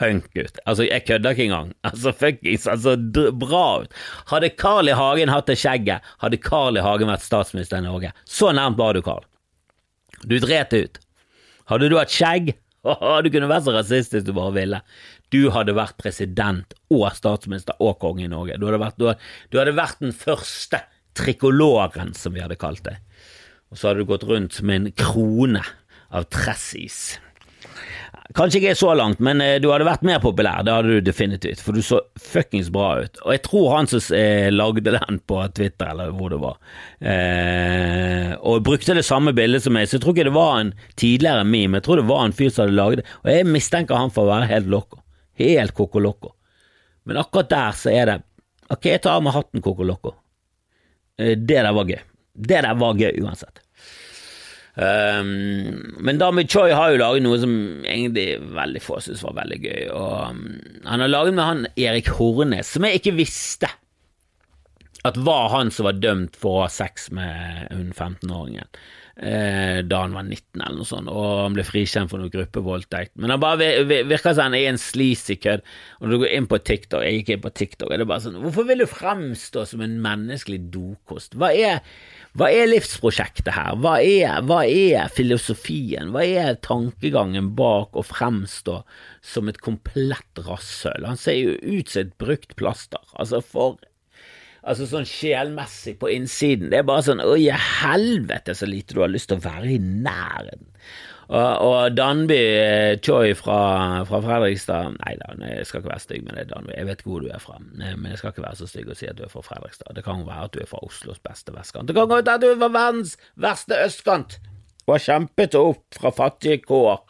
hunk 0.00 0.30
ut. 0.32 0.56
Altså, 0.64 0.86
jeg 0.88 1.04
kødder 1.06 1.36
ikke 1.36 1.46
engang. 1.50 1.74
Altså, 1.90 2.14
fuckings, 2.16 2.66
altså, 2.66 2.96
bra 3.36 3.84
ut. 3.84 3.92
Hadde 4.32 4.50
Carl 4.56 4.88
I. 4.88 4.96
Hagen 4.96 5.32
hatt 5.32 5.50
det 5.50 5.58
skjegget, 5.60 6.04
hadde 6.24 6.40
Carl 6.40 6.80
I. 6.80 6.84
Hagen 6.84 7.12
vært 7.12 7.26
statsminister 7.26 7.82
i 7.82 7.86
Norge. 7.86 8.14
Så 8.24 8.48
nærmt 8.56 8.80
var 8.80 8.96
du, 8.96 9.02
Carl. 9.04 9.26
Du 10.24 10.38
dret 10.40 10.72
ut. 10.72 11.00
Hadde 11.68 11.92
du 11.92 11.98
hatt 12.00 12.12
skjegg, 12.12 12.54
du 13.24 13.30
kunne 13.32 13.52
vært 13.52 13.68
så 13.68 13.76
rasistisk 13.76 14.26
du 14.26 14.34
bare 14.36 14.56
ville. 14.56 14.80
Du 15.32 15.50
hadde 15.52 15.76
vært 15.76 16.00
president 16.00 16.74
og 16.92 17.06
statsminister 17.16 17.76
og 17.84 17.98
konge 18.00 18.24
i 18.24 18.32
Norge. 18.32 18.56
Du 18.56 18.68
hadde 18.70 18.80
vært, 18.80 18.96
du 18.96 19.10
hadde, 19.10 19.32
du 19.52 19.60
hadde 19.60 19.76
vært 19.76 20.00
den 20.00 20.16
første 20.16 20.80
trikoloren, 21.14 22.16
som 22.16 22.34
vi 22.34 22.42
hadde 22.42 22.58
kalt 22.58 22.86
det 22.88 22.98
og 23.74 23.80
så 23.80 23.90
hadde 23.90 24.04
du 24.04 24.10
gått 24.12 24.24
rundt 24.28 24.60
med 24.62 24.76
en 24.76 24.92
krone 24.94 25.60
av 26.14 26.28
tressis. 26.30 27.16
Kanskje 28.38 28.60
ikke 28.60 28.76
så 28.78 28.92
langt, 28.96 29.18
men 29.22 29.42
eh, 29.42 29.56
du 29.58 29.66
hadde 29.72 29.86
vært 29.88 30.04
mer 30.06 30.20
populær, 30.22 30.62
det 30.64 30.72
hadde 30.72 30.94
du 30.94 31.04
definitivt, 31.04 31.58
for 31.60 31.74
du 31.74 31.82
så 31.84 31.98
fuckings 32.22 32.70
bra 32.72 33.02
ut. 33.02 33.18
Og 33.26 33.34
jeg 33.34 33.42
tror 33.44 33.66
han 33.74 33.90
som 33.90 34.14
eh, 34.16 34.46
lagde 34.54 34.94
den 34.94 35.18
på 35.26 35.40
Twitter, 35.58 35.90
eller 35.90 36.14
hvor 36.14 36.30
det 36.30 36.38
var, 36.40 36.60
eh, 37.02 38.30
og 38.38 38.62
brukte 38.64 38.94
det 38.94 39.04
samme 39.06 39.34
bildet 39.34 39.66
som 39.66 39.74
meg, 39.74 39.90
så 39.90 39.98
jeg 39.98 40.04
tror 40.06 40.14
ikke 40.14 40.28
det 40.30 40.36
var 40.38 40.54
en 40.60 40.72
tidligere 40.94 41.42
meme, 41.50 41.80
jeg 41.82 41.88
tror 41.88 42.00
det 42.00 42.06
var 42.12 42.22
en 42.24 42.36
fyr 42.38 42.54
som 42.54 42.64
hadde 42.64 42.78
laget 42.78 43.02
det, 43.02 43.08
og 43.24 43.30
jeg 43.34 43.50
mistenker 43.50 44.00
han 44.00 44.14
for 44.14 44.24
å 44.24 44.32
være 44.36 44.50
helt 44.54 44.70
loco. 44.70 45.02
Helt 45.42 45.74
coco 45.74 45.98
loco. 45.98 46.36
Men 47.10 47.18
akkurat 47.20 47.50
der 47.50 47.76
så 47.76 47.90
er 47.90 48.06
det 48.12 48.20
Ok, 48.72 48.86
jeg 48.88 49.02
tar 49.04 49.18
av 49.18 49.24
meg 49.26 49.34
hatten, 49.34 49.60
coco 49.60 49.84
loco. 49.84 50.14
Eh, 51.20 51.34
det 51.36 51.60
der 51.60 51.74
var 51.76 51.90
gøy. 51.90 52.00
Det 52.34 52.62
der 52.64 52.78
var 52.80 52.96
gøy 52.96 53.20
uansett. 53.20 53.60
Um, 54.74 55.94
men 56.02 56.18
Dami 56.18 56.48
Choi 56.50 56.72
har 56.74 56.90
jo 56.90 56.98
laget 56.98 57.22
noe 57.22 57.38
som 57.38 57.52
egentlig 57.86 58.40
veldig 58.56 58.82
få 58.82 58.98
syntes 59.04 59.22
var 59.22 59.36
veldig 59.38 59.60
gøy. 59.62 59.84
Og 59.94 60.34
um, 60.34 60.42
Han 60.88 61.04
har 61.04 61.12
laget 61.12 61.36
med 61.36 61.44
han 61.44 61.64
Erik 61.78 62.10
Hornes, 62.16 62.74
som 62.74 62.86
jeg 62.88 63.00
ikke 63.00 63.16
visste 63.20 63.70
at 65.04 65.18
var 65.20 65.50
han 65.52 65.70
som 65.74 65.86
var 65.86 66.00
dømt 66.00 66.36
for 66.40 66.58
å 66.58 66.64
ha 66.64 66.72
sex 66.72 67.10
med 67.12 67.68
hun 67.74 67.90
15-åringen 67.92 68.70
eh, 69.16 69.82
da 69.86 70.00
han 70.00 70.14
var 70.16 70.26
19 70.26 70.62
eller 70.62 70.78
noe 70.78 70.88
sånt, 70.88 71.10
og 71.12 71.26
han 71.44 71.56
ble 71.56 71.64
frikjent 71.66 72.10
for 72.10 72.22
noe 72.22 72.32
gruppevoldtekt. 72.32 73.14
Men 73.20 73.34
han 73.34 73.42
bare 73.42 73.84
virker 73.84 74.32
som 74.32 74.48
han 74.48 74.56
er 74.58 74.70
en 74.70 74.80
sleazy 74.80 75.36
kødd. 75.40 75.64
Og 76.00 76.06
når 76.06 76.14
du 76.14 76.24
går 76.24 76.34
inn 76.38 76.48
på 76.50 76.60
TikTok, 76.70 77.04
jeg 77.04 77.20
gikk 77.20 77.34
inn 77.34 77.44
på 77.44 77.54
TikTok, 77.60 77.92
er 77.92 78.02
det 78.02 78.08
bare 78.10 78.24
sånn 78.24 78.40
Hvorfor 78.42 78.68
vil 78.68 78.84
du 78.84 78.88
fremstå 78.90 79.66
som 79.70 79.84
en 79.84 79.98
menneskelig 80.04 80.62
dokost? 80.74 81.38
Hva 81.38 81.52
er 81.54 81.84
hva 82.34 82.48
er 82.50 82.66
livsprosjektet 82.66 83.52
her? 83.54 83.76
Hva 83.78 83.94
er, 84.02 84.40
hva 84.42 84.64
er, 84.66 85.06
filosofien? 85.14 86.10
Hva 86.10 86.24
er 86.26 86.56
tankegangen 86.66 87.52
bak 87.54 87.94
å 87.94 88.02
fremstå 88.02 88.80
som 89.22 89.50
et 89.50 89.60
komplett 89.62 90.42
rasshøl? 90.42 91.06
Han 91.06 91.20
ser 91.20 91.38
jo 91.38 91.54
ut 91.62 91.92
som 91.92 92.02
et 92.02 92.16
brukt 92.18 92.56
plaster. 92.58 93.02
Altså, 93.14 93.38
for 93.38 93.78
Altså 94.64 94.86
sånn 94.88 95.04
sjelmessig 95.04 95.98
på 96.00 96.08
innsiden. 96.08 96.70
Det 96.72 96.78
er 96.78 96.86
bare 96.88 97.04
sånn 97.04 97.20
Å, 97.20 97.34
i 97.36 97.50
helvete 97.52 98.54
så 98.56 98.64
lite 98.64 98.96
du 98.96 99.02
har 99.02 99.12
lyst 99.12 99.28
til 99.28 99.36
å 99.36 99.44
være 99.44 99.74
i 99.74 99.80
nærheten. 99.82 100.70
Og, 101.28 101.94
Danby 101.96 102.36
eh, 102.36 102.94
Choi 103.04 103.34
fra, 103.38 103.58
fra 104.08 104.20
Fredrikstad 104.20 104.96
Nei 104.98 105.14
da, 105.20 105.30
jeg 105.48 105.68
skal 105.68 105.80
ikke 105.80 105.92
være 105.94 106.04
stygg 106.04 106.24
med 106.26 106.36
det, 106.36 106.48
Danby. 106.50 106.74
Jeg 106.76 106.88
vet 106.90 107.04
hvor 107.06 107.24
du 107.24 107.30
er 107.32 107.40
fra, 107.42 107.56
eh, 107.80 107.94
men 107.96 108.10
jeg 108.12 108.20
skal 108.20 108.34
ikke 108.34 108.44
være 108.44 108.60
så 108.60 108.68
stygg 108.70 108.90
og 108.92 108.98
si 109.00 109.08
at 109.08 109.20
du 109.20 109.24
er 109.24 109.32
fra 109.32 109.44
Fredrikstad. 109.46 109.94
Det 109.96 110.04
kan 110.04 110.20
jo 110.20 110.28
være 110.28 110.50
at 110.50 110.56
du 110.56 110.64
er 110.64 110.68
fra 110.68 110.82
Oslos 110.84 111.22
beste 111.24 111.54
vestkant. 111.54 111.88
Det 111.88 111.96
kan 111.96 112.10
godt 112.10 112.26
være 112.26 112.40
at 112.40 112.44
du 112.44 112.50
er 112.52 112.60
fra 112.60 112.72
verdens 112.76 113.16
verste 113.40 113.80
østkant 113.86 114.38
og 114.84 114.96
har 114.96 115.04
kjempet 115.06 115.56
opp 115.58 115.96
fra 115.96 116.12
fattige 116.14 116.60
kår. 116.64 117.00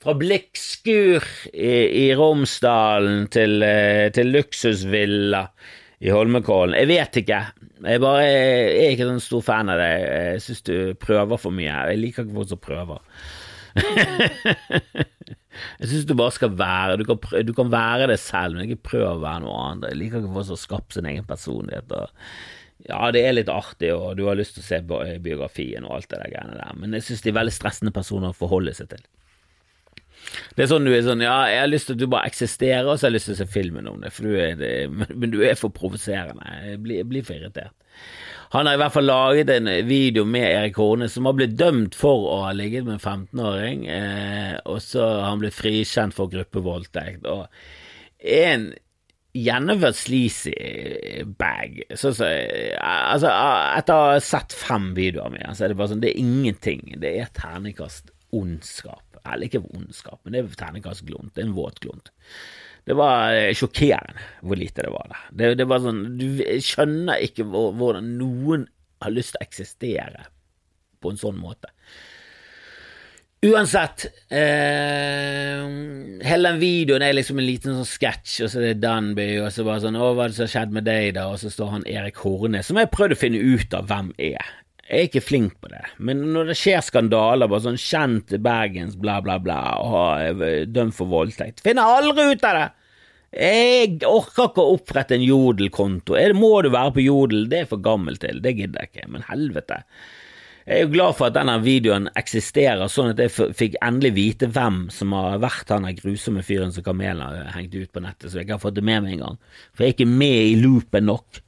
Fra 0.00 0.14
blikkskur 0.16 1.26
i, 1.52 1.74
i 2.06 2.06
Romsdalen 2.16 3.26
til, 3.32 3.60
eh, 3.62 4.06
til 4.16 4.32
luksusvilla 4.32 5.42
i 6.00 6.08
Holmenkollen. 6.08 6.78
Jeg 6.78 6.88
vet 6.88 7.18
ikke. 7.20 7.40
Jeg 7.84 8.00
bare 8.00 8.24
jeg 8.24 8.70
er 8.78 8.94
ikke 8.94 9.10
sånn 9.10 9.20
stor 9.20 9.44
fan 9.44 9.72
av 9.72 9.82
det. 9.82 9.90
Jeg 10.00 10.42
syns 10.46 10.64
du 10.64 10.74
prøver 11.00 11.40
for 11.40 11.52
mye. 11.52 11.74
Jeg 11.92 12.00
liker 12.00 12.24
ikke 12.24 12.38
folk 12.38 12.52
som 12.54 12.62
prøver. 12.64 13.04
Jeg 15.80 15.90
syns 15.90 16.06
du 16.08 16.14
bare 16.18 16.34
skal 16.34 16.54
være 16.58 16.96
du 17.00 17.04
kan, 17.08 17.20
prøve, 17.22 17.42
du 17.46 17.52
kan, 17.56 17.70
være 17.72 18.08
det 18.12 18.20
selv, 18.22 18.56
men 18.56 18.66
ikke 18.66 18.88
prøve 18.92 19.12
å 19.16 19.22
være 19.22 19.44
noe 19.44 19.60
annet. 19.66 19.90
Jeg 19.92 20.00
liker 20.00 20.22
ikke 20.22 20.34
folk 20.38 20.48
som 20.50 20.60
skaper 20.60 20.98
sin 20.98 21.10
egen 21.10 21.28
personlighet. 21.28 21.94
Og, 21.96 22.06
ja, 22.88 23.00
det 23.14 23.22
er 23.24 23.36
litt 23.36 23.52
artig, 23.52 23.92
og 23.94 24.16
du 24.18 24.26
har 24.28 24.38
lyst 24.38 24.56
til 24.56 24.64
å 24.64 24.68
se 24.68 24.78
biografien 25.22 25.86
og 25.86 25.98
alt 25.98 26.10
det 26.12 26.20
der 26.22 26.34
greiene 26.34 26.60
der, 26.60 26.76
men 26.80 26.96
jeg 26.96 27.08
syns 27.08 27.24
de 27.24 27.32
er 27.32 27.40
veldig 27.40 27.56
stressende 27.56 27.94
personer 27.94 28.32
å 28.32 28.40
forholde 28.40 28.74
seg 28.76 28.92
til. 28.94 29.02
Det 30.54 30.64
er 30.64 30.68
sånn 30.70 30.84
du 30.84 30.92
er 30.92 31.02
sånn 31.02 31.22
Ja, 31.24 31.48
jeg 31.48 31.62
har 31.62 31.70
lyst 31.70 31.88
til 31.88 31.96
at 31.96 32.00
du 32.02 32.10
bare 32.12 32.28
eksisterer, 32.28 32.86
og 32.86 32.98
så 32.98 33.06
har 33.06 33.12
jeg 33.12 33.18
lyst 33.18 33.30
til 33.30 33.36
å 33.36 33.40
se 33.40 33.46
filmen 33.50 33.88
om 33.88 34.02
det, 34.02 34.12
du 34.20 34.32
er 34.36 34.90
men 34.90 35.32
du 35.32 35.40
er 35.46 35.56
for 35.58 35.72
provoserende. 35.74 36.44
Jeg 36.66 36.82
blir, 36.84 37.00
jeg 37.00 37.08
blir 37.10 37.26
for 37.26 37.38
irritert. 37.38 37.74
Han 38.50 38.66
har 38.66 38.74
i 38.74 38.80
hvert 38.82 38.94
fall 38.96 39.06
laget 39.06 39.50
en 39.54 39.70
video 39.86 40.24
med 40.26 40.42
Erik 40.48 40.78
Horne 40.80 41.06
som 41.08 41.28
har 41.28 41.36
blitt 41.38 41.54
dømt 41.58 41.94
for 41.94 42.24
å 42.32 42.38
ha 42.48 42.54
ligget 42.56 42.82
med 42.86 42.96
en 42.96 43.04
15-åring, 43.28 43.84
eh, 43.94 44.56
og 44.66 44.80
så 44.82 45.04
har 45.06 45.28
han 45.28 45.42
blitt 45.44 45.54
frikjent 45.54 46.16
for 46.16 46.32
gruppevoldtekt. 46.32 47.28
Og 47.30 47.46
en 48.26 48.72
gjennomført 49.38 49.98
sleazy 50.00 50.54
bag. 51.38 51.78
Så, 51.94 52.10
så, 52.18 52.26
altså, 52.82 53.30
etter 53.78 53.94
å 53.94 54.08
ha 54.16 54.24
sett 54.24 54.54
fem 54.56 54.90
videoer 54.98 55.30
med 55.34 55.46
så 55.54 55.66
er 55.66 55.72
det 55.72 55.78
bare 55.78 55.92
sånn 55.92 56.02
Det 56.02 56.10
er 56.10 56.22
ingenting. 56.24 56.96
Det 57.02 57.14
er 57.20 57.30
terningkast 57.38 58.10
ondskap. 58.34 59.04
Eller 59.22 59.46
ikke 59.46 59.62
ondskap, 59.76 60.18
men 60.24 60.34
det 60.34 60.42
er 60.42 60.58
terningkast 60.58 61.06
glunt. 61.06 61.34
Det 61.36 61.44
er 61.44 61.50
en 61.50 61.58
våt 61.58 61.78
glunt. 61.84 62.10
Det 62.86 62.96
var 62.98 63.34
eh, 63.36 63.54
sjokkerende 63.56 64.28
hvor 64.42 64.58
lite 64.58 64.84
det 64.86 64.92
var 64.94 65.10
der. 65.12 65.24
Det, 65.30 65.50
det 65.60 65.66
var 65.70 65.82
sånn, 65.84 66.04
Du 66.20 66.40
skjønner 66.64 67.24
ikke 67.26 67.46
hvordan 67.50 68.14
noen 68.20 68.68
har 69.00 69.14
lyst 69.14 69.34
til 69.34 69.40
å 69.42 69.46
eksistere 69.46 70.24
på 71.00 71.12
en 71.12 71.20
sånn 71.20 71.38
måte. 71.40 71.72
Uansett, 73.40 74.04
eh, 74.28 75.62
hele 76.28 76.50
den 76.50 76.58
videoen 76.60 77.00
er 77.06 77.14
liksom 77.16 77.38
en 77.40 77.46
liten 77.46 77.72
sånn 77.72 77.88
sketsj, 77.88 78.42
og 78.44 78.50
så 78.52 78.60
er 78.60 78.66
det 78.66 78.82
Danby, 78.82 79.30
og 79.40 79.48
så 79.48 79.64
bare 79.64 79.80
sånn 79.80 79.96
'Å, 79.96 80.10
hva 80.12 80.26
er 80.26 80.28
det 80.28 80.36
som 80.36 80.44
har 80.44 80.52
skjedd 80.52 80.72
med 80.76 80.84
deg', 80.84 81.14
da? 81.14 81.24
Og 81.32 81.38
så 81.40 81.48
står 81.48 81.70
han 81.70 81.86
Erik 81.86 82.16
Horne, 82.20 82.62
som 82.62 82.76
jeg 82.76 82.84
har 82.84 82.96
prøvd 82.96 83.16
å 83.16 83.22
finne 83.22 83.40
ut 83.40 83.72
av 83.72 83.86
hvem 83.88 84.12
er. 84.18 84.44
Jeg 84.90 84.98
er 84.98 85.06
ikke 85.06 85.22
flink 85.22 85.52
på 85.62 85.68
det, 85.70 85.84
men 86.02 86.24
når 86.34 86.50
det 86.50 86.56
skjer 86.58 86.80
skandaler, 86.82 87.46
bare 87.46 87.62
sånn 87.62 87.78
kjent 87.78 88.32
Bergens 88.42 88.96
bla, 88.98 89.20
bla, 89.22 89.36
bla, 89.38 89.58
og 89.86 90.40
dømt 90.66 90.96
for 90.96 91.06
voldtekt, 91.12 91.62
finner 91.62 91.86
aldri 91.86 92.32
ut 92.32 92.46
av 92.48 92.56
det! 92.58 92.68
Jeg 93.30 94.00
orker 94.08 94.48
ikke 94.48 94.62
å 94.64 94.72
opprette 94.74 95.14
en 95.14 95.22
Jodel-konto. 95.22 96.16
Må 96.34 96.50
du 96.66 96.72
være 96.74 96.96
på 96.96 97.04
Jodel? 97.04 97.44
Det 97.46 97.60
er 97.60 97.68
for 97.70 97.78
gammel 97.84 98.18
til, 98.18 98.40
det 98.42 98.56
gidder 98.58 98.82
jeg 98.82 98.90
ikke, 98.90 99.12
men 99.14 99.22
helvete. 99.28 99.84
Jeg 100.66 100.74
er 100.80 100.82
jo 100.82 100.90
glad 100.96 101.14
for 101.18 101.30
at 101.30 101.36
denne 101.38 101.54
videoen 101.62 102.08
eksisterer, 102.18 102.90
sånn 102.90 103.12
at 103.12 103.22
jeg 103.22 103.54
fikk 103.58 103.78
endelig 103.86 104.10
vite 104.18 104.48
hvem 104.50 104.82
som 104.90 105.14
har 105.14 105.38
vært 105.42 105.70
han 105.70 105.86
grusomme 106.00 106.42
fyren 106.46 106.74
som 106.74 106.84
Kamelen 106.86 107.22
har 107.22 107.54
hengt 107.54 107.78
ut 107.78 107.94
på 107.94 108.02
nettet, 108.02 108.28
så 108.28 108.40
jeg 108.40 108.48
ikke 108.48 108.58
har 108.58 108.64
fått 108.66 108.76
det 108.80 108.84
med 108.90 109.06
meg 109.06 109.16
engang. 109.20 109.38
For 109.70 109.86
jeg 109.86 109.94
er 109.94 109.96
ikke 110.00 110.10
med 110.10 110.50
i 110.50 110.58
loopen 110.60 111.08
nok. 111.10 111.40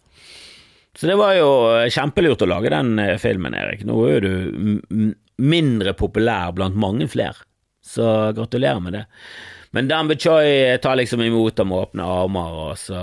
Så 0.99 1.09
det 1.09 1.16
var 1.16 1.34
jo 1.38 1.49
kjempelurt 1.93 2.45
å 2.45 2.51
lage 2.51 2.72
den 2.72 2.99
eh, 3.01 3.16
filmen, 3.20 3.57
Erik. 3.57 3.86
Nå 3.88 3.97
er 4.11 4.26
du 4.26 5.14
mindre 5.43 5.95
populær 5.97 6.53
blant 6.57 6.76
mange 6.78 7.09
flere. 7.11 7.49
Så 7.82 8.05
gratulerer 8.36 8.82
med 8.82 8.99
det. 8.99 9.07
Men 9.72 9.88
Dambe 9.88 10.18
Choi 10.20 10.78
tar 10.84 10.99
liksom 11.01 11.22
imot 11.24 11.59
ham 11.59 11.70
med 11.72 11.78
åpne 11.78 12.05
armer, 12.05 12.57
og 12.66 12.74
så 12.76 12.99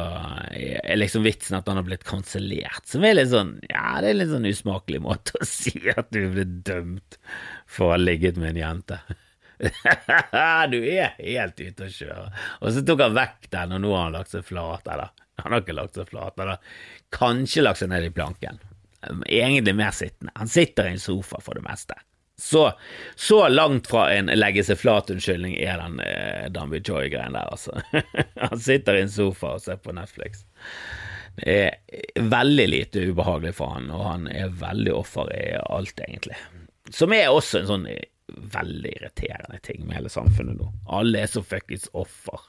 er 0.53 0.99
liksom 0.99 1.25
vitsen 1.25 1.57
at 1.57 1.67
han 1.67 1.79
har 1.81 1.87
blitt 1.87 2.05
kansellert. 2.05 2.85
Som 2.85 3.07
er 3.09 3.17
litt 3.17 3.31
sånn 3.31 3.55
Ja, 3.71 3.97
det 4.03 4.11
er 4.11 4.19
litt 4.19 4.29
sånn 4.29 4.45
usmakelig 4.45 5.01
måte 5.01 5.33
å 5.41 5.47
si 5.49 5.73
at 5.89 6.13
du 6.13 6.21
ble 6.35 6.45
dømt 6.45 7.17
for 7.65 7.89
å 7.89 7.95
ha 7.95 7.99
ligget 8.03 8.37
med 8.37 8.53
en 8.53 8.61
jente. 8.61 8.99
du 10.71 10.77
er 10.85 11.17
helt 11.17 11.57
ute 11.57 11.89
å 11.89 11.91
kjøre. 11.97 12.29
Og 12.61 12.77
så 12.77 12.85
tok 12.85 13.01
han 13.07 13.17
vekk 13.17 13.49
den, 13.49 13.73
og 13.75 13.83
nå 13.83 13.95
har 13.95 14.05
han 14.05 14.15
lagt 14.19 14.37
seg 14.37 14.45
flat. 14.45 14.85
Eller 14.93 15.18
han 15.43 15.55
har 15.55 15.63
ikke 15.63 15.77
lagt 15.77 15.97
seg 15.97 16.09
flat, 16.11 16.37
eller 16.39 16.59
kanskje 17.15 17.63
lagt 17.65 17.81
seg 17.81 17.91
ned 17.91 18.07
i 18.07 18.13
planken. 18.13 18.59
Egentlig 19.25 19.75
mer 19.79 19.95
sittende. 19.95 20.35
Han 20.35 20.51
sitter 20.51 20.87
i 20.87 20.95
en 20.95 21.03
sofa 21.03 21.41
for 21.43 21.57
det 21.57 21.65
meste. 21.65 21.97
Så, 22.39 22.71
så 23.15 23.47
langt 23.51 23.87
fra 23.91 24.05
en 24.15 24.31
legge 24.31 24.63
seg 24.63 24.79
flat-unnskyldning 24.79 25.57
er 25.59 25.81
den 25.81 25.97
eh, 25.99 26.45
Danby 26.55 26.79
Joy-greien 26.79 27.35
der, 27.35 27.49
altså. 27.51 27.81
han 28.45 28.61
sitter 28.63 28.95
i 28.95 29.01
en 29.03 29.11
sofa 29.11 29.57
og 29.57 29.63
ser 29.65 29.81
på 29.83 29.91
Netflix. 29.95 30.45
Det 31.35 31.57
er 31.57 32.23
veldig 32.31 32.67
lite 32.69 33.03
ubehagelig 33.11 33.57
for 33.59 33.75
han, 33.75 33.91
og 33.91 34.05
han 34.07 34.29
er 34.31 34.55
veldig 34.55 34.95
offer 34.95 35.33
i 35.35 35.43
alt, 35.59 35.99
egentlig. 36.07 36.39
Som 36.95 37.11
er 37.15 37.27
også 37.27 37.59
en 37.59 37.69
sånn 37.73 37.89
veldig 38.55 38.91
irriterende 38.95 39.59
ting 39.63 39.83
med 39.85 39.99
hele 39.99 40.11
samfunnet 40.11 40.59
nå. 40.59 40.71
Alle 40.87 41.23
er 41.23 41.31
så 41.31 41.43
fuckings 41.43 41.89
offer. 41.91 42.47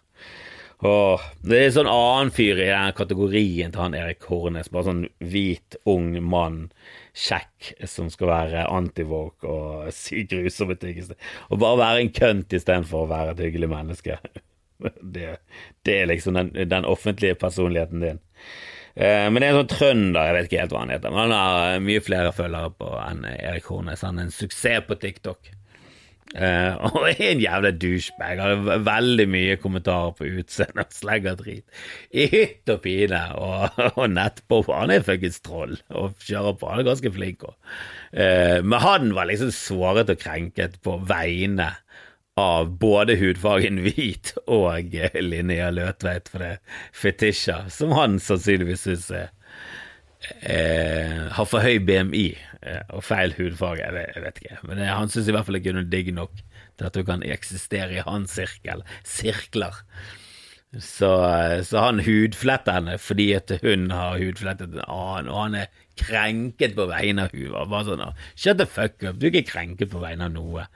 Åh, 0.83 1.21
det 1.45 1.57
er 1.59 1.67
en 1.67 1.75
sånn 1.75 1.89
annen 1.93 2.31
fyr 2.33 2.57
i 2.57 2.71
den 2.71 2.95
kategorien 2.97 3.73
til 3.73 3.83
han 3.83 3.97
Erik 3.97 4.25
Hornes. 4.31 4.71
Bare 4.73 4.87
sånn 4.87 5.03
hvit, 5.21 5.77
ung 5.85 6.15
mann, 6.25 6.71
kjekk, 7.13 7.75
som 7.85 8.09
skal 8.13 8.31
være 8.31 8.65
antivåk 8.73 9.45
og 9.45 9.91
si 9.97 10.25
grusomme 10.31 10.79
ting. 10.81 11.03
Og 11.51 11.61
bare 11.61 11.83
være 11.83 12.07
en 12.07 12.15
kønt 12.17 12.57
istedenfor 12.57 13.05
å 13.05 13.11
være 13.13 13.37
et 13.37 13.45
hyggelig 13.49 13.73
menneske. 13.75 14.21
Det, 14.81 15.35
det 15.85 15.93
er 15.93 16.07
liksom 16.09 16.39
den, 16.39 16.55
den, 16.71 16.87
offentlige 16.89 17.37
personligheten 17.37 18.01
din. 18.01 18.21
Eh, 18.95 19.27
men 19.29 19.37
det 19.37 19.51
er 19.51 19.53
en 19.53 19.59
sånn 19.59 19.69
trønder, 19.75 20.23
jeg 20.25 20.37
vet 20.39 20.47
ikke 20.49 20.63
helt 20.63 20.73
hva 20.73 20.85
han 20.87 20.93
heter. 20.95 21.13
Men 21.13 21.21
han 21.27 21.35
har 21.37 21.83
mye 21.85 22.01
flere 22.01 22.31
følgere 22.33 22.71
på 22.79 22.89
enn 23.03 23.27
Erik 23.29 23.69
Hornes. 23.69 24.07
Han 24.09 24.17
er 24.17 24.31
en 24.31 24.33
suksess 24.33 24.87
på 24.89 24.97
TikTok. 25.03 25.51
Uh, 26.31 26.79
og 26.95 27.09
en 27.11 27.43
jævla 27.43 27.73
douchebag. 27.75 28.43
Har 28.43 28.85
veldig 28.87 29.27
mye 29.31 29.57
kommentarer 29.63 30.15
på 30.19 30.29
utseendet 30.41 30.85
og 30.85 30.95
slegger 30.95 31.39
drit 31.39 31.83
i 32.15 32.29
hytt 32.31 32.71
og 32.71 32.83
pine. 32.85 33.23
Og, 33.41 33.81
og 34.01 34.07
nettpop. 34.15 34.71
Han 34.75 34.95
er 34.95 35.07
fuckings 35.07 35.41
troll 35.47 35.77
og 35.89 36.15
kjører 36.23 36.59
på. 36.61 36.71
Han 36.71 36.83
er 36.83 36.91
ganske 36.91 37.15
flink 37.17 37.47
òg. 37.49 37.57
Uh, 38.15 38.59
men 38.63 38.79
han 38.85 39.15
var 39.17 39.31
liksom 39.31 39.53
såret 39.55 40.13
og 40.13 40.23
krenket 40.23 40.79
på 40.85 40.99
vegne 41.11 41.73
av 42.41 42.71
både 42.81 43.19
hudfargen 43.21 43.83
hvit 43.85 44.33
og 44.47 44.95
Linnea 45.19 45.69
Løtveit 45.75 46.31
for 46.31 46.45
det 46.45 46.53
fetisjer, 46.97 47.67
som 47.75 47.93
han 47.99 48.21
sannsynligvis 48.23 48.87
syns 48.87 49.11
er 49.13 49.29
eh, 50.43 51.27
har 51.35 51.49
for 51.49 51.65
høy 51.65 51.81
BMI 51.87 52.29
eh, 52.63 52.81
og 52.95 53.05
feil 53.07 53.35
hudfarge. 53.39 53.85
Jeg 53.85 54.15
jeg 54.15 54.25
vet 54.25 54.41
ikke, 54.43 54.63
men 54.69 54.81
det, 54.81 54.89
han 54.93 55.13
syns 55.13 55.29
i 55.29 55.35
hvert 55.37 55.49
fall 55.49 55.61
ikke 55.61 55.75
hun 55.75 55.85
er 55.85 55.93
digg 55.93 56.13
nok 56.17 56.43
til 56.81 56.89
at 56.89 56.97
hun 56.97 57.09
kan 57.09 57.27
eksistere 57.27 57.99
i 57.99 58.05
hans 58.07 58.37
sirkel, 58.37 58.85
sirkler. 59.05 59.81
Så, 60.79 61.11
eh, 61.27 61.63
så 61.67 61.87
han 61.89 62.03
hudfletter 62.07 62.79
henne 62.79 62.97
fordi 63.03 63.33
at 63.35 63.51
hun 63.65 63.91
har 63.91 64.21
hudflettet 64.21 64.77
en 64.77 64.85
annen, 64.87 65.33
og 65.33 65.43
han 65.49 65.59
er 65.65 65.73
krenket 66.01 66.77
på 66.79 66.87
vegne 66.91 67.27
av 67.27 67.35
henne. 67.35 67.67
Bare 67.73 67.89
sånn, 67.89 68.07
Shut 68.37 68.61
the 68.63 68.69
fuck 68.69 69.03
up, 69.03 69.19
du 69.19 69.29
er 69.29 69.35
ikke 69.35 69.51
krenket 69.57 69.93
på 69.93 70.03
vegne 70.03 70.31
av 70.31 70.37
noe. 70.37 70.69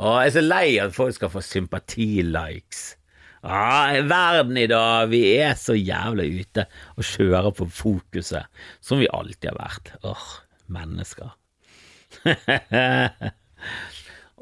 Og 0.00 0.16
jeg 0.22 0.30
er 0.30 0.36
så 0.36 0.44
lei 0.44 0.66
at 0.80 0.94
folk 0.96 1.16
skal 1.16 1.32
få 1.32 1.42
sympati-likes. 1.44 2.94
Ja, 3.40 4.02
verden 4.04 4.56
i 4.60 4.66
dag, 4.68 5.08
vi 5.08 5.22
er 5.40 5.54
så 5.56 5.72
jævla 5.72 6.26
ute 6.28 6.66
og 7.00 7.06
kjører 7.08 7.54
på 7.56 7.66
fokuset, 7.72 8.44
som 8.84 9.00
vi 9.00 9.08
alltid 9.08 9.48
har 9.48 9.56
vært. 9.56 9.94
Åh, 10.04 10.26
mennesker. 10.68 11.30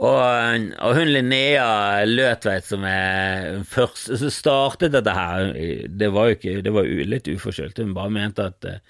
og, 0.08 0.18
og, 0.18 0.96
hun 0.98 1.12
Linnea 1.12 1.68
Løtveit 2.08 2.66
som 2.66 2.82
er 2.88 3.62
først 3.70 4.10
som 4.18 4.34
startet 4.34 4.96
dette 4.96 5.14
her, 5.14 5.52
det 5.86 6.10
var 6.16 6.32
jo 6.32 6.40
ikke, 6.40 6.56
det 6.66 6.74
var 6.74 6.90
litt 7.14 7.30
uforskyldt. 7.30 7.78
Hun 7.84 7.94
bare 7.94 8.14
mente 8.18 8.50
at 8.50 8.66
uh, 8.66 8.82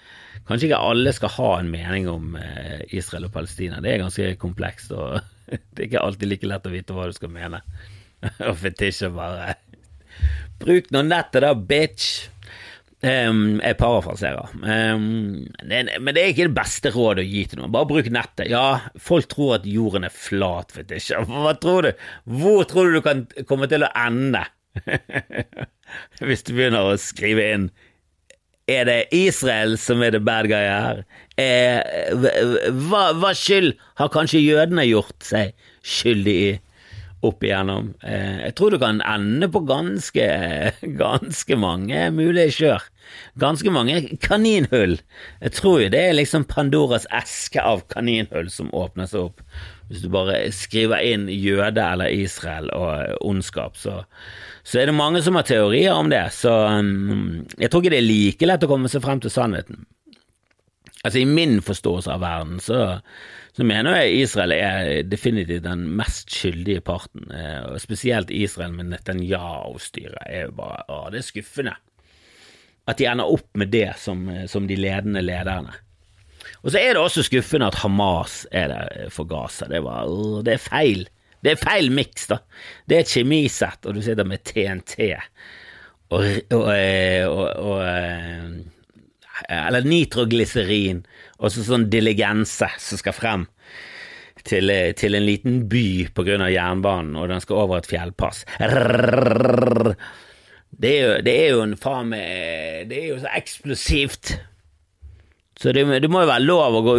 kanskje 0.49 0.71
ikke 0.71 0.83
alle 0.89 1.13
skal 1.13 1.35
ha 1.37 1.53
en 1.59 1.69
mening 1.75 2.09
om 2.09 2.33
uh, 2.33 2.81
Israel 2.89 3.29
og 3.29 3.35
Palestina. 3.37 3.77
Det 3.85 3.93
er 3.93 4.01
ganske 4.07 4.33
komplekst, 4.41 4.89
og 4.89 5.21
det 5.53 5.85
er 5.85 5.89
ikke 5.91 6.05
alltid 6.07 6.33
like 6.33 6.49
lett 6.49 6.65
å 6.65 6.73
vite 6.73 6.97
hva 6.97 7.11
du 7.11 7.17
skal 7.21 7.29
mene. 7.37 7.61
og 8.49 8.55
fetisjer 8.59 9.13
bare 9.13 9.53
Bruk 10.59 10.91
nå 10.93 11.05
nettet, 11.07 11.41
da, 11.45 11.53
bitch. 11.55 12.27
Um, 12.99 13.61
jeg 13.63 13.77
parafraserer. 13.79 14.49
Um, 14.59 15.45
men 15.63 16.09
det 16.11 16.19
er 16.19 16.33
ikke 16.33 16.49
det 16.49 16.57
beste 16.57 16.91
rådet 16.91 17.23
å 17.23 17.29
gi 17.29 17.45
til 17.47 17.61
noen. 17.61 17.71
Bare 17.71 17.87
bruk 17.87 18.09
nettet. 18.11 18.49
Ja, 18.51 18.91
folk 18.99 19.29
tror 19.31 19.55
at 19.59 19.67
jorden 19.69 20.07
er 20.07 20.15
flat, 20.15 20.75
vet 20.75 20.91
ikke. 20.97 21.21
Hva 21.29 21.53
tror 21.63 21.87
du? 21.87 22.07
Hvor 22.41 22.67
tror 22.67 22.89
du 22.89 22.99
du 22.99 23.05
kan 23.05 23.23
komme 23.47 23.69
til 23.71 23.87
å 23.87 23.91
ende? 23.95 24.43
Hvis 26.27 26.43
du 26.47 26.53
begynner 26.53 26.91
å 26.91 26.97
skrive 27.01 27.45
inn 27.55 27.63
Er 28.69 28.85
det 28.85 28.97
Israel 29.17 29.73
som 29.81 30.03
er 30.05 30.13
the 30.13 30.21
bad 30.21 30.45
guy 30.51 30.67
her? 30.69 31.01
Er, 31.41 31.81
hva, 32.69 33.09
hva 33.17 33.31
skyld 33.35 33.73
har 33.97 34.11
kanskje 34.13 34.43
jødene 34.43 34.85
gjort 34.85 35.25
seg 35.25 35.55
skyldig 35.81 36.35
i? 36.43 36.51
Opp 37.25 37.43
igjennom. 37.43 37.93
Eh, 38.03 38.45
jeg 38.45 38.55
tror 38.57 38.73
du 38.73 38.79
kan 38.81 39.01
ende 39.03 39.49
på 39.51 39.61
ganske, 39.67 40.27
ganske 41.01 41.57
mange 41.59 42.05
mulige 42.15 42.55
kjør. 42.59 42.85
Ganske 43.41 43.73
mange 43.73 43.97
kaninhull. 44.23 44.97
Jeg 45.41 45.55
tror 45.57 45.83
jo 45.83 45.91
det 45.91 46.03
er 46.09 46.17
liksom 46.17 46.47
Pandoras 46.49 47.07
eske 47.15 47.61
av 47.63 47.83
kaninhull 47.91 48.51
som 48.53 48.71
åpner 48.75 49.09
seg 49.09 49.29
opp. 49.29 49.43
Hvis 49.89 50.03
du 50.05 50.11
bare 50.13 50.43
skriver 50.53 51.01
inn 51.01 51.25
jøde 51.33 51.81
eller 51.81 52.13
Israel 52.13 52.69
og 52.75 53.23
ondskap, 53.25 53.77
så, 53.79 54.03
så 54.61 54.81
er 54.81 54.91
det 54.91 54.97
mange 54.99 55.23
som 55.25 55.39
har 55.39 55.47
teorier 55.49 55.97
om 55.97 56.11
det. 56.13 56.27
Så 56.35 56.53
um, 56.53 57.47
jeg 57.57 57.71
tror 57.71 57.81
ikke 57.81 57.95
det 57.95 58.03
er 58.03 58.11
like 58.11 58.51
lett 58.51 58.67
å 58.67 58.69
komme 58.69 58.91
seg 58.91 59.03
frem 59.05 59.23
til 59.23 59.33
sannheten. 59.33 59.87
Altså, 60.99 61.21
i 61.21 61.27
min 61.27 61.61
forståelse 61.63 62.11
av 62.11 62.21
verden, 62.21 62.59
så 62.61 62.99
så 63.57 63.65
mener 63.67 63.97
jeg 63.97 64.23
Israel 64.23 64.53
er 64.55 64.89
definitivt 65.09 65.65
den 65.65 65.87
mest 65.99 66.31
skyldige 66.33 66.83
parten. 66.85 67.27
Eh, 67.33 67.61
og 67.71 67.81
Spesielt 67.81 68.31
Israel 68.31 68.73
med 68.77 68.91
Netanyahu-styret 68.93 70.21
er 70.25 70.47
jo 70.47 70.55
bare 70.59 70.85
å, 70.87 71.05
det 71.13 71.23
er 71.23 71.27
skuffende. 71.27 71.75
At 72.89 73.01
de 73.01 73.09
ender 73.09 73.29
opp 73.29 73.49
med 73.59 73.71
det 73.73 73.91
som, 74.01 74.25
som 74.49 74.65
de 74.69 74.77
ledende 74.79 75.21
lederne. 75.25 75.75
Og 76.63 76.73
så 76.73 76.79
er 76.81 76.95
det 76.95 77.01
også 77.01 77.23
skuffende 77.27 77.69
at 77.69 77.79
Hamas 77.83 78.41
er 78.51 78.71
der 78.71 79.13
for 79.13 79.29
Gaza. 79.29 79.67
Det, 79.69 79.81
var, 79.85 80.09
det 80.45 80.55
er 80.55 80.63
feil. 80.63 81.05
Det 81.43 81.53
er 81.53 81.61
feil 81.61 81.91
miks, 81.93 82.27
da. 82.31 82.41
Det 82.87 82.97
er 82.97 83.05
et 83.05 83.13
kjemisett, 83.13 83.85
og 83.87 83.95
du 83.95 84.01
sitter 84.03 84.27
med 84.27 84.43
TNT 84.43 85.13
og, 86.09 86.23
og, 86.55 86.65
og, 87.29 87.45
og 87.69 87.81
eh, 87.85 88.45
Eller 89.45 89.85
nitroglyserin 89.85 91.03
og 91.39 91.53
så 91.53 91.63
sånn 91.63 91.87
diligense 91.91 92.67
som 92.81 92.99
skal 92.99 93.15
frem 93.15 93.45
til, 94.47 94.71
til, 94.97 95.15
en 95.15 95.25
liten 95.25 95.63
by 95.71 96.09
på 96.15 96.25
grunn 96.27 96.43
av 96.45 96.51
jernbanen, 96.53 97.15
og 97.19 97.29
den 97.31 97.43
skal 97.43 97.63
over 97.63 97.79
et 97.79 97.89
fjellpass. 97.89 98.45
Det 100.79 100.91
er 100.95 101.01
jo, 101.01 101.13
det 101.25 101.33
er 101.33 101.47
jo 101.49 101.63
en 101.65 101.73
faen 101.81 102.11
meg 102.11 102.85
Det 102.87 102.99
er 102.99 103.07
jo 103.09 103.15
så 103.19 103.31
eksplosivt. 103.35 104.35
Så 105.59 105.73
det, 105.75 105.81
det, 105.99 106.07
må 106.11 106.21
jo 106.23 106.29
være 106.29 106.45
lov 106.45 106.77
å 106.77 106.83
gå 106.85 106.93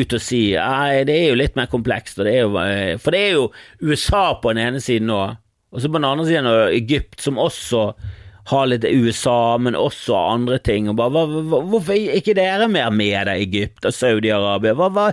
ut 0.00 0.16
og 0.16 0.22
si 0.24 0.40
nei, 0.56 1.04
det 1.06 1.14
er 1.14 1.28
jo 1.28 1.36
litt 1.38 1.54
mer 1.58 1.68
komplekst, 1.70 2.18
det 2.26 2.32
jo, 2.40 2.48
for 2.98 3.14
det 3.14 3.20
er 3.20 3.36
jo 3.36 3.44
USA 3.86 4.24
på 4.42 4.50
den 4.50 4.64
ene 4.64 4.80
siden 4.82 5.06
nå, 5.12 5.20
og 5.70 5.78
så 5.78 5.86
på 5.86 6.00
den 6.00 6.08
andre 6.08 6.26
siden 6.26 6.48
Egypt, 6.74 7.20
som 7.22 7.38
også 7.38 7.84
ha 8.50 8.62
litt 8.66 8.84
USA, 8.84 9.56
men 9.62 9.78
også 9.78 10.16
andre 10.16 10.58
ting. 10.62 10.88
Og 10.90 10.96
bare, 10.98 11.12
hva, 11.14 11.42
hva, 11.46 11.60
hvorfor 11.70 11.94
er 11.94 12.18
ikke 12.18 12.36
dere 12.38 12.68
mer 12.70 12.90
med 12.94 13.28
deg, 13.28 13.44
Egypt 13.46 13.86
og 13.86 13.94
Saudi-Arabia? 13.94 14.74
Hva, 14.78 14.88
hva, 14.94 15.06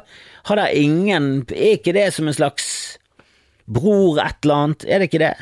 har 0.50 0.62
dere 0.62 0.80
ingen 0.80 1.30
Er 1.52 1.78
ikke 1.78 1.96
det 1.98 2.10
som 2.16 2.30
en 2.30 2.38
slags 2.38 2.68
bror 3.68 4.22
et 4.24 4.42
eller 4.46 4.64
annet? 4.64 4.88
Er 4.88 5.02
det 5.02 5.12
ikke 5.12 5.24
det? 5.26 5.36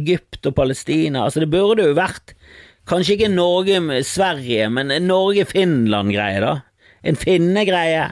Egypt 0.00 0.46
og 0.46 0.54
Palestina. 0.56 1.26
Altså, 1.26 1.42
det 1.42 1.50
burde 1.52 1.88
jo 1.88 1.98
vært 1.98 2.34
Kanskje 2.90 3.14
ikke 3.14 3.28
Norge-Sverige, 3.30 4.64
men 4.72 4.90
Norge-Finland-greie, 5.04 6.40
da. 6.42 6.54
En 7.06 7.18
finne-greie. 7.20 8.08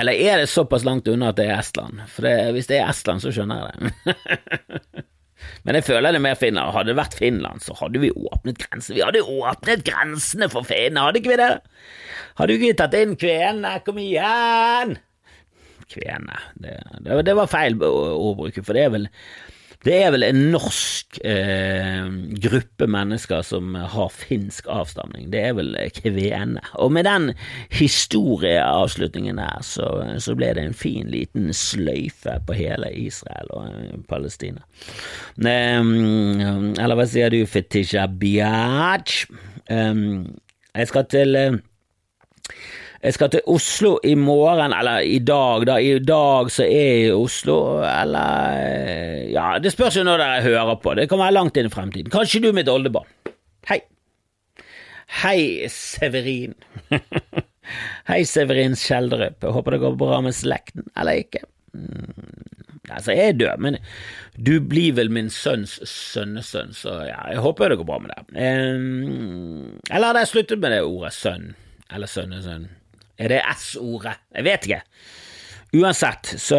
Eller 0.00 0.18
er 0.18 0.40
det 0.40 0.48
såpass 0.50 0.82
langt 0.88 1.06
unna 1.12 1.30
at 1.30 1.38
det 1.38 1.46
er 1.46 1.60
Estland? 1.60 2.02
For 2.10 2.26
det, 2.26 2.34
hvis 2.56 2.70
det 2.70 2.80
er 2.80 2.90
Estland, 2.90 3.22
så 3.22 3.30
skjønner 3.34 3.62
jeg 3.62 3.92
det. 3.92 5.04
Men 5.64 5.78
jeg 5.78 5.86
føler 5.88 6.16
det 6.16 6.22
mer 6.24 6.38
Finland. 6.38 6.72
Hadde 6.74 6.92
det 6.92 7.00
vært 7.00 7.18
Finland, 7.18 7.64
så 7.64 7.76
hadde 7.78 8.02
vi 8.02 8.12
åpnet 8.14 8.60
grensene. 8.62 8.96
Vi 8.98 9.04
hadde 9.04 9.26
åpnet 9.26 9.84
grensene 9.86 10.50
for 10.52 10.68
finner, 10.68 11.08
hadde 11.08 11.22
ikke 11.22 11.34
vi 11.34 11.42
det? 11.42 11.52
Hadde 12.40 12.56
vi 12.56 12.70
ikke 12.70 12.80
tatt 12.82 12.98
inn 12.98 13.16
kvenene? 13.20 13.78
Kom 13.86 14.00
igjen! 14.02 14.98
kvene. 15.90 16.36
Det, 16.54 16.76
det, 17.04 17.22
det 17.26 17.36
var 17.38 17.50
feil 17.50 17.78
ordbruk, 17.82 18.60
for 18.62 18.76
det 18.76 18.84
er 18.86 18.92
vel 18.94 19.08
det 19.86 19.94
er 19.96 20.10
vel 20.12 20.24
en 20.26 20.40
norsk 20.52 21.18
eh, 21.24 22.08
gruppe 22.44 22.88
mennesker 22.90 23.40
som 23.46 23.72
har 23.78 24.10
finsk 24.12 24.68
avstamning. 24.68 25.30
Det 25.32 25.40
er 25.40 25.54
vel 25.56 25.72
kvene. 25.96 26.60
Og 26.76 26.92
med 26.92 27.08
den 27.08 27.30
historieavslutningen 27.72 29.40
der, 29.40 29.62
så, 29.64 29.88
så 30.20 30.36
ble 30.36 30.52
det 30.56 30.66
en 30.68 30.76
fin 30.76 31.08
liten 31.12 31.48
sløyfe 31.56 32.36
på 32.44 32.58
hele 32.58 32.92
Israel 32.92 33.54
og 33.56 33.70
eh, 33.72 33.96
Palestina. 34.10 34.60
Eh, 35.40 35.80
eller 35.80 37.00
hva 37.00 37.08
sier 37.08 37.32
du, 37.32 37.40
Fetisha 37.48 38.04
Biaj? 38.20 39.24
Eh, 39.72 40.04
jeg 40.76 40.92
skal 40.92 41.08
til 41.08 41.40
eh, 41.40 41.60
jeg 43.00 43.16
skal 43.16 43.30
til 43.32 43.46
Oslo 43.48 43.94
i 44.04 44.12
morgen, 44.18 44.74
eller 44.76 45.00
i 45.08 45.18
dag, 45.24 45.64
da. 45.68 45.78
I 45.80 45.98
dag 46.04 46.50
så 46.52 46.66
er 46.66 46.82
jeg 46.84 47.04
i 47.06 47.12
Oslo, 47.16 47.56
eller 47.80 49.30
Ja, 49.32 49.54
det 49.62 49.72
spørs 49.72 49.96
jo 49.96 50.04
når 50.04 50.20
dere 50.20 50.42
hører 50.44 50.74
på. 50.82 50.92
Det 50.98 51.06
kan 51.08 51.22
være 51.22 51.36
langt 51.38 51.56
inn 51.56 51.70
i 51.70 51.72
fremtiden. 51.72 52.12
Kanskje 52.12 52.42
du 52.44 52.50
er 52.50 52.58
mitt 52.58 52.68
oldebarn. 52.68 53.08
Hei. 53.70 53.78
Hei, 55.22 55.68
Severin. 55.72 56.52
Hei, 58.10 58.20
Severin 58.28 58.76
Skjelderup. 58.76 59.38
Jeg 59.46 59.54
håper 59.54 59.76
det 59.76 59.80
går 59.86 59.96
bra 60.00 60.18
med 60.26 60.36
slekten, 60.36 60.84
eller 60.92 61.22
ikke. 61.22 61.40
Mm, 61.72 62.10
altså, 62.90 63.14
jeg 63.16 63.30
er 63.30 63.38
død, 63.38 63.64
men 63.64 63.78
du 64.36 64.58
blir 64.60 64.98
vel 64.98 65.08
min 65.14 65.30
sønns 65.32 65.78
sønnesønn, 65.88 66.76
så 66.76 66.98
ja, 67.08 67.22
jeg 67.32 67.40
håper 67.46 67.72
det 67.72 67.80
går 67.80 67.88
bra 67.88 67.96
med. 68.04 68.12
Um, 68.36 69.80
eller 69.88 70.10
hadde 70.10 70.26
jeg 70.26 70.32
sluttet 70.34 70.60
med 70.60 70.76
det 70.76 70.82
ordet 70.84 71.14
sønn, 71.16 71.48
eller 71.88 72.10
sønnesønn? 72.10 72.68
Er 73.20 73.34
det 73.34 73.40
S-ordet? 73.52 74.16
Jeg 74.32 74.46
vet 74.46 74.68
ikke. 74.68 74.82
Uansett, 75.70 76.32
så, 76.42 76.58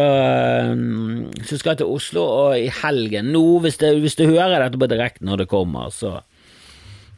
så, 1.44 1.56
skal 1.58 1.74
jeg 1.74 1.82
til 1.82 1.90
Oslo, 1.92 2.22
og 2.24 2.54
i 2.56 2.70
helgen 2.72 3.28
nå, 3.34 3.42
hvis, 3.60 3.76
det, 3.82 3.90
hvis 4.00 4.16
du 4.16 4.24
hører 4.30 4.62
dette 4.62 4.80
på 4.80 4.88
direkten 4.88 5.28
når 5.28 5.42
det 5.42 5.50
kommer, 5.50 5.90
så 5.92 6.14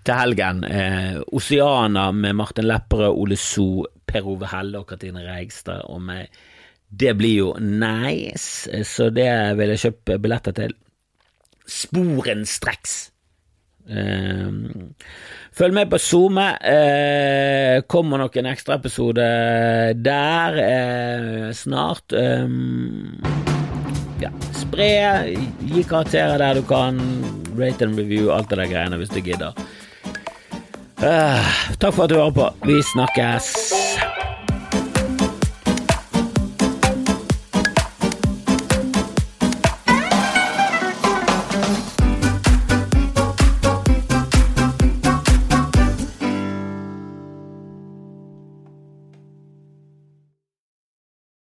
til 0.04 0.18
helgen 0.18 0.64
eh, 0.66 1.20
Oceana 1.32 2.08
med 2.12 2.34
Martin 2.40 2.66
Lepperød, 2.66 3.14
Ole 3.14 3.38
So, 3.38 3.84
Per 4.10 4.26
Ove 4.26 4.50
Helle 4.50 4.82
og 4.82 4.88
Katrine 4.90 5.22
Reigstad 5.24 5.86
og 5.86 6.02
meg. 6.04 6.34
Det 6.90 7.14
blir 7.18 7.38
jo 7.38 7.54
nice, 7.62 8.82
så 8.86 9.08
det 9.14 9.30
vil 9.58 9.72
jeg 9.74 9.84
kjøpe 9.86 10.18
billetter 10.22 10.54
til 10.58 10.74
sporenstreks. 11.64 12.98
Uh, 13.84 14.88
følg 15.52 15.74
med 15.76 15.90
på 15.92 16.00
SoMe. 16.00 16.46
Uh, 16.64 17.84
kommer 17.90 18.22
nok 18.22 18.36
en 18.40 18.48
ekstraepisode 18.52 19.26
der 20.04 20.58
uh, 20.60 21.52
snart. 21.56 22.16
Ja, 24.22 24.30
spre, 24.56 24.90
gi 25.68 25.84
karakterer 25.88 26.38
der 26.40 26.60
du 26.60 26.66
kan. 26.68 27.00
Rate 27.58 27.86
and 27.86 27.98
review, 27.98 28.32
alt 28.34 28.50
det 28.50 28.58
der 28.62 28.72
greiene 28.72 28.98
hvis 28.98 29.12
du 29.12 29.20
gidder. 29.22 29.54
takk 30.98 31.92
for 31.92 32.04
at 32.06 32.10
du 32.10 32.18
hører 32.18 32.34
på. 32.34 32.50
Vi 32.66 32.80
snakkes. 32.94 34.23